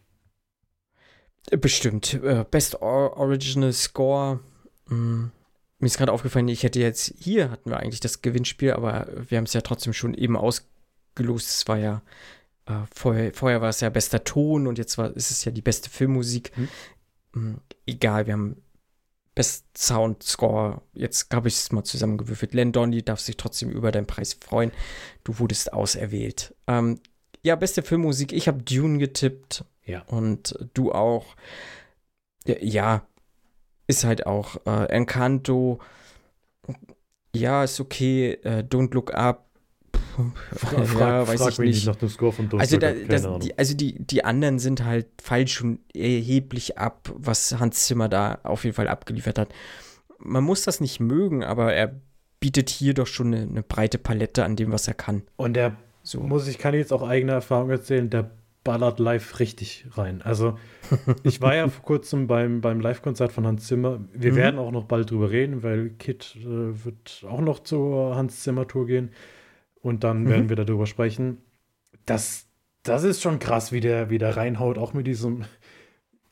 [1.50, 2.16] Bestimmt.
[2.16, 4.42] Äh, Best Or Original Score.
[4.88, 5.28] Mm.
[5.80, 9.38] Mir ist gerade aufgefallen, ich hätte jetzt, hier hatten wir eigentlich das Gewinnspiel, aber wir
[9.38, 11.48] haben es ja trotzdem schon eben ausgelost.
[11.50, 12.02] Es war ja,
[12.66, 15.62] äh, vorher, vorher war es ja bester Ton und jetzt war, ist es ja die
[15.62, 16.52] beste Filmmusik.
[16.56, 16.70] Hm.
[17.34, 17.56] Mm,
[17.86, 18.62] Egal, wir haben
[19.38, 20.82] Best Sound Score.
[20.94, 22.56] Jetzt habe ich es mal zusammengewürfelt.
[22.56, 24.72] Len Donny darf sich trotzdem über deinen Preis freuen.
[25.24, 26.56] Du wurdest auserwählt.
[26.66, 27.00] Ähm,
[27.44, 28.34] ja, beste Filmmusik.
[28.34, 29.64] Ich habe Dune getippt.
[29.86, 30.02] Ja.
[30.08, 31.36] Und du auch.
[32.48, 33.08] Ja, ja
[33.88, 35.80] ist halt auch äh, Encanto.
[37.36, 38.34] Ja, ist okay.
[38.44, 39.46] Äh, Don't Look Up.
[40.56, 43.08] Fra frag, frag mich nicht nach dem Score von Don't Also, Look da, Up, keine
[43.08, 48.10] das, die, also die, die anderen sind halt falsch schon erheblich ab, was Hans Zimmer
[48.10, 49.50] da auf jeden Fall abgeliefert hat.
[50.20, 52.02] Man muss das nicht mögen, aber er
[52.40, 55.22] bietet hier doch schon eine, eine breite Palette an dem, was er kann.
[55.36, 56.20] Und der So.
[56.22, 58.32] muss ich kann jetzt auch eigene Erfahrung erzählen, der
[58.68, 60.22] ballert live richtig rein.
[60.22, 60.58] Also
[61.24, 64.02] ich war ja vor kurzem beim, beim Live-Konzert von Hans Zimmer.
[64.14, 64.36] Wir Mhm.
[64.36, 68.68] werden auch noch bald drüber reden, weil Kit äh, wird auch noch zur Hans Zimmer
[68.68, 69.12] Tour gehen
[69.82, 70.30] und dann Mhm.
[70.30, 71.38] werden wir darüber sprechen.
[72.06, 72.46] Das,
[72.84, 75.46] das ist schon krass, wie der, wie der reinhaut, auch mit diesem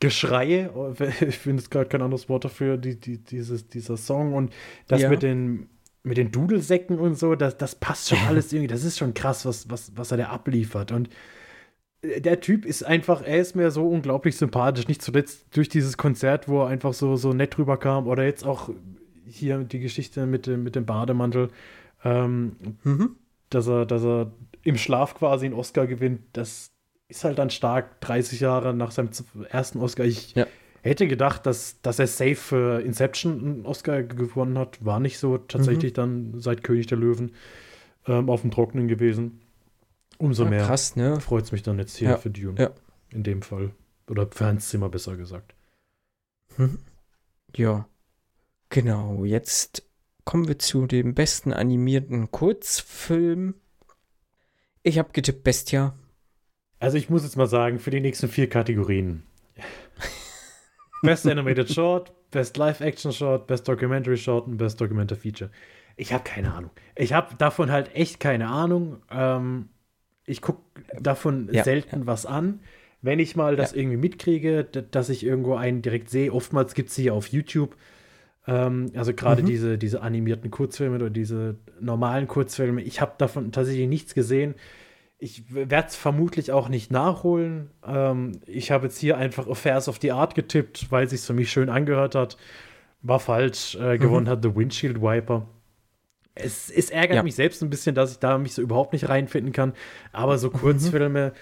[0.00, 0.68] Geschrei.
[1.26, 4.52] Ich finde es gerade kein anderes Wort dafür, die, die, dieses, dieser Song und
[4.88, 5.08] das Ja.
[5.10, 5.68] mit den
[6.02, 8.68] mit den Dudelsäcken und so, das, das passt schon alles irgendwie.
[8.68, 10.92] Das ist schon krass, was, was, was er da abliefert.
[10.92, 11.08] Und
[12.02, 14.86] der Typ ist einfach, er ist mir so unglaublich sympathisch.
[14.88, 18.06] Nicht zuletzt durch dieses Konzert, wo er einfach so, so nett rüberkam.
[18.06, 18.70] Oder jetzt auch
[19.26, 21.48] hier die Geschichte mit dem, mit dem Bademantel,
[22.04, 22.52] ähm,
[22.84, 23.16] Mhm.
[23.50, 24.30] dass, er, dass er
[24.62, 26.20] im Schlaf quasi einen Oscar gewinnt.
[26.32, 26.70] Das
[27.08, 29.10] ist halt dann stark, 30 Jahre nach seinem
[29.48, 30.04] ersten Oscar.
[30.04, 30.46] Ich Ja.
[30.82, 34.84] hätte gedacht, dass, dass er safe für Inception einen Oscar gewonnen hat.
[34.84, 35.38] War nicht so.
[35.38, 37.32] Tatsächlich dann seit König der Löwen
[38.06, 39.40] ähm, auf dem Trockenen gewesen.
[40.18, 41.20] Umso Ja, mehr krass, ne?
[41.20, 42.60] freut es mich dann jetzt hier Ja, für Dune.
[42.60, 42.70] ja.
[43.10, 43.70] In dem Fall.
[44.08, 45.54] Oder für Hans Zimmer besser gesagt.
[46.56, 46.78] Mhm.
[47.54, 47.88] Ja,
[48.68, 49.24] genau.
[49.24, 49.84] Jetzt
[50.24, 53.54] kommen wir zu dem besten animierten Kurzfilm.
[54.82, 55.94] Ich habe getippt Bestia.
[56.78, 59.22] Also ich muss jetzt mal sagen, für die nächsten vier Kategorien.
[61.02, 65.50] Best Animated Short, Best Live Action Short, Best Documentary Short und Best Documentary Feature.
[65.96, 66.70] Ich habe keine Ahnung.
[66.94, 69.02] Ich habe davon halt echt keine Ahnung.
[69.10, 69.68] Ähm,
[70.26, 70.60] ich gucke
[71.00, 72.60] davon ja, selten was an.
[73.00, 73.78] Wenn ich mal das ja.
[73.78, 77.76] irgendwie mitkriege, dass ich irgendwo einen direkt sehe, oftmals gibt es sie auf YouTube.
[78.48, 79.46] Ähm, also gerade mhm.
[79.46, 82.82] diese, diese animierten Kurzfilme oder diese normalen Kurzfilme.
[82.82, 84.54] Ich habe davon tatsächlich nichts gesehen.
[85.18, 87.70] Ich werde es vermutlich auch nicht nachholen.
[87.86, 91.32] Ähm, ich habe jetzt hier einfach Affairs of the Art getippt, weil es sich für
[91.32, 92.36] mich schön angehört hat.
[93.02, 93.76] War falsch.
[93.76, 94.30] Äh, gewonnen mhm.
[94.30, 95.46] hat The Windshield Wiper.
[96.36, 97.22] Es, es ärgert ja.
[97.22, 99.72] mich selbst ein bisschen, dass ich da mich so überhaupt nicht reinfinden kann.
[100.12, 100.52] Aber so mhm.
[100.52, 101.32] Kurzfilme, mhm.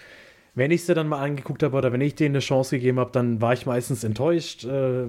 [0.55, 3.11] wenn ich sie dann mal angeguckt habe oder wenn ich denen eine Chance gegeben habe,
[3.13, 4.65] dann war ich meistens enttäuscht.
[4.65, 5.09] Äh,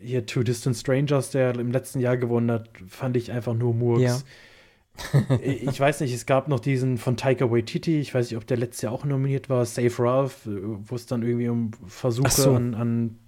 [0.00, 4.02] hier Two Distant Strangers, der im letzten Jahr gewonnen hat, fand ich einfach nur Murks.
[4.02, 4.18] Ja.
[5.42, 8.58] ich weiß nicht, es gab noch diesen von Taika Waititi, ich weiß nicht, ob der
[8.58, 12.52] letztes Jahr auch nominiert war, Save Ralph, wo es dann irgendwie um Versuche so.
[12.52, 13.18] an, an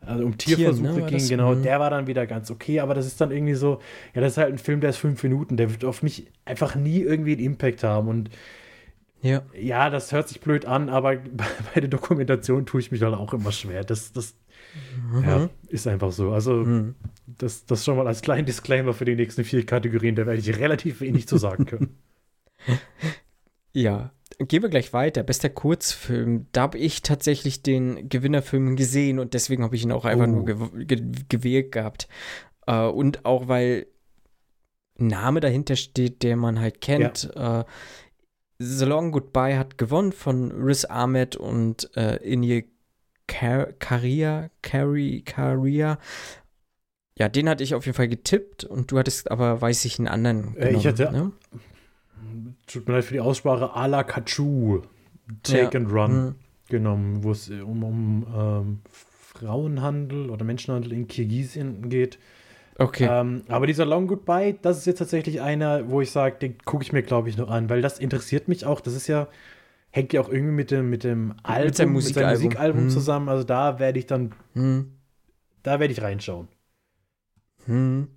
[0.00, 1.62] also um Tierversuche Tier, ne, ging, genau, mhm.
[1.62, 3.80] der war dann wieder ganz okay, aber das ist dann irgendwie so,
[4.14, 6.74] ja, das ist halt ein Film, der ist fünf Minuten, der wird auf mich einfach
[6.74, 8.30] nie irgendwie einen Impact haben und
[9.22, 11.16] ja, ja das hört sich blöd an, aber
[11.74, 13.84] bei der Dokumentation tue ich mich halt auch immer schwer.
[13.84, 14.34] Das, das
[15.12, 15.24] mhm.
[15.24, 16.32] ja, ist einfach so.
[16.32, 16.94] Also, mhm.
[17.26, 20.58] das, das schon mal als kleinen Disclaimer für die nächsten vier Kategorien, da werde ich
[20.58, 21.98] relativ wenig zu sagen können.
[23.72, 24.10] Ja,
[24.46, 25.22] gehen wir gleich weiter.
[25.22, 26.46] Bester Kurzfilm.
[26.52, 30.30] Da habe ich tatsächlich den Gewinnerfilm gesehen und deswegen habe ich ihn auch einfach oh.
[30.30, 32.08] nur gew ge gewählt gehabt.
[32.68, 33.86] Uh, und auch weil
[34.96, 37.30] Name dahinter steht, der man halt kennt.
[37.34, 37.60] Ja.
[37.60, 37.64] Uh,
[38.58, 42.64] The Long Goodbye hat gewonnen von Riz Ahmed und uh, Inye
[43.26, 45.98] Caria, Carrie, Caria.
[47.16, 50.08] Ja, den hatte ich auf jeden Fall getippt und du hattest aber, weiß ich, einen
[50.08, 50.54] anderen.
[50.54, 51.12] Genommen, ich hatte.
[51.12, 51.32] Ne?
[52.72, 54.82] Tut mir leid für die Aussprache, Ala Kachu,
[55.42, 55.70] Take ja.
[55.70, 56.34] and Run mhm.
[56.68, 62.18] genommen, wo es um, um ähm, Frauenhandel oder Menschenhandel in Kirgisien geht.
[62.78, 63.08] Okay.
[63.10, 66.82] Ähm, aber dieser Long Goodbye, das ist jetzt tatsächlich einer, wo ich sage, den gucke
[66.82, 68.80] ich mir, glaube ich, noch an, weil das interessiert mich auch.
[68.80, 69.28] Das ist ja
[69.90, 72.90] hängt ja auch irgendwie mit dem, mit dem Album, mit seinem Musikalbum, mit Musikalbum hm.
[72.90, 73.28] zusammen.
[73.28, 74.92] Also da werde ich dann, hm.
[75.62, 76.48] da werde ich reinschauen.
[77.66, 78.08] Hm.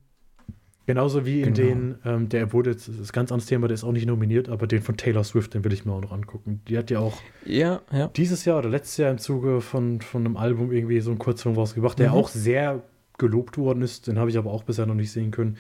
[0.86, 1.70] Genauso wie in genau.
[1.70, 4.50] den, ähm, der wurde jetzt, das ist ganz anderes Thema, der ist auch nicht nominiert,
[4.50, 6.62] aber den von Taylor Swift, den will ich mir auch noch angucken.
[6.68, 8.08] Die hat ja auch ja, ja.
[8.10, 11.56] dieses Jahr oder letztes Jahr im Zuge von, von einem Album irgendwie so einen Kurzfilm
[11.56, 12.16] rausgebracht, der mhm.
[12.16, 12.84] auch sehr
[13.18, 14.08] gelobt worden ist.
[14.08, 15.58] Den habe ich aber auch bisher noch nicht sehen können.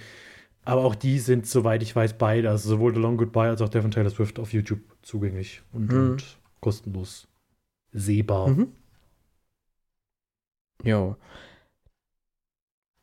[0.65, 3.69] Aber auch die sind, soweit ich weiß, beide, also sowohl The Long Goodbye als auch
[3.69, 6.11] der von Taylor Swift auf YouTube zugänglich und, mhm.
[6.11, 7.27] und kostenlos
[7.93, 8.49] sehbar.
[8.49, 8.67] Mhm.
[10.83, 11.15] Ja.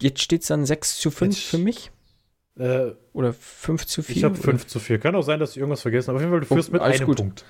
[0.03, 1.91] Jetzt steht es dann 6 zu 5 Jetzt, für mich.
[2.59, 4.17] Äh, Oder 5 zu 4?
[4.17, 4.99] Ich habe 5 zu 4.
[4.99, 6.17] Kann auch sein, dass ich irgendwas vergessen habe.
[6.17, 7.17] Auf jeden Fall, du führst oh, mit einem gut.
[7.19, 7.45] Punkt.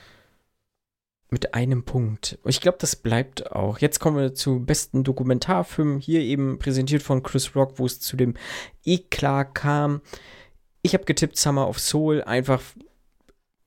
[1.33, 2.39] Mit einem Punkt.
[2.45, 3.79] Ich glaube, das bleibt auch.
[3.79, 5.99] Jetzt kommen wir zu besten Dokumentarfilm.
[5.99, 8.35] Hier eben präsentiert von Chris Rock, wo es zu dem
[8.85, 10.01] Eklat kam.
[10.83, 12.23] Ich habe getippt Summer of Soul.
[12.23, 12.61] Einfach,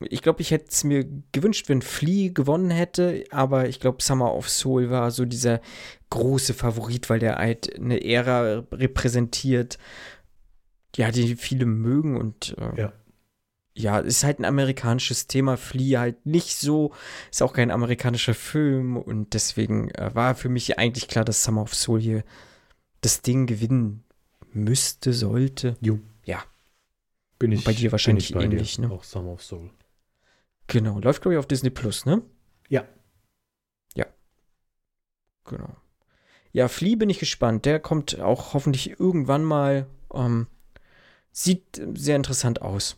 [0.00, 3.24] ich glaube, ich hätte es mir gewünscht, wenn Flea gewonnen hätte.
[3.30, 5.62] Aber ich glaube, Summer of Soul war so dieser
[6.10, 9.78] große Favorit, weil der halt eine Ära repräsentiert.
[10.96, 12.92] Ja, die viele mögen und äh, ja
[13.76, 16.92] ja, ist halt ein amerikanisches Thema, Flea halt nicht so,
[17.30, 21.62] ist auch kein amerikanischer Film und deswegen äh, war für mich eigentlich klar, dass Summer
[21.62, 22.24] of Soul hier
[23.00, 24.04] das Ding gewinnen
[24.52, 25.76] müsste, sollte.
[25.80, 25.98] Jo.
[26.24, 26.44] Ja.
[27.38, 27.58] Bin ich.
[27.58, 28.82] Und bei dir wahrscheinlich bei ähnlich, dir.
[28.82, 28.92] ne?
[28.92, 29.70] Auch Summer of Soul.
[30.68, 32.22] Genau, läuft glaube ich auf Disney Plus, ne?
[32.68, 32.84] Ja.
[33.96, 34.06] Ja.
[35.44, 35.76] Genau.
[36.52, 37.66] Ja, Flea bin ich gespannt.
[37.66, 39.88] Der kommt auch hoffentlich irgendwann mal.
[40.14, 40.46] Ähm,
[41.34, 42.96] sieht sehr interessant aus.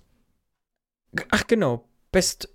[1.31, 2.51] Ach genau, Best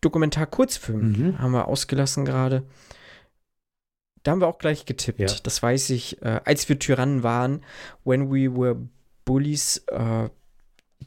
[0.00, 1.38] Dokumentar-Kurzfilm mhm.
[1.38, 2.66] haben wir ausgelassen gerade.
[4.22, 5.20] Da haben wir auch gleich getippt.
[5.20, 5.28] Ja.
[5.42, 6.20] Das weiß ich.
[6.20, 7.64] Äh, als wir Tyrannen waren,
[8.04, 8.88] When We Were
[9.24, 10.28] Bullies, äh,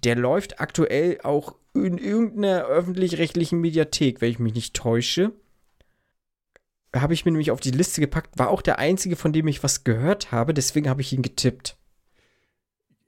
[0.03, 5.33] der läuft aktuell auch in irgendeiner öffentlich-rechtlichen Mediathek, wenn ich mich nicht täusche.
[6.95, 9.63] Habe ich mir nämlich auf die Liste gepackt, war auch der einzige, von dem ich
[9.63, 11.77] was gehört habe, deswegen habe ich ihn getippt.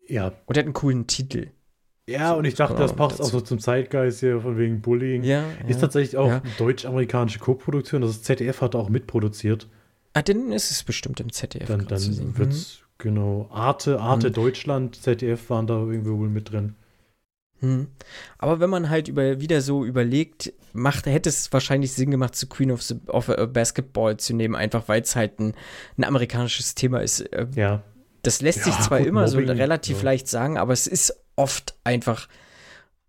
[0.07, 0.33] Ja.
[0.45, 1.47] Und er hat einen coolen Titel.
[2.07, 5.23] Ja, und ich dachte, das passt auch so zum Zeitgeist hier von wegen Bullying.
[5.23, 6.41] Ja, ist ja, tatsächlich auch ja.
[6.57, 8.01] deutsch-amerikanische Co-Produktion.
[8.01, 9.67] Das ZDF hat auch mitproduziert.
[10.13, 11.67] Ah, dann ist es bestimmt im ZDF.
[11.67, 12.85] Dann, dann wird es, mhm.
[12.97, 14.33] genau, Arte, Arte mhm.
[14.33, 16.75] Deutschland, ZDF waren da irgendwie wohl mit drin.
[17.61, 17.87] Hm.
[18.39, 22.47] Aber wenn man halt über, wieder so überlegt, macht, hätte es wahrscheinlich Sinn gemacht, zu
[22.47, 25.53] Queen of, the, of uh, Basketball zu nehmen, einfach weil es halt ein,
[25.97, 27.21] ein, amerikanisches Thema ist.
[27.31, 27.83] Äh, ja.
[28.21, 30.03] Das lässt ja, sich zwar gut, immer Mobbing, so relativ ja.
[30.03, 32.27] leicht sagen, aber es ist oft einfach,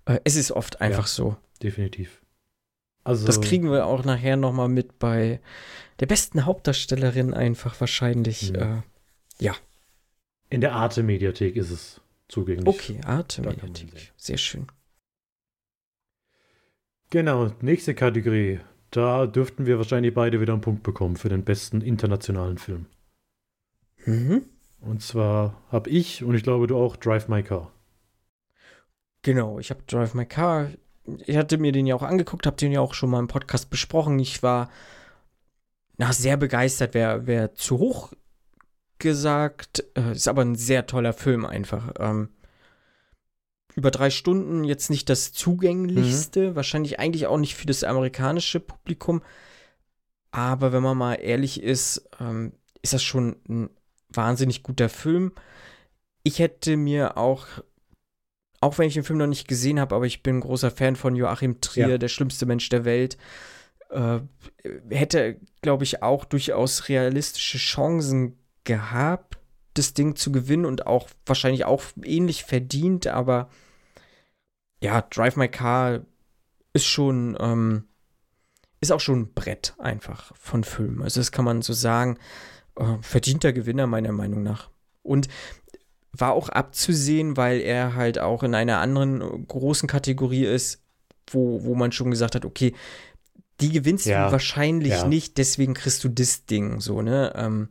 [0.07, 1.37] äh, es ist oft einfach ja, so.
[1.63, 2.23] Definitiv.
[3.05, 5.41] Also, das kriegen wir auch nachher nochmal mit bei
[6.01, 8.55] der besten Hauptdarstellerin einfach wahrscheinlich.
[8.55, 8.83] Äh,
[9.39, 9.57] ja.
[10.51, 12.67] In der Arte-Mediathek ist es zugänglich.
[12.67, 14.13] Okay, Arte-Mediathek.
[14.17, 14.67] Sehr schön.
[17.11, 18.61] Genau, nächste Kategorie.
[18.91, 22.87] Da dürften wir wahrscheinlich beide wieder einen Punkt bekommen für den besten internationalen Film.
[24.05, 24.43] Mhm.
[24.83, 27.71] Und zwar habe ich und ich glaube du auch Drive My Car.
[29.23, 30.71] Genau, ich habe Drive My Car.
[31.25, 33.71] Ich hatte mir den ja auch angeguckt, habe den ja auch schon mal im Podcast
[33.71, 34.19] besprochen.
[34.19, 34.69] Ich war
[35.99, 38.13] na, sehr begeistert, wäre wär zu hoch
[38.99, 39.85] gesagt.
[39.97, 41.93] Äh, ist aber ein sehr toller Film einfach.
[41.99, 42.31] Ähm,
[43.77, 46.57] über drei Stunden jetzt nicht das zugänglichste, mhm.
[46.57, 49.23] wahrscheinlich eigentlich auch nicht für das amerikanische Publikum.
[50.33, 52.53] Aber wenn man mal ehrlich ist, ähm,
[52.83, 53.71] ist das schon ein
[54.15, 55.33] wahnsinnig guter Film.
[56.23, 57.47] Ich hätte mir auch,
[58.61, 60.97] auch wenn ich den Film noch nicht gesehen habe, aber ich bin ein großer Fan
[60.97, 61.99] von Joachim Trier, ja.
[61.99, 63.17] der schlimmste Mensch der Welt,
[63.91, 64.21] äh,
[64.89, 69.39] hätte, glaube ich, auch durchaus realistische Chancen gehabt,
[69.75, 73.49] das Ding zu gewinnen und auch wahrscheinlich auch ähnlich verdient, aber
[74.81, 76.01] ja, Drive My Car
[76.73, 77.85] ist schon, ähm,
[78.81, 81.03] ist auch schon ein Brett einfach von Filmen.
[81.03, 82.19] Also das kann man so sagen.
[82.77, 84.71] Äh, verdienter Gewinner meiner Meinung nach.
[85.03, 85.29] Und
[86.13, 90.83] war auch abzusehen, weil er halt auch in einer anderen großen Kategorie ist,
[91.27, 92.75] wo, wo man schon gesagt hat, okay,
[93.61, 95.07] die gewinnst ja, du wahrscheinlich ja.
[95.07, 97.33] nicht, deswegen kriegst du das Ding, so, ne?
[97.37, 97.69] Ähm,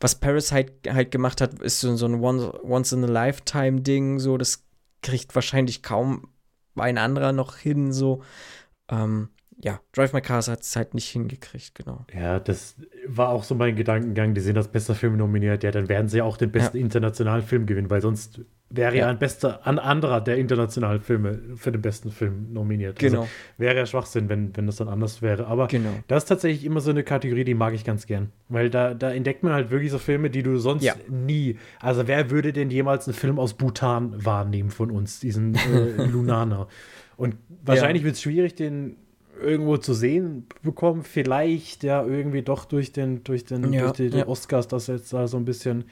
[0.00, 4.64] was Paris halt, halt gemacht hat, ist so, so ein Once-in-a-Lifetime-Ding, so, das
[5.00, 6.28] kriegt wahrscheinlich kaum
[6.76, 8.22] ein anderer noch hin, so.
[8.88, 9.30] Ähm,
[9.64, 12.04] ja, Drive My Car hat es halt nicht hingekriegt, genau.
[12.12, 12.76] Ja, das
[13.06, 14.34] war auch so mein Gedankengang.
[14.34, 15.62] Die sind als bester Film nominiert.
[15.62, 16.82] Ja, dann werden sie auch den besten ja.
[16.82, 18.40] internationalen Film gewinnen, weil sonst
[18.70, 22.96] wäre ja, ein bester, ein anderer der internationalen Filme für den besten Film nominiert.
[23.02, 23.20] Also genau.
[23.22, 25.46] Also wäre ja Schwachsinn, wenn, wenn das dann anders wäre.
[25.46, 25.90] Aber genau.
[26.08, 28.32] das ist tatsächlich immer so eine Kategorie, die mag ich ganz gern.
[28.48, 30.94] Weil da, da entdeckt man halt wirklich so Filme, die du sonst ja.
[31.08, 31.58] nie.
[31.78, 36.66] Also, wer würde denn jemals einen Film aus Bhutan wahrnehmen von uns, diesen äh, Lunana?
[37.16, 38.96] Und wahrscheinlich wird es schwierig, den
[39.42, 41.02] irgendwo zu sehen bekommen.
[41.02, 44.26] Vielleicht ja irgendwie doch durch den, durch den, ja, durch die, ja.
[44.26, 45.84] Oscars, dass jetzt da so ein bisschen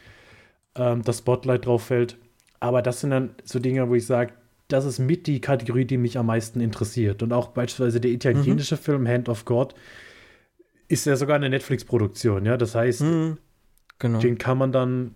[0.74, 2.16] ähm, das Spotlight drauf fällt.
[2.60, 4.32] Aber das sind dann so Dinge, wo ich sage,
[4.68, 7.22] das ist mit die Kategorie, die mich am meisten interessiert.
[7.22, 8.80] Und auch beispielsweise der italienische mhm.
[8.80, 9.74] Film Hand of God
[10.88, 12.56] ist ja sogar eine Netflix-Produktion, ja.
[12.56, 13.38] Das heißt, mhm.
[13.98, 14.18] genau.
[14.18, 15.14] den kann man dann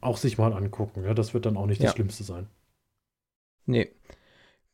[0.00, 1.04] auch sich mal angucken.
[1.04, 1.86] Ja, das wird dann auch nicht ja.
[1.86, 2.46] das Schlimmste sein.
[3.66, 3.90] Nee.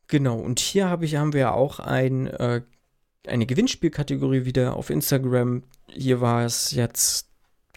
[0.07, 2.61] Genau, und hier hab ich, haben wir auch ein, äh,
[3.27, 5.63] eine Gewinnspielkategorie wieder auf Instagram.
[5.89, 7.29] Hier war es jetzt,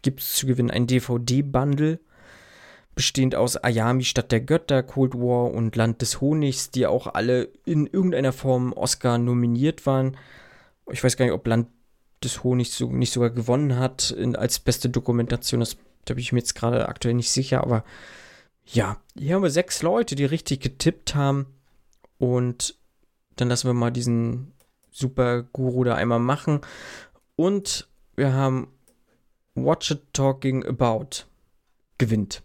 [0.03, 1.99] gibt es zu gewinnen ein DVD-Bundle,
[2.95, 7.49] bestehend aus Ayami Stadt der Götter, Cold War und Land des Honigs, die auch alle
[7.65, 10.17] in irgendeiner Form Oscar nominiert waren.
[10.93, 11.69] Ich weiß gar nicht, ob Land
[12.23, 15.61] des Honigs so, nicht sogar gewonnen hat in, als beste Dokumentation.
[15.61, 17.85] Das, da bin ich mir jetzt gerade aktuell nicht sicher, aber
[18.67, 21.47] ja, hier haben wir sechs Leute, die richtig getippt haben.
[22.21, 22.79] Und
[23.37, 24.53] dann lassen wir mal diesen
[24.91, 26.61] Super Guru da einmal machen.
[27.35, 28.69] Und wir haben
[29.55, 31.25] Watch It Talking About
[31.97, 32.43] gewinnt.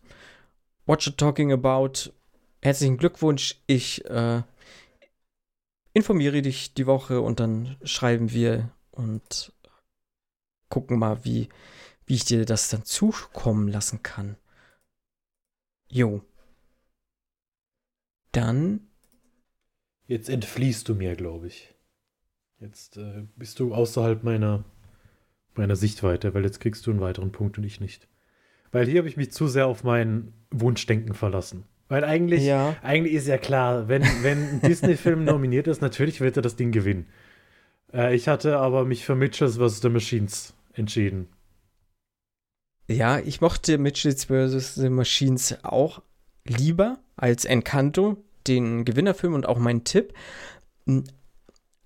[0.85, 2.13] Watch It Talking About,
[2.61, 3.61] herzlichen Glückwunsch.
[3.67, 4.43] Ich äh,
[5.91, 9.51] informiere dich die Woche und dann schreiben wir und
[10.69, 11.49] gucken mal, wie,
[12.05, 14.37] wie ich dir das dann zukommen lassen kann.
[15.89, 16.21] Jo.
[18.31, 18.87] Dann
[20.07, 21.73] Jetzt entfliehst du mir, glaube ich.
[22.59, 24.63] Jetzt äh, bist du außerhalb meiner,
[25.55, 28.07] meiner Sichtweite, weil jetzt kriegst du einen weiteren Punkt und ich nicht.
[28.71, 31.63] Weil hier habe ich mich zu sehr auf mein Wunschdenken verlassen.
[31.87, 32.75] Weil eigentlich, ja.
[32.81, 36.71] eigentlich ist ja klar, wenn, wenn ein Disney-Film nominiert ist, natürlich wird er das Ding
[36.71, 37.07] gewinnen.
[37.93, 39.81] Äh, ich hatte aber mich für Mitchells vs.
[39.81, 41.27] The Machines entschieden.
[42.87, 44.75] Ja, ich mochte Mitchells vs.
[44.75, 46.01] The Machines auch
[46.43, 50.13] lieber als Encanto den Gewinnerfilm und auch meinen Tipp.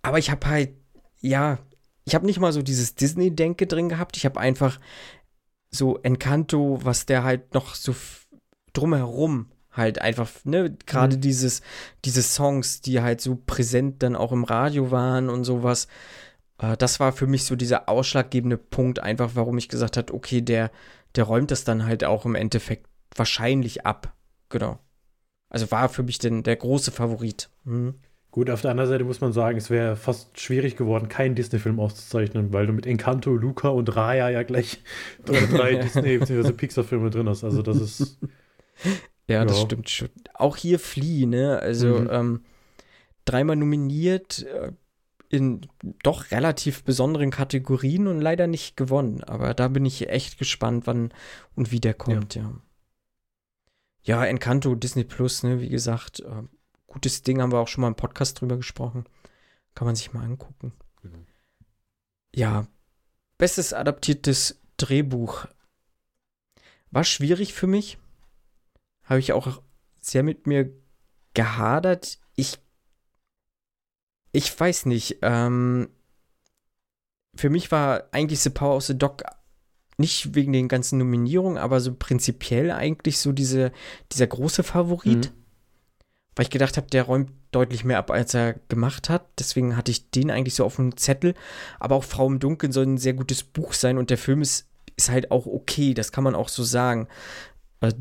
[0.02, 0.72] Aber ich habe halt,
[1.22, 1.60] ja,
[2.06, 4.18] ich habe nicht mal so dieses Disney-Denke drin gehabt.
[4.18, 4.80] Ich habe einfach
[5.72, 7.96] so Encanto, was der halt noch so
[8.74, 11.22] drumherum halt einfach, ne, gerade mhm.
[11.22, 11.62] dieses,
[12.06, 15.88] diese Songs, die halt so präsent dann auch im Radio waren und sowas.
[16.58, 20.42] Äh, das war für mich so dieser ausschlaggebende Punkt, einfach warum ich gesagt habe, okay,
[20.42, 20.72] der,
[21.16, 24.14] der räumt das dann halt auch im Endeffekt wahrscheinlich ab.
[24.50, 24.80] Genau.
[25.50, 27.50] Also war für mich denn der große Favorit.
[27.64, 27.96] Mhm.
[28.32, 31.80] Gut, auf der anderen Seite muss man sagen, es wäre fast schwierig geworden, keinen Disney-Film
[31.80, 34.84] auszuzeichnen, weil du mit Encanto, Luca und Raya ja gleich
[35.26, 36.52] drei, drei Disney- bzw.
[36.52, 37.44] Pixar-Filme drin hast.
[37.44, 38.20] Also das ist.
[39.28, 40.10] ja, ja, das stimmt schon.
[40.36, 41.58] Auch hier Flea, ne?
[41.60, 42.10] Also mhm.
[42.12, 42.42] ähm,
[43.26, 44.74] dreimal nominiert, äh,
[45.30, 45.62] in
[46.04, 49.24] doch relativ besonderen Kategorien und leider nicht gewonnen.
[49.24, 51.12] Aber da bin ich echt gespannt, wann
[51.56, 52.44] und wie der kommt, ja.
[52.44, 52.54] Ja,
[54.10, 56.42] ja Encanto, Disney Plus, ne, wie gesagt, äh,
[56.88, 59.06] gutes Ding, haben wir auch schon mal im Podcast drüber gesprochen.
[59.76, 60.74] Kann man sich mal angucken.
[61.04, 61.28] Mhm.
[62.34, 62.66] Ja,
[63.38, 65.46] bestes adaptiertes Drehbuch.
[66.90, 68.00] War schwierig für mich.
[69.04, 69.62] Habe ich auch
[70.00, 70.74] sehr mit mir
[71.36, 72.20] gehadert.
[72.36, 72.58] Ich
[74.32, 75.20] ich weiß nicht.
[75.22, 75.88] Ähm,
[77.36, 79.22] für mich war eigentlich The Power of the Dog
[80.00, 83.72] nicht wegen den ganzen Nominierungen, aber so prinzipiell eigentlich so diese,
[84.12, 85.32] dieser große Favorit.
[85.32, 85.40] Mhm.
[86.36, 89.26] Weil ich gedacht habe, der räumt deutlich mehr ab, als er gemacht hat.
[89.38, 91.34] Deswegen hatte ich den eigentlich so auf dem Zettel.
[91.80, 94.68] Aber auch Frau im Dunkeln soll ein sehr gutes Buch sein und der Film ist,
[94.96, 95.94] ist halt auch okay.
[95.94, 97.08] Das kann man auch so sagen.
[97.82, 97.94] Äh,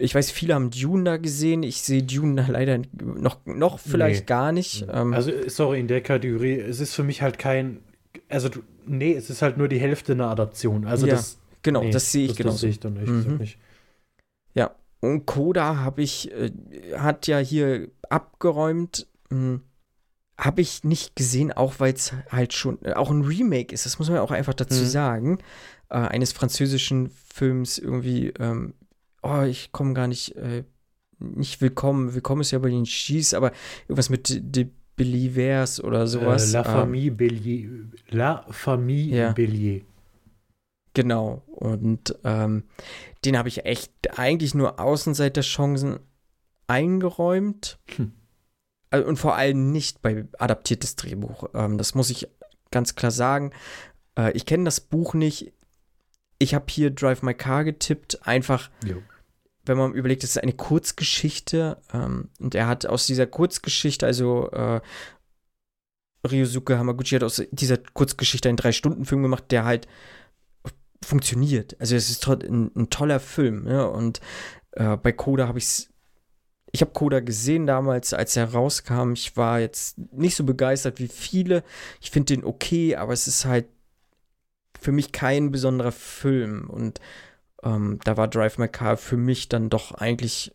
[0.00, 1.62] ich weiß, viele haben Dune da gesehen.
[1.62, 4.26] Ich sehe Dune da leider noch, noch vielleicht nee.
[4.26, 4.86] gar nicht.
[4.90, 7.80] Ähm, also, sorry, in der Kategorie, es ist für mich halt kein.
[8.28, 8.50] Also,
[8.86, 10.86] nee, es ist halt nur die Hälfte einer Adaption.
[10.86, 11.38] Also, ja, das.
[11.62, 12.50] Genau, nee, das sehe ich genau.
[12.50, 13.36] Das sehe ich dann echt mhm.
[13.36, 13.58] nicht.
[14.54, 16.50] Ja, und Koda habe ich, äh,
[16.96, 19.06] hat ja hier abgeräumt.
[19.30, 19.62] Hm,
[20.38, 23.84] habe ich nicht gesehen, auch weil es halt schon äh, auch ein Remake ist.
[23.84, 24.88] Das muss man ja auch einfach dazu mhm.
[24.88, 25.38] sagen.
[25.90, 28.72] Äh, eines französischen Films irgendwie ähm,
[29.22, 30.64] oh, ich komme gar nicht, äh,
[31.18, 32.14] nicht willkommen.
[32.14, 33.52] Willkommen ist ja bei den Schieß, aber
[33.84, 34.68] irgendwas mit De
[35.00, 36.50] Believers oder sowas.
[36.50, 37.70] Äh, La ähm, Famille Bellier.
[38.10, 39.32] La Famille ja.
[39.32, 39.82] Bellier.
[40.94, 41.42] Genau.
[41.46, 42.64] Und ähm,
[43.24, 46.00] den habe ich echt eigentlich nur Außenseiterchancen
[46.66, 47.78] eingeräumt.
[47.96, 48.12] Hm.
[48.90, 51.48] Also, und vor allem nicht bei adaptiertes Drehbuch.
[51.54, 52.28] Ähm, das muss ich
[52.70, 53.52] ganz klar sagen.
[54.18, 55.52] Äh, ich kenne das Buch nicht.
[56.38, 59.02] Ich habe hier Drive My Car getippt, einfach jo
[59.70, 64.50] wenn man überlegt, es ist eine Kurzgeschichte ähm, und er hat aus dieser Kurzgeschichte, also
[64.50, 64.80] äh,
[66.28, 69.86] Ryosuke Hamaguchi hat aus dieser Kurzgeschichte einen Drei-Stunden-Film gemacht, der halt
[71.02, 71.76] funktioniert.
[71.80, 73.68] Also es ist ein, ein toller Film.
[73.68, 73.84] Ja?
[73.84, 74.20] Und
[74.72, 75.90] äh, bei Koda habe ich es
[76.72, 79.12] ich habe Koda gesehen damals, als er rauskam.
[79.12, 81.64] Ich war jetzt nicht so begeistert wie viele.
[82.00, 83.66] Ich finde den okay, aber es ist halt
[84.78, 86.70] für mich kein besonderer Film.
[86.70, 87.00] Und
[87.62, 90.54] ähm, da war Drive My Car für mich dann doch eigentlich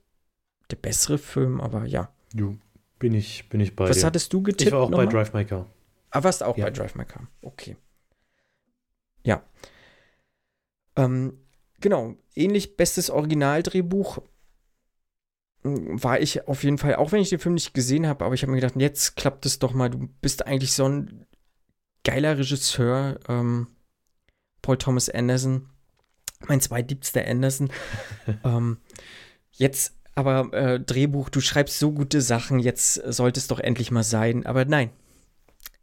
[0.72, 2.12] der bessere Film, aber ja.
[2.34, 2.58] Jo,
[3.00, 4.06] bin ich, bin ich bei Was dir.
[4.06, 4.68] hattest du getippt?
[4.68, 5.68] Ich war auch bei Drive My Car.
[6.12, 6.66] Ah, warst auch ja.
[6.66, 7.28] bei Drive My Car.
[7.42, 7.78] Okay.
[9.24, 9.44] Ja.
[10.96, 11.38] Ähm,
[11.82, 14.22] genau, ähnlich bestes Originaldrehbuch
[15.64, 18.34] hm, war ich auf jeden Fall, auch wenn ich den Film nicht gesehen habe, aber
[18.34, 19.90] ich habe mir gedacht, jetzt klappt es doch mal.
[19.90, 21.26] Du bist eigentlich so ein
[22.04, 23.68] geiler Regisseur, ähm,
[24.62, 25.70] Paul Thomas Anderson
[26.48, 27.70] mein zweitliebster Anderson.
[28.44, 28.78] ähm,
[29.52, 34.04] jetzt aber äh, Drehbuch, du schreibst so gute Sachen, jetzt sollte es doch endlich mal
[34.04, 34.46] sein.
[34.46, 34.90] Aber nein,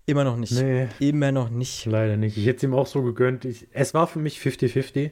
[0.06, 0.52] immer noch nicht.
[0.52, 1.84] Nee, immer noch nicht.
[1.84, 2.38] Leider nicht.
[2.38, 3.44] Ich hätte es ihm auch so gegönnt.
[3.44, 5.10] Ich, es war für mich 50-50.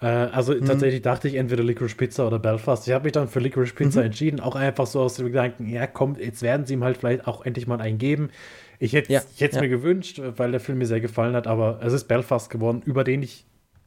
[0.00, 0.64] Äh, also hm.
[0.64, 2.86] tatsächlich dachte ich entweder Licorice Pizza oder Belfast.
[2.88, 4.06] Ich habe mich dann für Licorice Pizza mhm.
[4.06, 4.40] entschieden.
[4.40, 7.44] Auch einfach so aus dem Gedanken, ja, kommt, jetzt werden sie ihm halt vielleicht auch
[7.44, 8.30] endlich mal einen geben.
[8.78, 9.60] Ich hätte es ja, ja.
[9.60, 13.04] mir gewünscht, weil der Film mir sehr gefallen hat, aber es ist Belfast geworden, über
[13.04, 13.44] den ich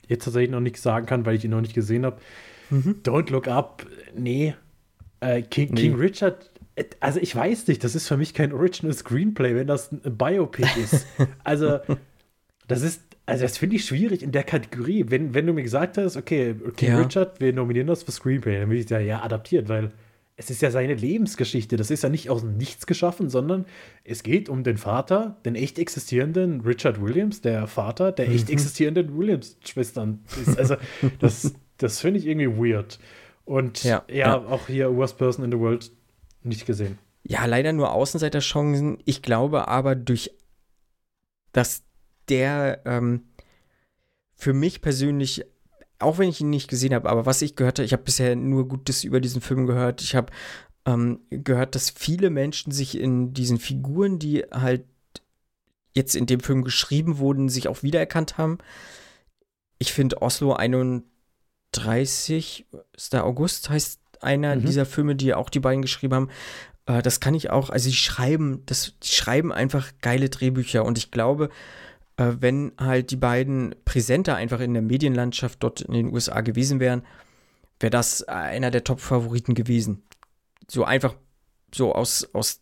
[0.07, 2.17] jetzt tatsächlich noch nichts sagen kann, weil ich ihn noch nicht gesehen habe.
[2.69, 3.01] Mhm.
[3.03, 4.55] Don't Look Up, nee.
[5.19, 5.81] Äh, King, nee.
[5.81, 9.67] King Richard, äh, also ich weiß nicht, das ist für mich kein Original Screenplay, wenn
[9.67, 11.05] das ein Biopic ist.
[11.43, 11.79] also,
[12.67, 15.05] das ist, also das finde ich schwierig in der Kategorie.
[15.07, 16.99] Wenn, wenn du mir gesagt hast, okay, King ja.
[16.99, 19.91] Richard, wir nominieren das für Screenplay, dann würde ich sagen, ja, adaptiert, weil
[20.37, 21.77] es ist ja seine Lebensgeschichte.
[21.77, 23.65] Das ist ja nicht aus dem Nichts geschaffen, sondern
[24.03, 28.53] es geht um den Vater, den echt existierenden Richard Williams, der Vater der echt mhm.
[28.53, 30.25] existierenden Williams-Schwestern.
[30.57, 30.75] Also,
[31.19, 32.99] das, das finde ich irgendwie weird.
[33.45, 35.91] Und ja, ja, ja, auch hier Worst Person in the World
[36.43, 36.97] nicht gesehen.
[37.23, 38.97] Ja, leider nur Außenseiterchancen.
[39.05, 40.31] Ich glaube aber durch,
[41.53, 41.83] dass
[42.27, 43.23] der ähm,
[44.33, 45.45] für mich persönlich
[45.99, 48.35] auch wenn ich ihn nicht gesehen habe, aber was ich gehört habe, ich habe bisher
[48.35, 50.01] nur Gutes über diesen Film gehört.
[50.01, 50.31] Ich habe
[50.85, 54.85] ähm, gehört, dass viele Menschen sich in diesen Figuren, die halt
[55.93, 58.57] jetzt in dem Film geschrieben wurden, sich auch wiedererkannt haben.
[59.79, 62.65] Ich finde Oslo 31.
[63.13, 64.65] August heißt einer mhm.
[64.65, 66.29] dieser Filme, die auch die beiden geschrieben haben.
[66.85, 70.97] Äh, das kann ich auch, also die schreiben, das, die schreiben einfach geile Drehbücher und
[70.97, 71.49] ich glaube,
[72.17, 76.79] äh, wenn halt die beiden präsenter einfach in der Medienlandschaft dort in den USA gewesen
[76.79, 77.03] wären,
[77.79, 80.03] wäre das einer der Top-Favoriten gewesen.
[80.67, 81.15] so einfach
[81.73, 82.61] so aus, aus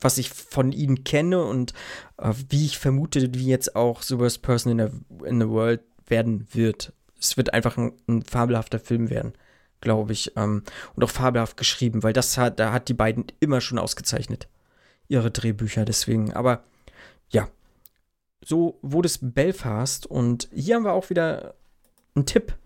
[0.00, 1.72] was ich von ihnen kenne und
[2.18, 5.80] äh, wie ich vermute, wie jetzt auch The Worst Person in the, in the World
[6.06, 6.92] werden wird.
[7.18, 9.32] Es wird einfach ein, ein fabelhafter Film werden,
[9.80, 10.32] glaube ich.
[10.36, 10.62] Ähm,
[10.94, 14.48] und auch fabelhaft geschrieben, weil das hat, da hat die beiden immer schon ausgezeichnet.
[15.08, 16.32] Ihre Drehbücher deswegen.
[16.34, 16.64] Aber
[17.30, 17.48] ja,
[18.44, 21.54] so wurde es Belfast und hier haben wir auch wieder
[22.14, 22.56] einen Tipp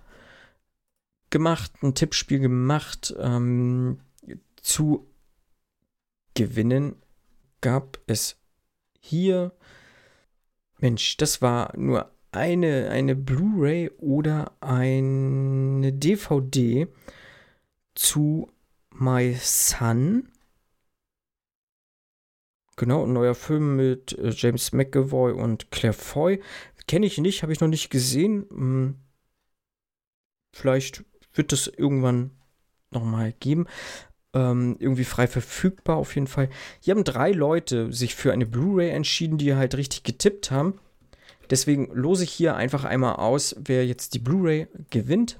[1.30, 4.00] gemacht, ein Tippspiel gemacht ähm,
[4.60, 5.06] zu
[6.34, 6.96] gewinnen
[7.60, 8.36] gab es
[9.00, 9.52] hier,
[10.78, 16.86] Mensch, das war nur eine, eine Blu-ray oder eine DVD
[17.94, 18.50] zu
[18.94, 20.28] My Son.
[22.78, 26.40] Genau, ein neuer Film mit äh, James McAvoy und Claire Foy.
[26.86, 28.46] Kenne ich nicht, habe ich noch nicht gesehen.
[28.48, 28.94] Hm.
[30.56, 32.30] Vielleicht wird es irgendwann
[32.90, 33.66] nochmal geben
[34.34, 36.48] ähm, irgendwie frei verfügbar auf jeden Fall.
[36.80, 40.78] Hier haben drei Leute sich für eine Blu-ray entschieden, die halt richtig getippt haben.
[41.50, 45.38] Deswegen lose ich hier einfach einmal aus, wer jetzt die Blu-ray gewinnt.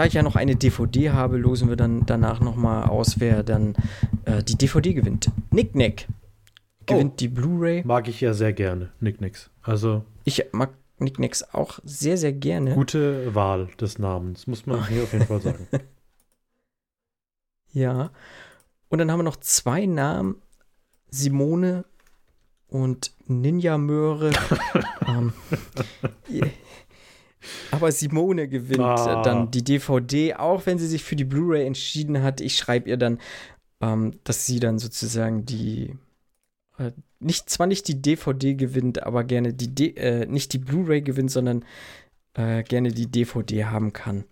[0.00, 3.74] Da ich ja noch eine DVD habe, losen wir dann danach nochmal aus, wer dann
[4.24, 5.30] äh, die DVD gewinnt.
[5.50, 6.08] Nick Nick
[6.86, 7.84] gewinnt oh, die Blu-ray.
[7.84, 9.50] Mag ich ja sehr gerne, Nick Nicks.
[9.60, 10.06] Also.
[10.24, 10.70] Ich mag
[11.00, 12.72] Nicknacks auch sehr, sehr gerne.
[12.76, 15.68] Gute Wahl des Namens, muss man hier auf jeden Fall sagen.
[17.72, 18.10] Ja.
[18.88, 20.36] Und dann haben wir noch zwei Namen:
[21.10, 21.84] Simone
[22.68, 24.30] und Ninja Möhre.
[25.06, 25.34] ähm,
[27.70, 29.22] aber Simone gewinnt ah.
[29.22, 32.40] dann die DVD, auch wenn sie sich für die Blu-ray entschieden hat.
[32.40, 33.18] Ich schreibe ihr dann,
[33.80, 35.96] ähm, dass sie dann sozusagen die
[36.78, 41.02] äh, nicht zwar nicht die DVD gewinnt, aber gerne die D äh, nicht die Blu-ray
[41.02, 41.64] gewinnt, sondern
[42.34, 44.24] äh, gerne die DVD haben kann.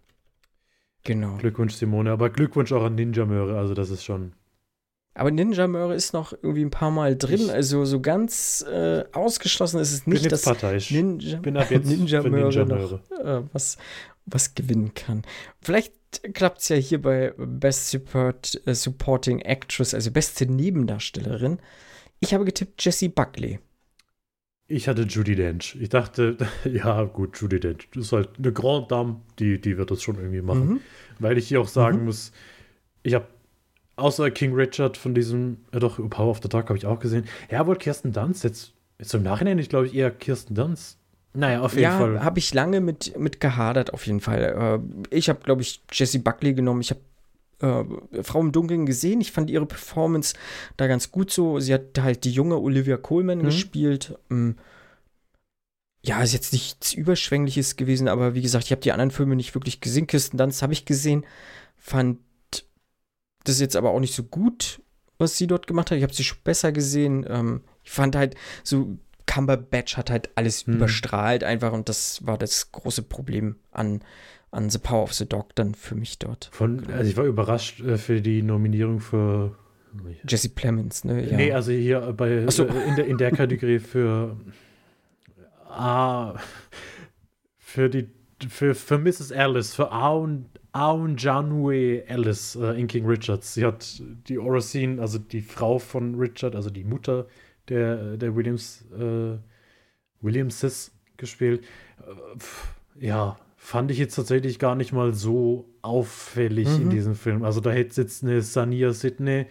[1.04, 1.36] Genau.
[1.36, 2.10] Glückwunsch, Simone.
[2.10, 3.58] Aber Glückwunsch auch an Ninja Möhre.
[3.58, 4.32] Also, das ist schon.
[5.18, 7.40] Aber Ninja Möhre ist noch irgendwie ein paar Mal drin.
[7.40, 10.92] Ich also, so ganz äh, ausgeschlossen ist es nicht, dass parteiisch.
[10.92, 13.00] Ninja, bin ab jetzt Ninja Möhre, Ninja -Möhre.
[13.10, 13.78] noch äh, was,
[14.26, 15.22] was gewinnen kann.
[15.60, 15.92] Vielleicht
[16.34, 21.58] klappt es ja hier bei Best Support, äh, Supporting Actress, also beste Nebendarstellerin.
[22.20, 23.58] Ich habe getippt Jessie Buckley.
[24.68, 25.76] Ich hatte Judy Dench.
[25.80, 27.88] Ich dachte, ja, gut, Judy Dench.
[27.94, 30.68] Das ist halt eine Grande Dame, die, die wird das schon irgendwie machen.
[30.68, 30.80] Mhm.
[31.18, 32.04] Weil ich hier auch sagen mhm.
[32.04, 32.32] muss,
[33.02, 33.26] ich habe
[33.98, 37.26] außer King Richard von diesem, ja doch, Power of the Dark habe ich auch gesehen.
[37.50, 38.44] Ja, wohl Kirsten Dunst.
[38.44, 40.98] Jetzt, jetzt im Nachhinein, ich glaube ich eher Kirsten Dunst.
[41.34, 42.14] Naja, auf jeden ja, Fall.
[42.14, 44.80] Ja, habe ich lange mit, mit gehadert, auf jeden Fall.
[45.12, 46.80] Äh, ich habe, glaube ich, Jessie Buckley genommen.
[46.80, 47.00] Ich habe
[47.60, 49.20] äh, Frau im Dunkeln gesehen.
[49.20, 50.34] Ich fand ihre Performance
[50.76, 51.60] da ganz gut so.
[51.60, 53.44] Sie hat halt die junge Olivia Coleman mhm.
[53.44, 54.18] gespielt.
[54.30, 54.56] Ähm,
[56.02, 59.54] ja, ist jetzt nichts Überschwängliches gewesen, aber wie gesagt, ich habe die anderen Filme nicht
[59.54, 60.06] wirklich gesehen.
[60.06, 61.26] Kirsten Dunst habe ich gesehen.
[61.76, 62.18] Fand
[63.48, 64.80] das jetzt aber auch nicht so gut,
[65.18, 65.98] was sie dort gemacht hat.
[65.98, 67.26] Ich habe sie schon besser gesehen.
[67.28, 70.74] Ähm, ich fand halt so, Cumberbatch hat halt alles hm.
[70.74, 74.00] überstrahlt einfach und das war das große Problem an
[74.50, 76.48] an The Power of the Dog dann für mich dort.
[76.52, 79.56] Von, also ich war überrascht äh, für die Nominierung für
[80.26, 81.28] Jesse Plemons, ne?
[81.28, 81.36] Ja.
[81.36, 82.64] Nee, also hier bei so.
[82.64, 84.36] äh, in, der, in der Kategorie für
[85.68, 86.38] ah,
[87.58, 88.08] für die
[88.48, 89.32] für, für Mrs.
[89.32, 90.46] Alice, für Aun,
[90.78, 93.54] Aun Janue Alice äh, in King Richards.
[93.54, 97.26] Sie hat die Oracine, also die Frau von Richard, also die Mutter
[97.68, 99.38] der, der Williams, äh,
[100.20, 101.64] Williamses gespielt.
[102.06, 106.82] Äh, ja, fand ich jetzt tatsächlich gar nicht mal so auffällig mhm.
[106.82, 107.42] in diesem Film.
[107.42, 109.46] Also da hätte jetzt eine Sania Sidney,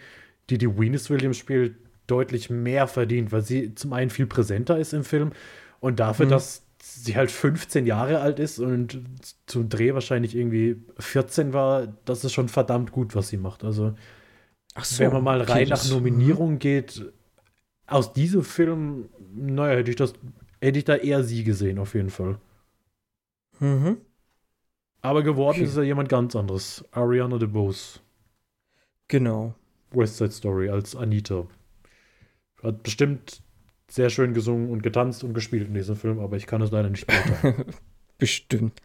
[0.48, 1.76] die die Venus Williams spielt,
[2.06, 5.32] deutlich mehr verdient, weil sie zum einen viel präsenter ist im Film
[5.78, 6.30] und dafür, mhm.
[6.30, 9.02] dass sie halt 15 Jahre alt ist und
[9.46, 13.64] zum Dreh wahrscheinlich irgendwie 14 war, das ist schon verdammt gut, was sie macht.
[13.64, 13.94] Also
[14.82, 15.90] so, wenn man mal rein okay, nach mhm.
[15.90, 17.04] Nominierung geht,
[17.86, 20.12] aus diesem Film, naja, hätte ich das,
[20.60, 22.38] hätte ich da eher sie gesehen, auf jeden Fall.
[23.60, 23.98] Mhm.
[25.00, 25.64] Aber geworden okay.
[25.64, 26.84] ist ja jemand ganz anderes.
[26.92, 28.00] Ariana DeBose.
[29.08, 29.54] Genau.
[29.90, 31.46] West Side Story als Anita.
[32.62, 33.40] Hat bestimmt
[33.90, 36.90] sehr schön gesungen und getanzt und gespielt in diesem Film, aber ich kann es leider
[36.90, 37.64] nicht beurteilen.
[38.18, 38.80] bestimmt.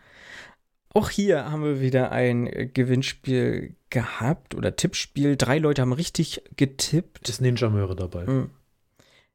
[0.93, 5.35] Auch hier haben wir wieder ein Gewinnspiel gehabt oder Tippspiel.
[5.35, 7.27] Drei Leute haben richtig getippt.
[7.27, 8.25] Ist Ninja Möhre dabei?
[8.25, 8.51] Mhm.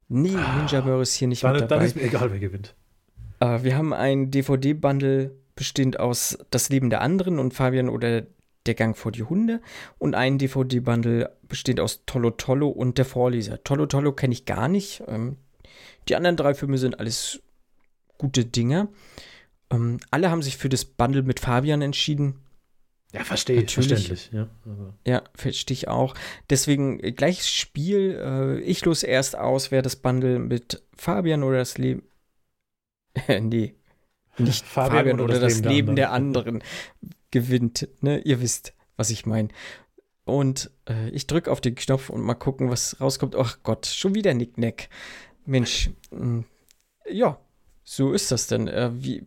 [0.09, 1.77] Nee, Ninja Möhre ist hier nicht dann, mit dabei.
[1.77, 2.75] Dann ist mir egal, wer gewinnt.
[3.43, 8.23] Uh, wir haben ein DVD-Bundle bestehend aus Das Leben der anderen und Fabian oder
[8.67, 9.61] Der Gang vor die Hunde
[9.99, 13.63] und ein DVD-Bundle bestehend aus Tollo Tollo und Der Vorleser.
[13.65, 15.03] Tollo Tollo kenne ich gar nicht.
[15.09, 15.37] Ähm,
[16.09, 17.41] die anderen drei Filme sind alles
[18.17, 18.89] gute Dinge.
[19.71, 22.41] Ähm, alle haben sich für das Bundle mit Fabian entschieden.
[23.13, 23.73] Ja, verstehe ich.
[23.73, 24.31] Verständlich.
[24.33, 24.49] Ja,
[25.07, 26.15] ja verstehe ich auch.
[26.51, 28.19] Deswegen äh, gleiches Spiel.
[28.23, 32.03] Äh, ich los erst aus, wer das Bundle mit Fabian oder das Leben.
[33.29, 33.75] nee.
[34.37, 36.33] Nicht Fabian, Fabian oder, oder, das, Leben, Leben der, anderen.
[36.33, 36.63] der anderen
[37.31, 37.89] gewinnt.
[38.01, 38.21] Ne?
[38.21, 39.49] Ihr wisst, was ich meine.
[40.25, 43.35] Und äh, ich drücke auf den Knopf und mal gucken, was rauskommt.
[43.37, 44.89] Ach Gott, schon wieder Nicknack.
[45.49, 46.45] Mensch, mh, hm,
[47.11, 47.41] ja,
[47.83, 48.69] so ist das denn.
[48.69, 49.27] Äh, wie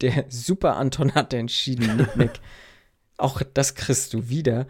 [0.00, 2.40] der Super Anton hat entschieden, Nicknack.
[3.16, 4.66] Auch das kriegst du wieder.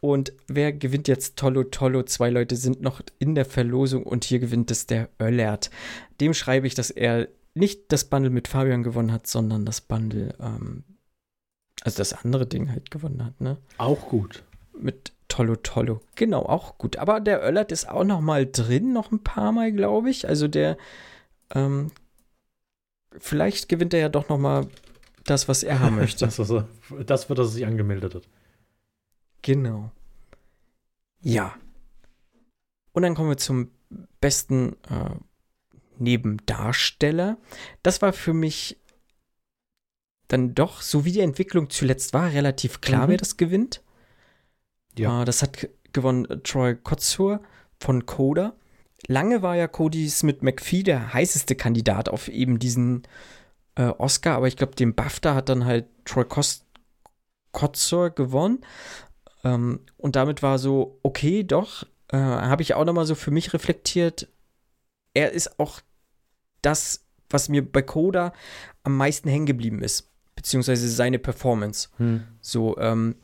[0.00, 2.04] Und wer gewinnt jetzt Tollo Tollo?
[2.04, 5.70] Zwei Leute sind noch in der Verlosung und hier gewinnt es der Öllert.
[6.20, 10.34] Dem schreibe ich, dass er nicht das Bundle mit Fabian gewonnen hat, sondern das Bundle,
[10.40, 10.84] ähm,
[11.82, 13.58] also das andere Ding halt gewonnen hat, ne?
[13.76, 14.44] Auch gut.
[14.78, 16.02] Mit Tollo Tollo.
[16.16, 16.98] Genau, auch gut.
[16.98, 20.28] Aber der Öllert ist auch noch mal drin, noch ein paar Mal, glaube ich.
[20.28, 20.76] Also der,
[21.54, 21.92] ähm,
[23.18, 24.66] vielleicht gewinnt er ja doch noch mal
[25.24, 26.24] das, was er haben möchte.
[26.26, 26.68] das, was er,
[27.06, 28.28] das, für das er sich angemeldet hat.
[29.40, 29.90] Genau.
[31.22, 31.54] Ja.
[32.92, 33.70] Und dann kommen wir zum
[34.20, 35.14] besten äh,
[35.96, 37.38] Nebendarsteller.
[37.82, 38.76] Das war für mich
[40.28, 43.10] dann doch, so wie die Entwicklung zuletzt war, relativ klar, mhm.
[43.12, 43.80] wer das gewinnt.
[45.00, 45.22] Ja.
[45.22, 47.40] Äh, das hat gewonnen äh, Troy Kotzur
[47.78, 48.54] von Coda.
[49.06, 53.02] Lange war ja Cody Smith McPhee der heißeste Kandidat auf eben diesen
[53.74, 56.26] äh, Oscar, aber ich glaube, den BAFTA hat dann halt Troy
[57.52, 58.60] Kotzur gewonnen.
[59.42, 63.52] Ähm, und damit war so, okay, doch, äh, habe ich auch nochmal so für mich
[63.52, 64.28] reflektiert.
[65.14, 65.80] Er ist auch
[66.62, 68.32] das, was mir bei Coda
[68.82, 71.88] am meisten hängen geblieben ist, beziehungsweise seine Performance.
[71.96, 72.24] Hm.
[72.40, 73.16] So, ähm,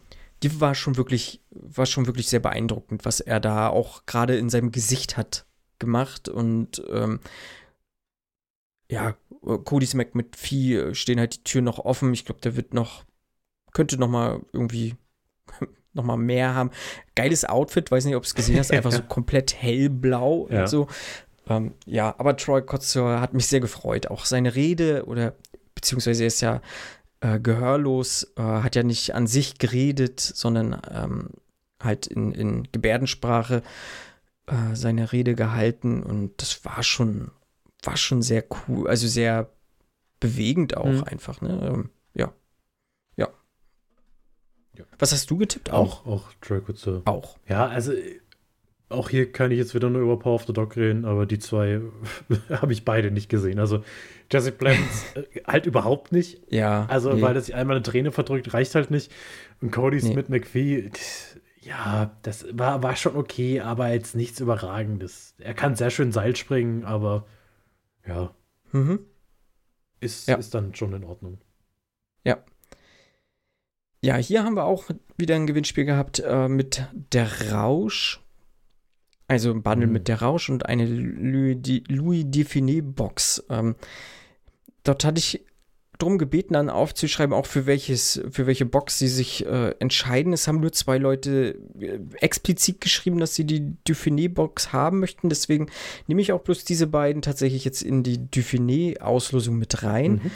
[0.43, 4.51] die war schon wirklich, war schon wirklich sehr beeindruckend, was er da auch gerade in
[4.51, 5.47] seinem Gesicht hat
[5.79, 7.21] gemacht und ähm,
[8.91, 9.17] ja,
[9.65, 12.13] Cody Smack mit Vieh stehen halt die Türen noch offen.
[12.13, 13.05] Ich glaube, der wird noch,
[13.73, 14.95] könnte noch mal irgendwie
[15.93, 16.71] noch mal mehr haben.
[17.15, 20.61] Geiles Outfit, weiß nicht, ob du es gesehen hast, einfach so komplett hellblau ja.
[20.61, 20.89] und so.
[21.49, 24.09] Ähm, ja, aber Troy Kotzur hat mich sehr gefreut.
[24.09, 25.35] Auch seine Rede oder
[25.75, 26.61] beziehungsweise er ist ja
[27.21, 31.31] äh, gehörlos, äh, hat ja nicht an sich geredet, sondern ähm,
[31.83, 33.63] halt in, in Gebärdensprache
[34.47, 37.31] äh, seine Rede gehalten und das war schon,
[37.83, 39.51] war schon sehr cool, also sehr
[40.21, 41.05] bewegend auch mhm.
[41.05, 41.73] einfach, ne?
[41.73, 42.33] Ähm, ja.
[43.17, 43.29] ja.
[44.75, 44.85] Ja.
[44.99, 45.71] Was hast du getippt?
[45.71, 47.03] Auch, auch, auch Kotzur.
[47.05, 47.39] Auch.
[47.49, 47.93] Ja, also
[48.89, 51.39] auch hier kann ich jetzt wieder nur über Power of the Dog reden, aber die
[51.39, 51.81] zwei
[52.51, 53.59] habe ich beide nicht gesehen.
[53.59, 53.83] Also
[54.31, 56.41] Jesse Plemons äh, halt überhaupt nicht.
[56.51, 56.87] Ja.
[56.87, 57.23] Also, nee.
[57.23, 59.11] weil er sich einmal eine Träne verdrückt, reicht halt nicht.
[59.61, 60.13] Und Cody nee.
[60.13, 60.91] Smith McPhee,
[61.61, 65.35] ja, das war, war schon okay, aber jetzt nichts Überragendes.
[65.39, 67.27] Er kann sehr schön Seil springen, aber
[68.07, 68.35] ja.
[68.73, 69.01] Mhm.
[69.99, 70.37] Ist, ja.
[70.37, 71.39] ist dann schon in Ordnung.
[72.23, 72.39] Ja.
[74.01, 74.85] Ja, hier haben wir auch
[75.17, 78.21] wieder ein Gewinnspiel gehabt äh, mit der Rausch
[79.29, 79.93] also ein Bundle mhm.
[79.93, 81.57] mit der Rausch und eine Louis,
[81.89, 83.45] Louis Define Box.
[83.51, 83.75] Ähm,
[84.85, 85.45] dort hatte ich
[85.99, 90.33] darum gebeten, dann aufzuschreiben, auch für welches, für welche Box sie sich äh, entscheiden.
[90.33, 95.29] Es haben nur zwei Leute äh, explizit geschrieben, dass sie die Dauphiné-Box haben möchten.
[95.29, 95.69] Deswegen
[96.07, 100.13] nehme ich auch bloß diese beiden tatsächlich jetzt in die Dauphiné-Auslosung mit rein.
[100.13, 100.31] Mhm.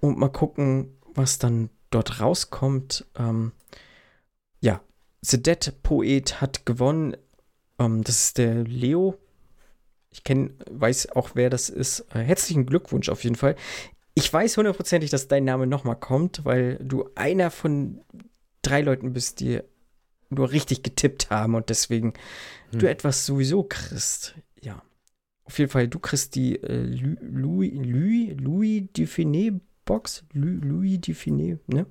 [0.00, 3.06] Und mal gucken, was dann dort rauskommt.
[3.18, 3.52] Ähm,
[4.60, 4.80] ja,
[5.22, 7.16] The Dead Poet hat gewonnen.
[7.80, 9.18] Ähm, das ist der Leo.
[10.10, 12.06] Ich kenn, weiß auch, wer das ist.
[12.14, 13.56] Äh, herzlichen Glückwunsch auf jeden Fall.
[14.14, 18.00] Ich weiß hundertprozentig, dass dein Name nochmal kommt, weil du einer von
[18.62, 19.60] drei Leuten bist, die
[20.28, 22.12] nur richtig getippt haben und deswegen
[22.70, 22.78] hm.
[22.78, 24.34] du etwas sowieso kriegst.
[24.60, 24.82] Ja.
[25.44, 26.84] Auf jeden Fall, du kriegst die äh,
[27.20, 30.24] Louis, Louis, Louis Dufiné Box.
[30.32, 31.86] Louis, Louis Dufiné, ne?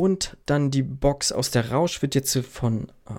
[0.00, 3.12] Und dann die Box aus der Rausch wird jetzt von äh,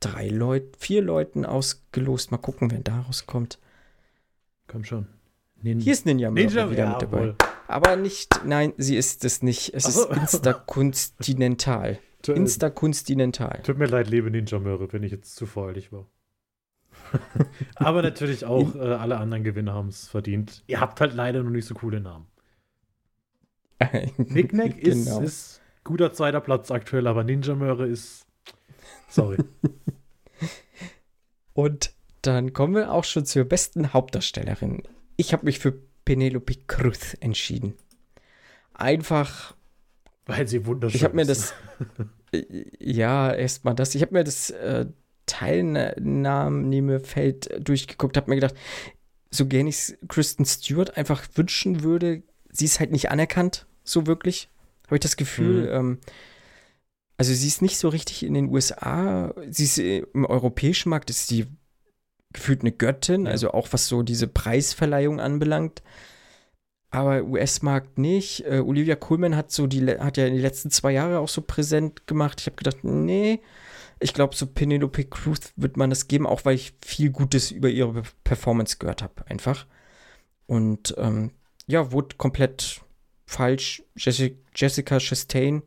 [0.00, 2.30] drei Leuten, vier Leuten ausgelost.
[2.30, 3.58] Mal gucken, wer daraus kommt.
[4.66, 5.06] Komm schon.
[5.60, 7.20] Nin Hier ist Ninja, Ninja wieder ja, mit dabei.
[7.20, 7.36] Wohl.
[7.68, 9.74] Aber nicht, nein, sie ist es nicht.
[9.74, 10.08] Es so.
[10.08, 11.98] ist Instakuntinental.
[12.26, 13.60] Instakuntinental.
[13.62, 16.06] Tut mir leid, liebe Ninja Möhre, wenn ich jetzt zu freudig war.
[17.74, 20.64] Aber natürlich auch äh, alle anderen Gewinner haben es verdient.
[20.68, 22.24] Ihr habt halt leider noch nicht so coole Namen.
[24.16, 25.20] Nicknack ist, genau.
[25.20, 28.26] ist guter zweiter Platz aktuell, aber Ninja Möhre ist.
[29.08, 29.38] Sorry.
[31.52, 31.92] Und
[32.22, 34.82] dann kommen wir auch schon zur besten Hauptdarstellerin.
[35.16, 37.74] Ich habe mich für Penelope Cruz entschieden.
[38.72, 39.54] Einfach.
[40.26, 40.96] Weil sie wunderschön ist.
[40.96, 41.54] Ich habe mir das.
[42.80, 43.94] ja, erstmal das.
[43.94, 44.86] Ich habe mir das äh,
[45.26, 48.54] Teilnahmefeld durchgeguckt, habe mir gedacht,
[49.30, 54.50] so gerne ich Kristen Stewart einfach wünschen würde, sie ist halt nicht anerkannt so wirklich.
[54.86, 55.62] Habe ich das Gefühl.
[55.62, 55.68] Mhm.
[55.72, 55.98] Ähm,
[57.16, 61.10] also sie ist nicht so richtig in den USA, sie ist äh, im europäischen Markt,
[61.10, 61.46] ist sie
[62.32, 63.30] gefühlt eine Göttin, Ja.
[63.32, 65.82] also auch was so diese Preisverleihung anbelangt.
[66.90, 68.44] Aber US-Markt nicht.
[68.46, 71.42] Äh, Olivia Colman hat so die hat ja in den letzten zwei Jahre auch so
[71.42, 72.40] präsent gemacht.
[72.40, 73.40] Ich habe gedacht, nee,
[74.00, 77.68] ich glaube, so Penelope Cruz wird man das geben, auch weil ich viel Gutes über
[77.68, 79.66] ihre Performance gehört habe, einfach.
[80.46, 81.30] Und ähm,
[81.66, 82.82] ja, wurde komplett
[83.34, 83.82] falsch.
[83.96, 85.62] Jessi- Jessica Chastain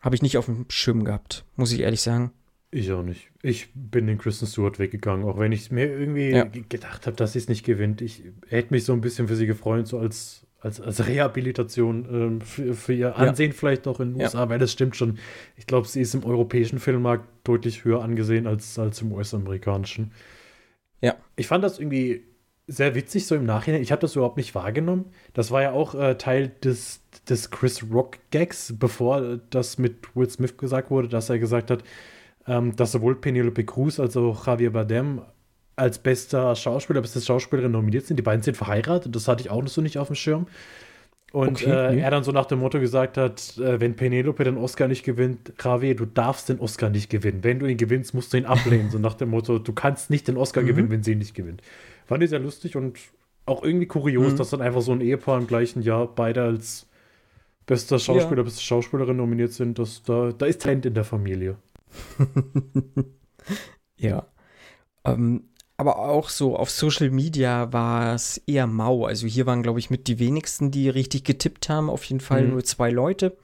[0.00, 2.32] habe ich nicht auf dem Schirm gehabt, muss ich ehrlich sagen.
[2.70, 3.30] Ich auch nicht.
[3.42, 6.44] Ich bin den Kristen Stewart weggegangen, auch wenn ich mir irgendwie Ja.
[6.44, 8.02] ge- gedacht habe, dass sie es nicht gewinnt.
[8.02, 12.40] Ich hätte mich so ein bisschen für sie gefreut, so als, als, als Rehabilitation ähm,
[12.42, 14.26] für, für ihr Ansehen vielleicht auch in den Ja.
[14.26, 15.18] USA, weil das stimmt schon.
[15.56, 20.12] Ich glaube, sie ist im europäischen Filmmarkt deutlich höher angesehen als, als im US-amerikanischen.
[21.00, 21.16] Ja.
[21.36, 22.22] Ich fand das irgendwie
[22.68, 23.82] sehr witzig, so im Nachhinein.
[23.82, 25.06] Ich habe das überhaupt nicht wahrgenommen.
[25.34, 30.56] Das war ja auch äh, Teil des, des Chris Rock-Gags, bevor das mit Will Smith
[30.56, 31.82] gesagt wurde, dass er gesagt hat,
[32.46, 35.22] ähm, dass sowohl Penelope Cruz als auch Javier Bardem
[35.76, 38.16] als bester Schauspieler, beste Schauspielerin nominiert sind.
[38.18, 40.46] Die beiden sind verheiratet, das hatte ich auch noch so nicht auf dem Schirm.
[41.30, 42.00] Und Okay, äh, nee.
[42.00, 45.52] er dann so nach dem Motto gesagt hat, äh, wenn Penelope den Oscar nicht gewinnt,
[45.62, 47.44] Javier, du darfst den Oscar nicht gewinnen.
[47.44, 48.90] Wenn du ihn gewinnst, musst du ihn ablehnen.
[48.90, 50.66] so nach dem Motto, du kannst nicht den Oscar Mhm.
[50.66, 51.62] gewinnen, wenn sie ihn nicht gewinnt.
[52.08, 52.98] Fand ich sehr lustig und
[53.46, 54.36] auch irgendwie kurios, Mhm.
[54.38, 56.86] dass dann einfach so ein Ehepaar im gleichen Jahr beide als
[57.66, 59.78] bester Schauspieler, beste Schauspielerin nominiert sind.
[59.78, 61.56] Das, da, da ist Talent in der Familie.
[63.96, 64.26] Ja.
[65.04, 65.44] Ähm,
[65.76, 69.06] aber auch so auf Social Media war es eher mau.
[69.06, 71.88] Also hier waren, glaube ich, mit die wenigsten, die richtig getippt haben.
[71.90, 72.50] Auf jeden Fall Mhm.
[72.50, 73.36] nur zwei Leute.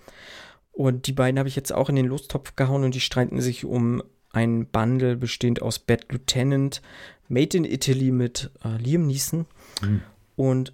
[0.73, 3.65] Und die beiden habe ich jetzt auch in den Lostopf gehauen und die streiten sich
[3.65, 6.83] um ein Bundle bestehend aus Bad Lieutenant,
[7.29, 9.47] Made in Italy mit äh, Liam Neeson.
[9.83, 10.03] Mhm.
[10.37, 10.73] Und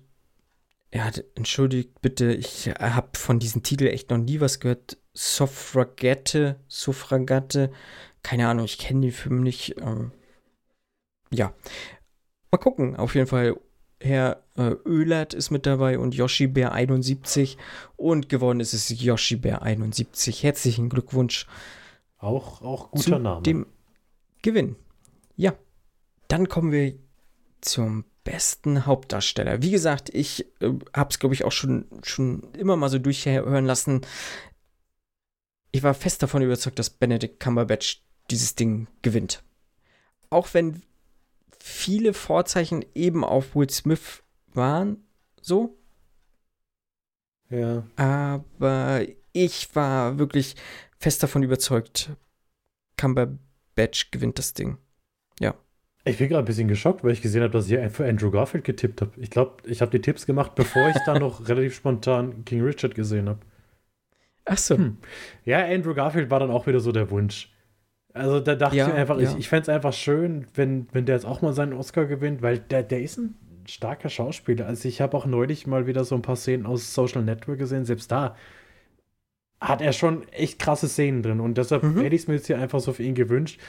[0.93, 4.99] ja, d- entschuldigt bitte, ich habe von diesem Titel echt noch nie was gehört.
[5.15, 7.71] Suffragette, Suffragette,
[8.23, 9.77] keine Ahnung, ich kenne den Film nicht.
[9.81, 10.13] Ähm,
[11.33, 11.53] ja,
[12.51, 12.97] mal gucken.
[12.97, 13.57] Auf jeden Fall,
[14.01, 17.57] Herr äh, Oehlert ist mit dabei und Yoshi Bär 71
[17.97, 20.43] und gewonnen ist es Yoshi Bär 71.
[20.43, 21.47] Herzlichen Glückwunsch
[22.19, 23.43] Auch, auch guter Name.
[23.43, 23.67] dem
[24.43, 24.77] Gewinn.
[25.37, 25.55] Ja,
[26.31, 26.95] dann kommen wir
[27.61, 29.63] zum besten Hauptdarsteller.
[29.63, 33.67] Wie gesagt, ich äh, habe es, glaube ich, auch schon, schon immer mal so durchhören
[33.67, 34.03] lassen.
[35.73, 39.43] Ich war fest davon überzeugt, dass Benedict Cumberbatch dieses Ding gewinnt.
[40.31, 40.83] Auch wenn
[41.59, 45.05] viele Vorzeichen eben auf Will Smith waren,
[45.43, 45.77] so,
[47.49, 47.85] ja.
[47.97, 50.55] aber ich war wirklich
[50.99, 52.11] fest davon überzeugt,
[52.97, 54.79] Cumberbatch gewinnt das Ding.
[56.05, 58.65] Ich bin gerade ein bisschen geschockt, weil ich gesehen habe, dass ich für Andrew Garfield
[58.65, 59.13] getippt habe.
[59.19, 62.95] Ich glaube, ich habe die Tipps gemacht, bevor ich da noch relativ spontan King Richard
[62.95, 63.41] gesehen habe.
[64.47, 64.77] Ach so.
[64.77, 64.97] Hm.
[65.45, 67.53] Ja, Andrew Garfield war dann auch wieder so der Wunsch.
[68.13, 69.31] Also da dachte Ja, ich einfach, ja.
[69.31, 72.43] ich, ich fände es einfach schön, wenn, wenn der jetzt auch mal seinen Oscar gewinnt,
[72.43, 73.37] weil der, der ist ein
[73.69, 74.67] starker Schauspieler.
[74.67, 77.85] Also ich habe auch neulich mal wieder so ein paar Szenen aus Social Network gesehen,
[77.85, 78.35] selbst da
[79.61, 82.01] hat er schon echt krasse Szenen drin und deshalb Mhm.
[82.01, 83.61] hätte ich es mir jetzt hier einfach so für ihn gewünscht.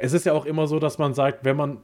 [0.00, 1.78] Es ist ja auch immer so, dass man sagt, wenn man,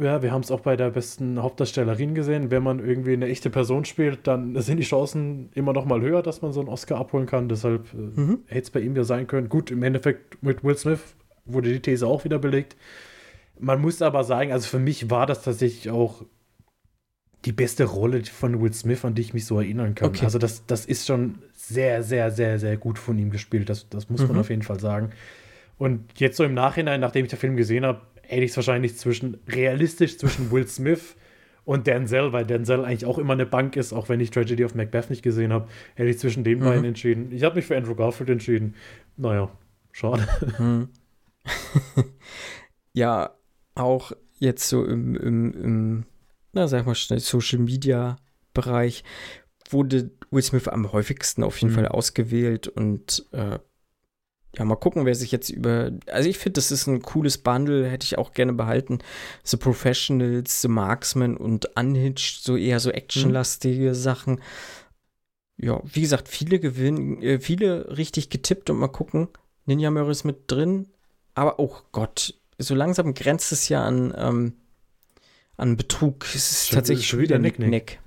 [0.00, 3.48] ja, wir haben es auch bei der besten Hauptdarstellerin gesehen, wenn man irgendwie eine echte
[3.50, 6.96] Person spielt, dann sind die Chancen immer noch mal höher, dass man so einen Oscar
[6.98, 7.48] abholen kann.
[7.48, 8.38] Deshalb äh, Mhm.
[8.46, 9.48] hätte es bei ihm ja sein können.
[9.48, 11.00] Gut, im Endeffekt mit Will Smith
[11.44, 12.76] wurde die These auch wieder belegt.
[13.58, 16.24] Man muss aber sagen, also für mich war das tatsächlich auch
[17.44, 20.08] die beste Rolle von Will Smith, an die ich mich so erinnern kann.
[20.08, 20.24] Okay.
[20.24, 23.68] Also das, das ist schon sehr, sehr, sehr, sehr gut von ihm gespielt.
[23.68, 24.38] Das, das muss man Mhm.
[24.38, 25.10] auf jeden Fall sagen.
[25.76, 28.96] Und jetzt so im Nachhinein, nachdem ich den Film gesehen habe, hätte ich es wahrscheinlich
[28.96, 31.16] zwischen realistisch zwischen Will Smith
[31.64, 34.74] und Denzel, weil Denzel eigentlich auch immer eine Bank ist, auch wenn ich Tragedy of
[34.74, 36.64] Macbeth nicht gesehen habe, hätte ich zwischen den Mhm.
[36.64, 37.32] beiden entschieden.
[37.32, 38.74] Ich habe mich für Andrew Garfield entschieden.
[39.16, 39.50] Naja,
[39.92, 40.26] schade.
[40.58, 40.88] Hm.
[42.92, 43.30] ja,
[43.74, 46.06] auch jetzt so im, im, im
[46.52, 48.16] na, sag mal schnell, Social Media
[48.52, 49.02] Bereich
[49.70, 51.76] wurde Will Smith am häufigsten auf jeden Mhm.
[51.76, 53.58] Fall ausgewählt und äh,
[54.56, 55.90] ja, mal gucken, wer sich jetzt über.
[56.06, 58.98] Also, ich finde, das ist ein cooles Bundle, hätte ich auch gerne behalten.
[59.42, 64.40] The Professionals, The Marksman und Unhinged, so eher so actionlastige Sachen.
[65.56, 69.28] Ja, wie gesagt, viele gewinnen, äh, viele richtig getippt und mal gucken.
[69.66, 70.88] Ninja Murray ist mit drin,
[71.34, 74.52] aber oh Gott, so langsam grenzt es ja an, ähm,
[75.56, 76.26] an Betrug.
[76.34, 77.70] Es ist Schon- tatsächlich schon wieder wieder Nick-Nack.
[77.70, 78.00] Nick-Nack.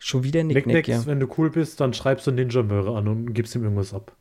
[0.00, 1.06] Schon wieder Nick Nacks, ja.
[1.06, 4.16] wenn du cool bist, dann schreibst du Ninja Möhre an und gibst ihm irgendwas ab.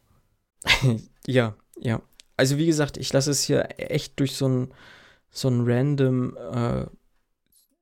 [1.27, 2.01] ja, ja.
[2.35, 4.73] Also wie gesagt, ich lasse es hier echt durch so ein
[5.29, 6.85] so ein random äh,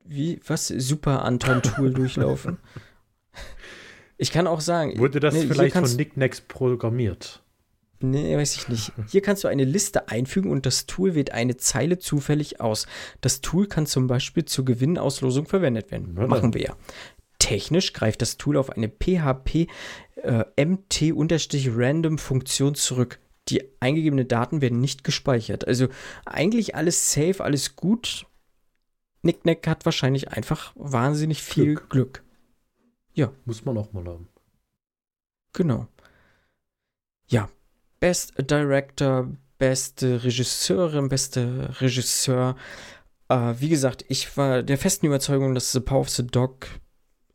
[0.03, 2.57] wie was super Anton Tool durchlaufen.
[4.17, 4.97] Ich kann auch sagen.
[4.97, 7.43] Wurde das nee, vielleicht von Nicknacks programmiert?
[8.01, 8.91] Nee, weiß ich nicht.
[9.09, 12.87] Hier kannst du eine Liste einfügen und das Tool wählt eine Zeile zufällig aus.
[13.21, 16.13] Das Tool kann zum Beispiel zur Gewinnauslosung verwendet werden.
[16.13, 16.75] Machen wir ja.
[17.39, 19.67] Technisch greift das Tool auf eine PHP
[20.15, 23.19] äh, MT-random-Funktion zurück.
[23.49, 25.67] Die eingegebenen Daten werden nicht gespeichert.
[25.67, 25.87] Also
[26.25, 28.25] eigentlich alles safe, alles gut.
[29.21, 31.89] Nicknack hat wahrscheinlich einfach wahnsinnig viel Glück.
[31.89, 32.23] Glück.
[33.13, 33.31] Ja.
[33.45, 34.29] Muss man auch mal haben.
[35.53, 35.87] Genau.
[37.27, 37.49] Ja.
[37.99, 42.55] Best Director, beste Regisseurin, beste Regisseur.
[43.29, 46.67] Äh, wie gesagt, ich war der festen Überzeugung, dass The Power of the Dog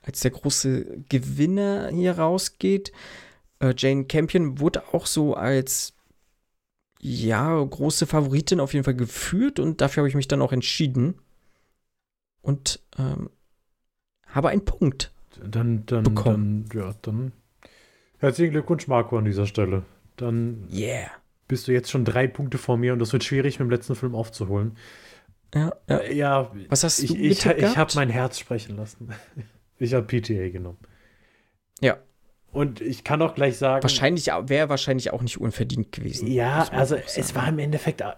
[0.03, 2.93] als der große Gewinner hier rausgeht.
[3.61, 5.95] Äh, Jane Campion wurde auch so als
[7.01, 11.15] ja, große Favoritin auf jeden Fall geführt und dafür habe ich mich dann auch entschieden.
[12.43, 13.31] Und ähm,
[14.27, 15.13] habe einen Punkt.
[15.43, 16.67] Dann, dann, bekommen.
[16.69, 17.33] dann, ja, dann.
[18.19, 19.85] Herzlichen Glückwunsch, Marco, an dieser Stelle.
[20.17, 21.11] Dann yeah.
[21.49, 23.95] bist du jetzt schon drei Punkte vor mir und das wird schwierig, mit dem letzten
[23.95, 24.77] Film aufzuholen.
[25.55, 26.03] Ja, ja.
[26.05, 29.11] ja Was hast ich, du Ich, ich, ich habe mein Herz sprechen lassen.
[29.81, 30.79] Ich habe PTA genommen.
[31.81, 31.99] Ja.
[32.53, 33.83] Und ich kann auch gleich sagen.
[33.83, 36.27] Wahrscheinlich wäre wahrscheinlich auch nicht unverdient gewesen.
[36.27, 38.13] Ja, also es war im Endeffekt äh,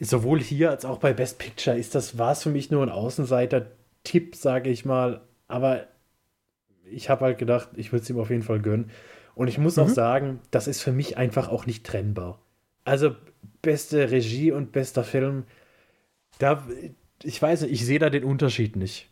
[0.00, 2.88] sowohl hier als auch bei Best Picture ist das war es für mich nur ein
[2.88, 5.20] Außenseiter-Tipp, sage ich mal.
[5.46, 5.86] Aber
[6.84, 8.90] ich habe halt gedacht, ich würde es ihm auf jeden Fall gönnen.
[9.34, 9.82] Und ich muss mhm.
[9.84, 12.40] auch sagen, das ist für mich einfach auch nicht trennbar.
[12.84, 13.14] Also
[13.60, 15.44] beste Regie und bester Film,
[16.38, 16.66] da
[17.22, 19.10] ich weiß nicht, ich sehe da den Unterschied nicht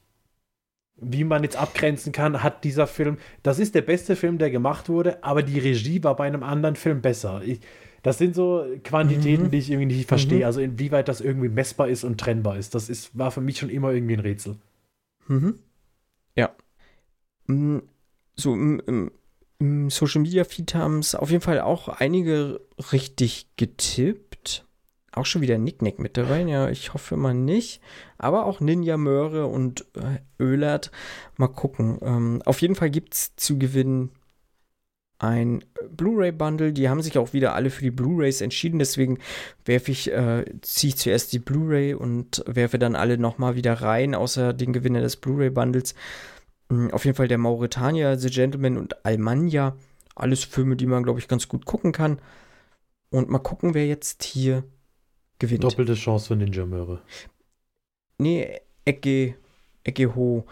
[0.98, 4.88] wie man jetzt abgrenzen kann, hat dieser Film, das ist der beste Film, der gemacht
[4.88, 7.42] wurde, aber die Regie war bei einem anderen Film besser.
[7.44, 7.60] Ich,
[8.02, 9.50] das sind so Quantitäten, mhm.
[9.50, 10.38] die ich irgendwie nicht verstehe.
[10.38, 10.44] Mhm.
[10.44, 12.74] Also inwieweit das irgendwie messbar ist und trennbar ist.
[12.74, 14.56] Das ist, war für mich schon immer irgendwie ein Rätsel.
[15.26, 15.58] Mhm.
[16.34, 16.54] Ja.
[17.46, 17.78] Mm,
[18.34, 19.10] so im, im,
[19.58, 22.60] im Social Media Feed haben es auf jeden Fall auch einige
[22.92, 24.25] richtig getippt
[25.16, 26.42] auch schon wieder Nicknack mit dabei.
[26.42, 27.80] Ja, ich hoffe mal nicht.
[28.18, 30.90] Aber auch Ninja Möhre und äh, Ölert.
[31.36, 31.98] Mal gucken.
[32.02, 34.10] Ähm, auf jeden Fall gibt es zu gewinnen
[35.18, 36.72] ein Blu-ray-Bundle.
[36.72, 38.78] Die haben sich auch wieder alle für die Blu-rays entschieden.
[38.78, 39.18] Deswegen
[39.64, 44.14] werfe ich, äh, ziehe ich zuerst die Blu-ray und werfe dann alle nochmal wieder rein,
[44.14, 45.94] außer den Gewinner des Blu-ray-Bundles.
[46.68, 49.76] Mhm, auf jeden Fall der Mauretanier, The Gentleman und Almanja.
[50.14, 52.20] Alles Filme, die man, glaube ich, ganz gut gucken kann.
[53.10, 54.64] Und mal gucken, wer jetzt hier
[55.38, 55.64] gewinnt.
[55.64, 57.02] Doppelte Chance für Ninja Möhre.
[58.18, 59.34] Nee, Ecke,
[59.84, 60.46] Eckeho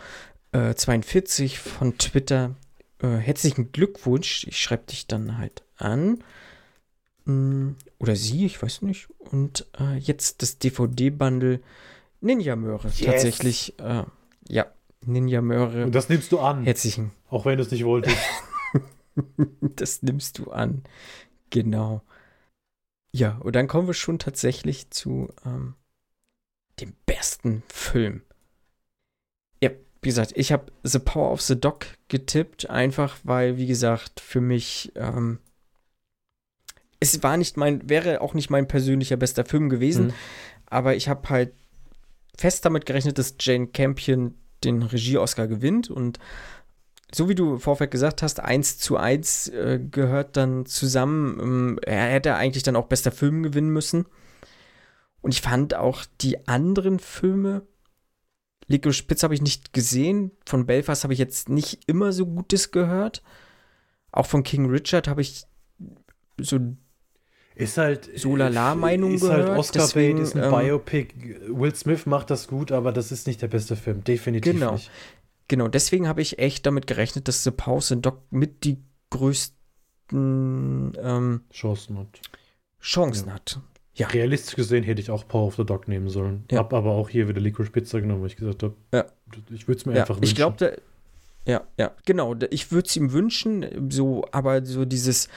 [0.52, 2.54] äh, 42 von Twitter.
[3.00, 4.46] Äh, herzlichen Glückwunsch.
[4.46, 6.22] Ich schreibe dich dann halt an.
[7.26, 9.08] Hm, oder sie, ich weiß nicht.
[9.18, 11.60] Und äh, jetzt das DVD-Bundle
[12.20, 12.88] Ninja Möhre.
[12.88, 13.00] Yes.
[13.00, 14.04] Tatsächlich, äh,
[14.48, 14.66] ja,
[15.02, 15.84] Ninja Möhre.
[15.84, 16.64] Und das nimmst du an.
[16.64, 17.12] Herzlichen.
[17.28, 18.16] Auch wenn du es nicht wolltest.
[19.60, 20.82] das nimmst du an.
[21.50, 22.02] Genau.
[23.14, 25.76] Ja, und dann kommen wir schon tatsächlich zu ähm,
[26.80, 28.22] dem besten Film.
[29.62, 29.70] Ja,
[30.02, 34.40] wie gesagt, ich habe The Power of the Dog getippt, einfach weil, wie gesagt, für
[34.40, 35.38] mich ähm,
[36.98, 40.14] es war nicht mein, wäre auch nicht mein persönlicher bester Film gewesen, mhm.
[40.66, 41.52] aber ich habe halt
[42.36, 44.34] fest damit gerechnet, dass Jane Campion
[44.64, 46.18] den Regie-Oscar gewinnt und
[47.14, 51.38] so wie du Vorfeld gesagt hast, eins zu eins äh, gehört dann zusammen.
[51.40, 54.06] Ähm, er hätte eigentlich dann auch bester Film gewinnen müssen.
[55.20, 57.62] Und ich fand auch die anderen Filme,
[58.66, 60.32] Lego Spitz habe ich nicht gesehen.
[60.46, 63.22] Von Belfast habe ich jetzt nicht immer so Gutes gehört.
[64.10, 65.44] Auch von King Richard habe ich
[66.40, 66.58] so
[67.56, 69.38] ist halt so lala Meinung gehört.
[69.38, 71.14] Ist halt Oscar Deswegen, Bait, ist ein ähm, Biopic.
[71.48, 74.72] Will Smith macht das gut, aber das ist nicht der beste Film, definitiv genau.
[74.72, 74.90] nicht.
[75.48, 81.40] Genau, deswegen habe ich echt damit gerechnet, dass The Pause Doc mit die größten ähm,
[81.52, 82.20] Chancen hat.
[82.80, 83.34] Chancen ja.
[83.34, 83.60] hat.
[83.94, 84.08] Ja.
[84.08, 86.44] Realistisch gesehen hätte ich auch Power of the Dog nehmen sollen.
[86.50, 86.58] Ja.
[86.58, 89.04] Hab aber auch hier wieder Licorice Pizza genommen, weil ich gesagt habe, ja.
[89.50, 90.30] ich würde es mir ja, einfach wünschen.
[90.30, 90.82] Ich glaube,
[91.46, 92.34] ja, ja, genau.
[92.50, 95.28] Ich würde es ihm wünschen, so, aber so dieses,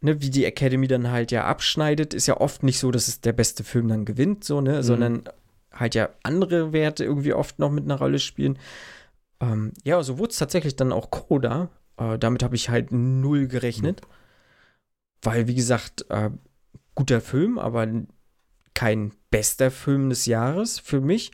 [0.00, 3.20] ne, wie die Academy dann halt ja abschneidet, ist ja oft nicht so, dass es
[3.20, 4.82] der beste Film dann gewinnt, so, ne, mhm.
[4.82, 5.24] sondern
[5.72, 8.58] halt ja andere Werte irgendwie oft noch mit einer Rolle spielen.
[9.42, 11.68] Ähm, ja, so wurde es tatsächlich dann auch Coda.
[11.98, 14.00] Äh, damit habe ich halt null gerechnet.
[14.00, 14.06] Mhm.
[15.22, 16.30] Weil, wie gesagt, äh,
[16.94, 17.88] guter Film, aber
[18.74, 21.32] kein bester Film des Jahres für mich.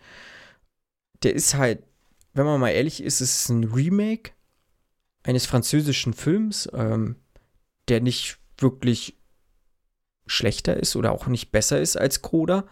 [1.23, 1.85] Der ist halt,
[2.33, 4.33] wenn man mal ehrlich ist, es ist ein Remake
[5.23, 7.17] eines französischen Films, ähm,
[7.89, 9.19] der nicht wirklich
[10.27, 12.67] schlechter ist oder auch nicht besser ist als Coda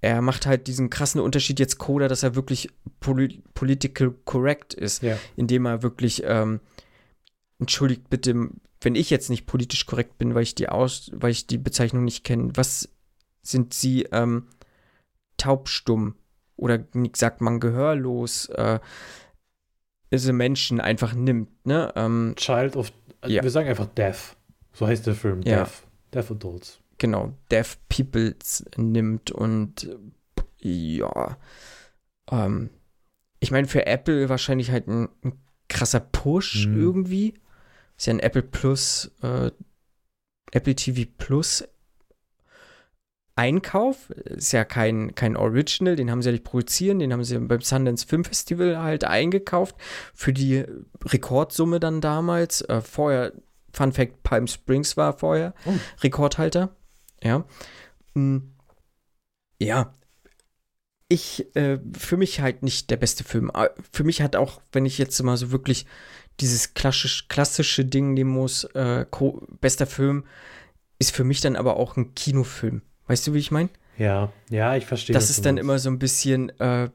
[0.00, 2.70] er macht halt diesen krassen Unterschied jetzt Coda, dass er wirklich
[3.00, 5.18] poli political correct ist, ja.
[5.36, 6.60] indem er wirklich ähm,
[7.58, 8.48] entschuldigt bitte,
[8.80, 12.04] wenn ich jetzt nicht politisch korrekt bin, weil ich die Aus, weil ich die Bezeichnung
[12.04, 12.88] nicht kenne, was
[13.42, 14.46] sind sie ähm,
[15.36, 16.14] taubstumm
[16.56, 18.80] oder sagt man gehörlos, äh,
[20.12, 21.92] diese Menschen einfach nimmt, ne?
[21.94, 23.42] Ähm, Child of, also ja.
[23.42, 24.36] wir sagen einfach Deaf.
[24.72, 25.58] So heißt der Film, ja.
[25.58, 25.86] Deaf.
[26.12, 26.79] Deaf Adults.
[27.00, 29.88] Genau, Deaf Peoples nimmt und
[30.58, 31.38] ja,
[32.30, 32.68] ähm,
[33.40, 35.32] ich meine, für Apple wahrscheinlich halt ein, ein
[35.70, 36.78] krasser Push mhm.
[36.78, 37.34] irgendwie.
[37.96, 39.50] Ist ja ein Apple Plus, äh,
[40.52, 41.64] Apple TV Plus
[43.34, 44.10] Einkauf.
[44.10, 47.62] Ist ja kein, kein Original, den haben sie ja nicht produzieren, den haben sie beim
[47.62, 49.74] Sundance Film Festival halt eingekauft.
[50.12, 50.66] Für die
[51.02, 52.60] Rekordsumme dann damals.
[52.60, 53.32] Äh, vorher,
[53.72, 55.72] Fun Fact, Palm Springs war vorher oh.
[56.02, 56.76] Rekordhalter.
[57.22, 57.44] Ja.
[58.14, 58.54] Hm.
[59.58, 59.92] Ja,
[61.10, 63.50] ich, äh, für mich halt nicht der beste Film.
[63.92, 65.84] Für mich hat auch, wenn ich jetzt mal so wirklich
[66.38, 69.04] dieses klassisch, klassische Ding nehmen muss, äh,
[69.60, 70.24] bester Film,
[71.00, 72.82] ist für mich dann aber auch ein Kinofilm.
[73.08, 73.70] Weißt du, wie ich meine?
[73.98, 75.12] Ja, ja, ich verstehe.
[75.12, 75.64] Das ist dann meinst.
[75.64, 76.90] immer so ein bisschen, äh,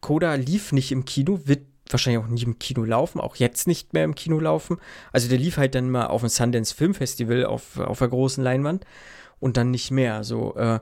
[0.00, 3.94] Coda lief nicht im Kino, wird wahrscheinlich auch nicht im Kino laufen, auch jetzt nicht
[3.94, 4.78] mehr im Kino laufen.
[5.10, 8.44] Also der lief halt dann mal auf dem Sundance Film Festival auf, auf der großen
[8.44, 8.84] Leinwand
[9.44, 10.24] und dann nicht mehr.
[10.24, 10.80] So, äh,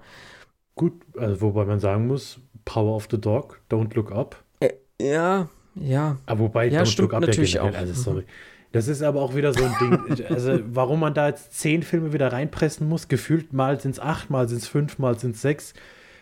[0.77, 4.43] Gut, also wobei man sagen muss, Power of the Dog, Don't Look Up.
[4.61, 4.71] Äh,
[5.01, 6.17] ja, ja.
[6.27, 7.75] Aber wobei ja, Don't Look Up natürlich ja auch.
[7.75, 8.25] Also, sorry.
[8.71, 10.27] Das ist aber auch wieder so ein Ding.
[10.31, 14.31] Also, warum man da jetzt zehn Filme wieder reinpressen muss, gefühlt mal sind es acht,
[14.31, 15.75] mal sind es fünf, mal sind es sechs.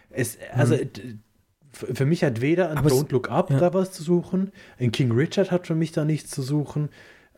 [0.09, 1.21] Es, also, mhm.
[1.73, 3.59] für mich hat weder ein aber Don't Look Up ja.
[3.59, 6.89] da was zu suchen, ein King Richard hat für mich da nichts zu suchen.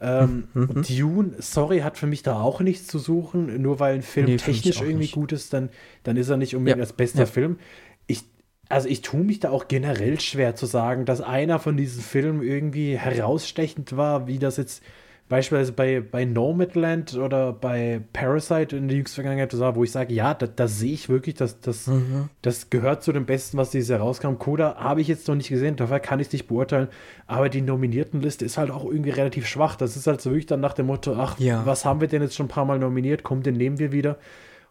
[0.03, 0.63] Ähm, mhm.
[0.63, 0.83] mhm.
[0.83, 3.63] Dune, sorry, hat für mich da auch nichts zu suchen.
[3.63, 5.15] Nur weil ein Film nee, technisch irgendwie nicht.
[5.15, 5.71] gut ist, dann,
[6.03, 6.83] dann ist er nicht unbedingt ja.
[6.83, 7.27] als bester ja.
[7.27, 7.59] Film.
[8.07, 8.25] Ich,
[8.69, 12.43] also ich tue mich da auch generell schwer zu sagen, dass einer von diesen Filmen
[12.43, 14.83] irgendwie herausstechend war, wie das jetzt
[15.33, 20.35] beispielsweise bei, bei Nomadland oder bei Parasite in der jüngsten Vergangenheit wo ich sage, ja,
[20.35, 22.29] da, da sehe ich wirklich, dass das, mhm.
[22.43, 24.35] das gehört zu dem Besten, was dieses Jahr rauskam.
[24.35, 26.89] Coda habe ich jetzt noch nicht gesehen, dafür kann ich es nicht beurteilen,
[27.27, 29.77] aber die Nominiertenliste ist halt auch irgendwie relativ schwach.
[29.77, 31.65] Das ist halt so wirklich dann nach dem Motto, ach, ja.
[31.65, 34.19] was haben wir denn jetzt schon ein paar Mal nominiert, komm, den nehmen wir wieder.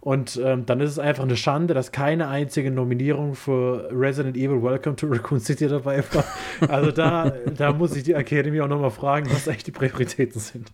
[0.02, 4.64] Und ähm, dann ist es einfach eine Schande, dass keine einzige Nominierung für Resident Evil
[4.64, 6.26] Welcome to Raccoon City dabei war.
[6.70, 10.72] Also da, da muss ich die Academy auch nochmal fragen, was eigentlich die Prioritäten sind.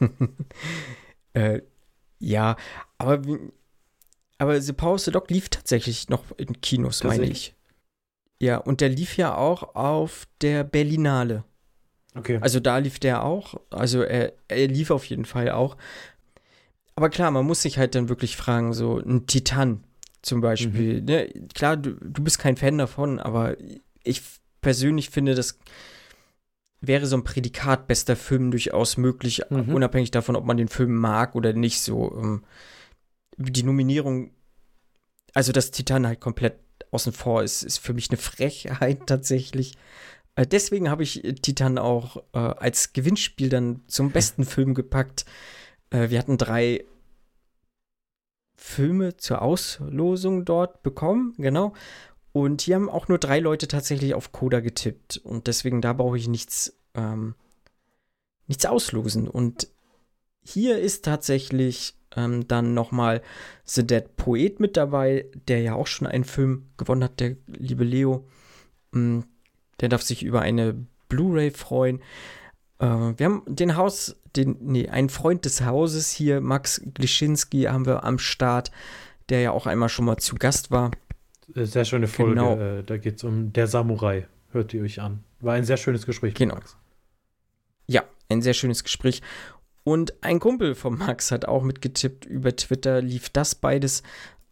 [1.34, 1.60] äh,
[2.18, 2.56] ja,
[2.98, 3.22] aber,
[4.38, 7.54] aber The Power of the Dog lief tatsächlich noch in Kinos, meine ich.
[8.40, 11.44] Ja, und der lief ja auch auf der Berlinale.
[12.14, 12.38] Okay.
[12.40, 13.54] Also da lief der auch.
[13.70, 15.76] Also er, er lief auf jeden Fall auch.
[16.98, 19.84] Aber klar, man muss sich halt dann wirklich fragen, so ein Titan
[20.20, 21.00] zum Beispiel.
[21.00, 21.04] Mhm.
[21.04, 21.28] Ne?
[21.54, 23.56] Klar, du, du bist kein Fan davon, aber
[24.02, 24.20] ich
[24.62, 25.60] persönlich finde, das
[26.80, 29.72] wäre so ein Prädikat bester Film durchaus möglich, mhm.
[29.72, 31.82] unabhängig davon, ob man den Film mag oder nicht.
[31.82, 32.42] So ähm,
[33.36, 34.32] die Nominierung,
[35.34, 36.58] also dass Titan halt komplett
[36.90, 39.74] außen vor ist, ist für mich eine Frechheit tatsächlich.
[40.34, 45.26] Äh, deswegen habe ich Titan auch äh, als Gewinnspiel dann zum besten Film gepackt.
[45.90, 46.84] Äh, wir hatten drei
[48.56, 51.72] Filme zur Auslosung dort bekommen, genau.
[52.32, 55.18] Und hier haben auch nur drei Leute tatsächlich auf Coda getippt.
[55.18, 57.34] Und deswegen da brauche ich nichts, ähm,
[58.46, 59.28] nichts auslosen.
[59.28, 59.68] Und
[60.44, 63.22] hier ist tatsächlich ähm, dann nochmal
[63.64, 67.84] The Dead Poet mit dabei, der ja auch schon einen Film gewonnen hat, der liebe
[67.84, 68.26] Leo.
[68.94, 69.24] Ähm,
[69.80, 70.74] der darf sich über eine
[71.08, 72.00] Blu-ray freuen.
[72.78, 77.84] Äh, wir haben den Haus, den, nee, einen Freund des Hauses hier, Max Glischinski, haben
[77.84, 78.70] wir am Start,
[79.28, 80.92] der ja auch einmal schon mal zu Gast war.
[81.54, 82.34] Äh, sehr schöne Folge.
[82.34, 82.56] Genau.
[82.56, 84.26] Äh, da geht es um Der Samurai.
[84.50, 85.24] Hört ihr euch an.
[85.40, 86.54] War ein sehr schönes Gespräch genau.
[86.54, 86.76] Max.
[87.86, 89.20] Ja, ein sehr schönes Gespräch.
[89.84, 94.02] Und ein Kumpel von Max hat auch mitgetippt über Twitter, lief das beides.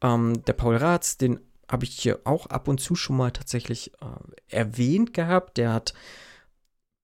[0.02, 1.40] Ähm, der Paul Ratz, den
[1.70, 5.56] habe ich hier auch ab und zu schon mal tatsächlich äh, erwähnt gehabt.
[5.58, 5.94] Der hat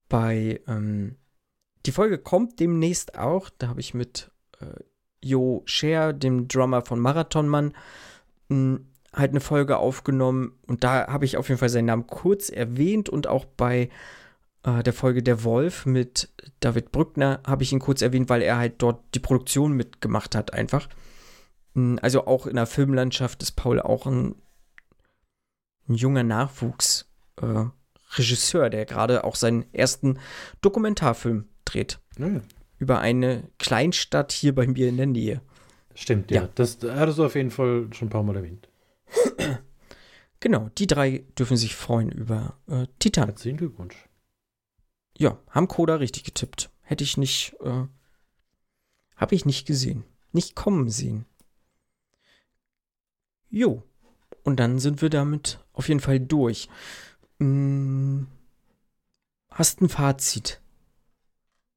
[0.09, 1.17] bei, ähm,
[1.87, 4.31] die Folge kommt demnächst auch, da habe ich mit
[4.61, 4.67] äh,
[5.23, 7.75] Jo Scher, dem Drummer von Marathonmann,
[8.49, 12.49] hm, halt eine Folge aufgenommen und da habe ich auf jeden Fall seinen Namen kurz
[12.49, 13.91] erwähnt und auch bei
[14.65, 16.31] äh, der Folge Der Wolf mit
[16.61, 20.53] David Brückner habe ich ihn kurz erwähnt, weil er halt dort die Produktion mitgemacht hat
[20.53, 20.89] einfach.
[21.75, 24.35] Hm, also auch in der Filmlandschaft ist Paul auch ein,
[25.89, 27.09] ein junger Nachwuchs.
[27.41, 27.67] Äh,
[28.19, 30.19] der gerade auch seinen ersten
[30.61, 32.01] Dokumentarfilm dreht.
[32.19, 32.40] Ja.
[32.78, 35.40] Über eine Kleinstadt hier bei mir in der Nähe.
[35.94, 36.43] Stimmt, ja.
[36.43, 36.49] ja.
[36.55, 38.69] Das hattest du auf jeden Fall schon ein paar Mal erwähnt.
[40.43, 43.27] Genau, die drei dürfen sich freuen über äh, Titan.
[43.27, 44.09] Herzlichen Glückwunsch.
[45.16, 46.69] Ja, haben Coda richtig getippt.
[46.81, 47.86] hätte ich nicht, äh,
[49.15, 50.03] habe ich nicht gesehen.
[50.32, 51.27] Nicht kommen sehen.
[53.51, 53.85] Jo.
[54.43, 56.69] Und dann sind wir damit auf jeden Fall durch.
[57.39, 58.27] Hm,
[59.51, 60.61] hast ein Fazit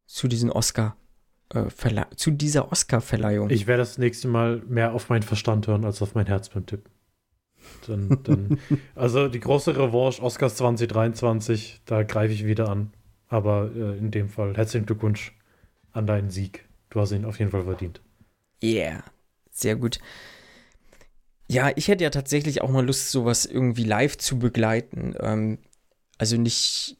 [0.05, 0.95] zu diesen Oscar
[1.53, 1.65] äh,
[2.15, 3.49] zu dieser Oscar-Verleihung?
[3.49, 6.65] Ich werde das nächste Mal mehr auf meinen Verstand hören als auf mein Herz beim
[6.65, 6.91] Tippen.
[7.87, 8.59] Dann, dann,
[8.95, 12.91] also die große Revanche Oscars 2023, da greife ich wieder an.
[13.27, 15.35] Aber äh, in dem Fall herzlichen Glückwunsch
[15.91, 16.65] an deinen Sieg.
[16.89, 18.01] Du hast ihn auf jeden Fall verdient.
[18.63, 19.03] Yeah,
[19.49, 19.99] sehr gut.
[21.47, 25.15] Ja, ich hätte ja tatsächlich auch mal Lust, sowas irgendwie live zu begleiten.
[25.19, 25.59] Ähm,
[26.17, 26.97] also nicht,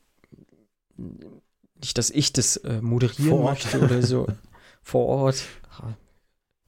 [1.79, 4.27] nicht, dass ich das äh, moderieren möchte oder so
[4.81, 5.43] vor Ort.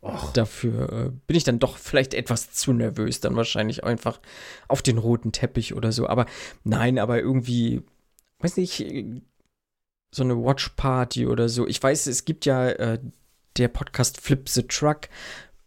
[0.02, 0.32] Och.
[0.34, 4.20] Dafür äh, bin ich dann doch vielleicht etwas zu nervös, dann wahrscheinlich einfach
[4.68, 6.08] auf den roten Teppich oder so.
[6.08, 6.28] Aber
[6.64, 7.82] nein, aber irgendwie,
[8.40, 8.86] weiß nicht,
[10.14, 11.68] so eine Watch Party oder so.
[11.68, 13.00] Ich weiß, es gibt ja äh,
[13.58, 15.10] der Podcast Flip the Truck.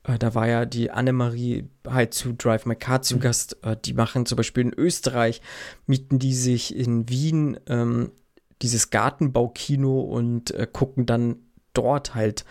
[0.04, 3.20] Äh, da war ja die Annemarie halt zu Drive My Car zu mhm.
[3.20, 3.56] Gast.
[3.62, 5.42] Äh, die machen zum Beispiel in Österreich,
[5.86, 8.12] mieten die sich in Wien ähm,
[8.62, 11.36] dieses Gartenbaukino und äh, gucken dann
[11.72, 12.44] dort halt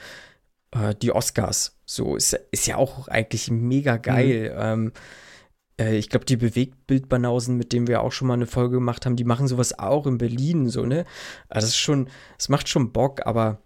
[0.71, 1.77] äh, die Oscars.
[1.85, 4.51] So ist, ist ja auch eigentlich mega geil.
[4.53, 4.59] Mhm.
[4.59, 4.91] Ähm,
[5.79, 9.15] äh, ich glaube, die Bewegtbildbanausen, mit denen wir auch schon mal eine Folge gemacht haben,
[9.15, 11.05] die machen sowas auch in Berlin, so, ne?
[11.47, 13.61] Also das ist schon, es macht schon Bock, aber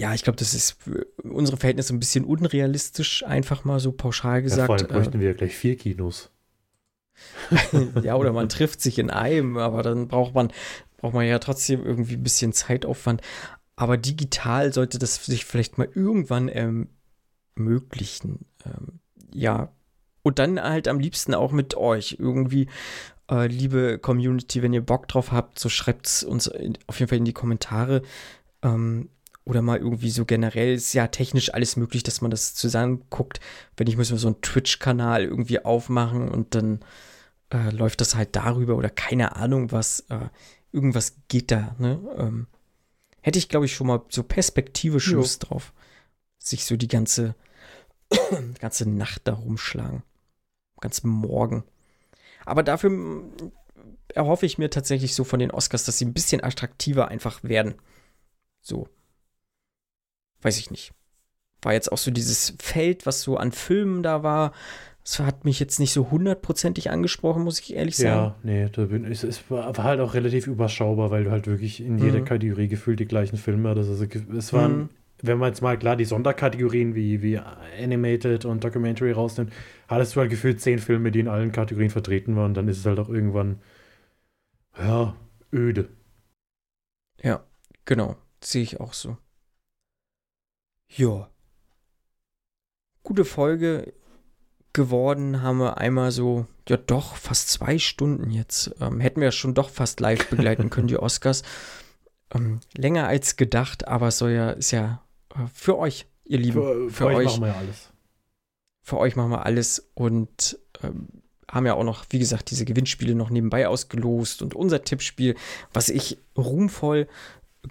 [0.00, 4.42] ja, ich glaube, das ist für unsere Verhältnisse ein bisschen unrealistisch, einfach mal so pauschal
[4.42, 4.60] gesagt.
[4.60, 6.30] Ja, vor allem bräuchten äh, wir ja gleich vier Kinos.
[8.02, 10.52] ja, oder man trifft sich in einem, aber dann braucht man,
[10.96, 13.20] braucht man ja trotzdem irgendwie ein bisschen Zeitaufwand.
[13.76, 18.46] Aber digital sollte das sich vielleicht mal irgendwann ermöglichen.
[18.64, 19.00] Ähm,
[19.32, 19.72] ja.
[20.22, 22.16] Und dann halt am liebsten auch mit euch.
[22.18, 22.68] Irgendwie,
[23.30, 27.08] äh, liebe Community, wenn ihr Bock drauf habt, so schreibt es uns in, auf jeden
[27.08, 28.02] Fall in die Kommentare.
[28.62, 29.10] Ähm,
[29.44, 33.40] oder mal irgendwie so generell ist ja technisch alles möglich, dass man das zusammen guckt.
[33.76, 36.80] Wenn ich muss mal so einen Twitch-Kanal irgendwie aufmachen und dann
[37.52, 40.00] äh, läuft das halt darüber oder keine Ahnung was.
[40.08, 40.28] Äh,
[40.74, 42.00] irgendwas geht da, ne?
[42.18, 42.48] Ähm,
[43.22, 45.72] hätte ich, glaube ich, schon mal so perspektivisch Lust drauf.
[46.38, 47.34] Sich so die ganze,
[48.60, 50.02] ganze Nacht da rumschlagen.
[50.80, 51.64] Ganz Morgen.
[52.44, 53.22] Aber dafür
[54.08, 57.76] erhoffe ich mir tatsächlich so von den Oscars, dass sie ein bisschen attraktiver einfach werden.
[58.60, 58.88] So.
[60.42, 60.92] Weiß ich nicht.
[61.62, 64.52] War jetzt auch so dieses Feld, was so an Filmen da war.
[65.04, 68.08] Das hat mich jetzt nicht so hundertprozentig angesprochen, muss ich ehrlich sagen.
[68.08, 71.82] Ja, nee, da bin ich, es war halt auch relativ überschaubar, weil du halt wirklich
[71.82, 72.24] in jeder mhm.
[72.24, 73.90] Kategorie gefühlt die gleichen Filme hattest.
[73.90, 74.88] Also es waren, mhm.
[75.20, 79.52] wenn man jetzt mal klar die Sonderkategorien wie, wie Animated und Documentary rausnimmt,
[79.88, 82.54] hattest du halt gefühlt zehn Filme, die in allen Kategorien vertreten waren.
[82.54, 83.60] Dann ist es halt auch irgendwann,
[84.78, 85.14] ja,
[85.52, 85.90] öde.
[87.22, 87.44] Ja,
[87.84, 88.16] genau.
[88.42, 89.18] Sehe ich auch so.
[90.88, 91.28] Ja.
[93.02, 93.92] Gute Folge
[94.74, 98.74] geworden, haben wir einmal so, ja doch, fast zwei Stunden jetzt.
[98.80, 101.42] Ähm, hätten wir schon doch fast live begleiten können, die Oscars.
[102.34, 105.02] Ähm, länger als gedacht, aber es soll ja, ist ja
[105.34, 106.60] äh, für euch, ihr Lieben.
[106.60, 107.92] Für, für, für euch, euch, machen wir ja alles.
[108.82, 111.08] Für euch machen wir alles und ähm,
[111.50, 115.36] haben ja auch noch, wie gesagt, diese Gewinnspiele noch nebenbei ausgelost und unser Tippspiel,
[115.72, 117.06] was ich ruhmvoll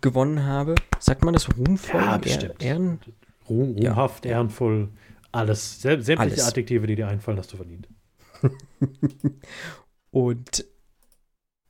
[0.01, 0.75] gewonnen habe.
[0.99, 2.01] Sagt man das ruhmvoll?
[2.01, 2.63] Ja, bestimmt.
[2.63, 2.99] Ehren
[3.49, 4.31] Ruhm, ruhmhaft, ja.
[4.31, 4.89] ehrenvoll,
[5.33, 5.81] alles.
[5.81, 6.47] Sämtliche alles.
[6.47, 7.87] Adjektive, die dir einfallen, hast du verdient.
[10.11, 10.65] und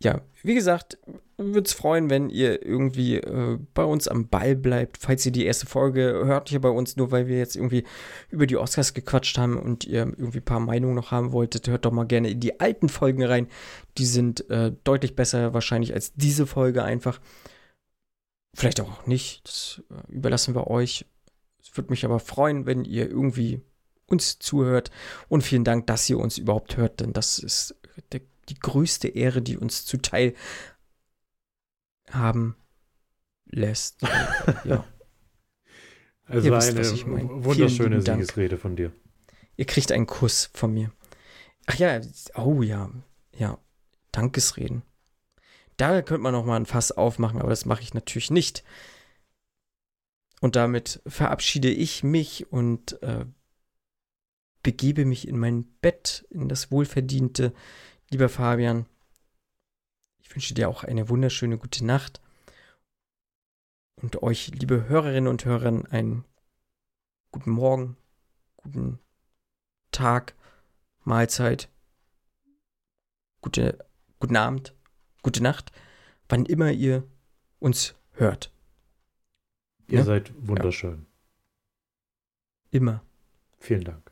[0.02, 0.98] ja, wie gesagt,
[1.38, 4.98] würde es freuen, wenn ihr irgendwie äh, bei uns am Ball bleibt.
[4.98, 7.86] Falls ihr die erste Folge hört hier bei uns, nur weil wir jetzt irgendwie
[8.30, 11.86] über die Oscars gequatscht haben und ihr irgendwie ein paar Meinungen noch haben wolltet, hört
[11.86, 13.48] doch mal gerne in die alten Folgen rein.
[13.98, 17.20] Die sind äh, deutlich besser wahrscheinlich als diese Folge einfach.
[18.56, 19.48] Vielleicht auch nicht.
[19.48, 21.06] Das äh, überlassen wir euch.
[21.74, 23.62] Würde mich aber freuen, wenn ihr irgendwie
[24.06, 24.92] uns zuhört.
[25.28, 27.76] Und vielen Dank, dass ihr uns überhaupt hört, denn das ist
[28.12, 30.34] der, die größte Ehre, die uns zuteil
[32.10, 32.56] haben
[33.46, 34.02] lässt.
[34.64, 34.86] ja.
[36.26, 38.92] Also wisst, eine wunderschöne Siegesrede von dir.
[39.56, 40.92] Ihr kriegt einen Kuss von mir.
[41.66, 42.02] Ach ja,
[42.36, 42.90] oh ja,
[43.36, 43.58] ja,
[44.12, 44.84] Dankesreden.
[45.78, 48.64] Da könnte man noch mal ein Fass aufmachen, aber das mache ich natürlich nicht.
[50.44, 53.26] Und damit verabschiede ich mich und äh,
[54.62, 57.54] begebe mich in mein Bett, in das wohlverdiente.
[58.10, 58.86] Lieber Fabian,
[60.20, 62.20] ich wünsche dir auch eine wunderschöne gute Nacht.
[63.96, 66.26] Und euch, liebe Hörerinnen und Hörer, einen
[67.32, 67.96] guten Morgen,
[68.58, 69.00] guten
[69.92, 70.36] Tag,
[71.06, 71.70] Mahlzeit,
[73.40, 73.80] gute,
[74.20, 74.76] guten Abend,
[75.22, 75.72] gute Nacht,
[76.28, 77.08] wann immer ihr
[77.60, 78.53] uns hört.
[79.94, 80.06] Ihr Ja.
[80.06, 81.06] seid wunderschön.
[82.72, 83.04] Immer.
[83.60, 84.12] Vielen Dank.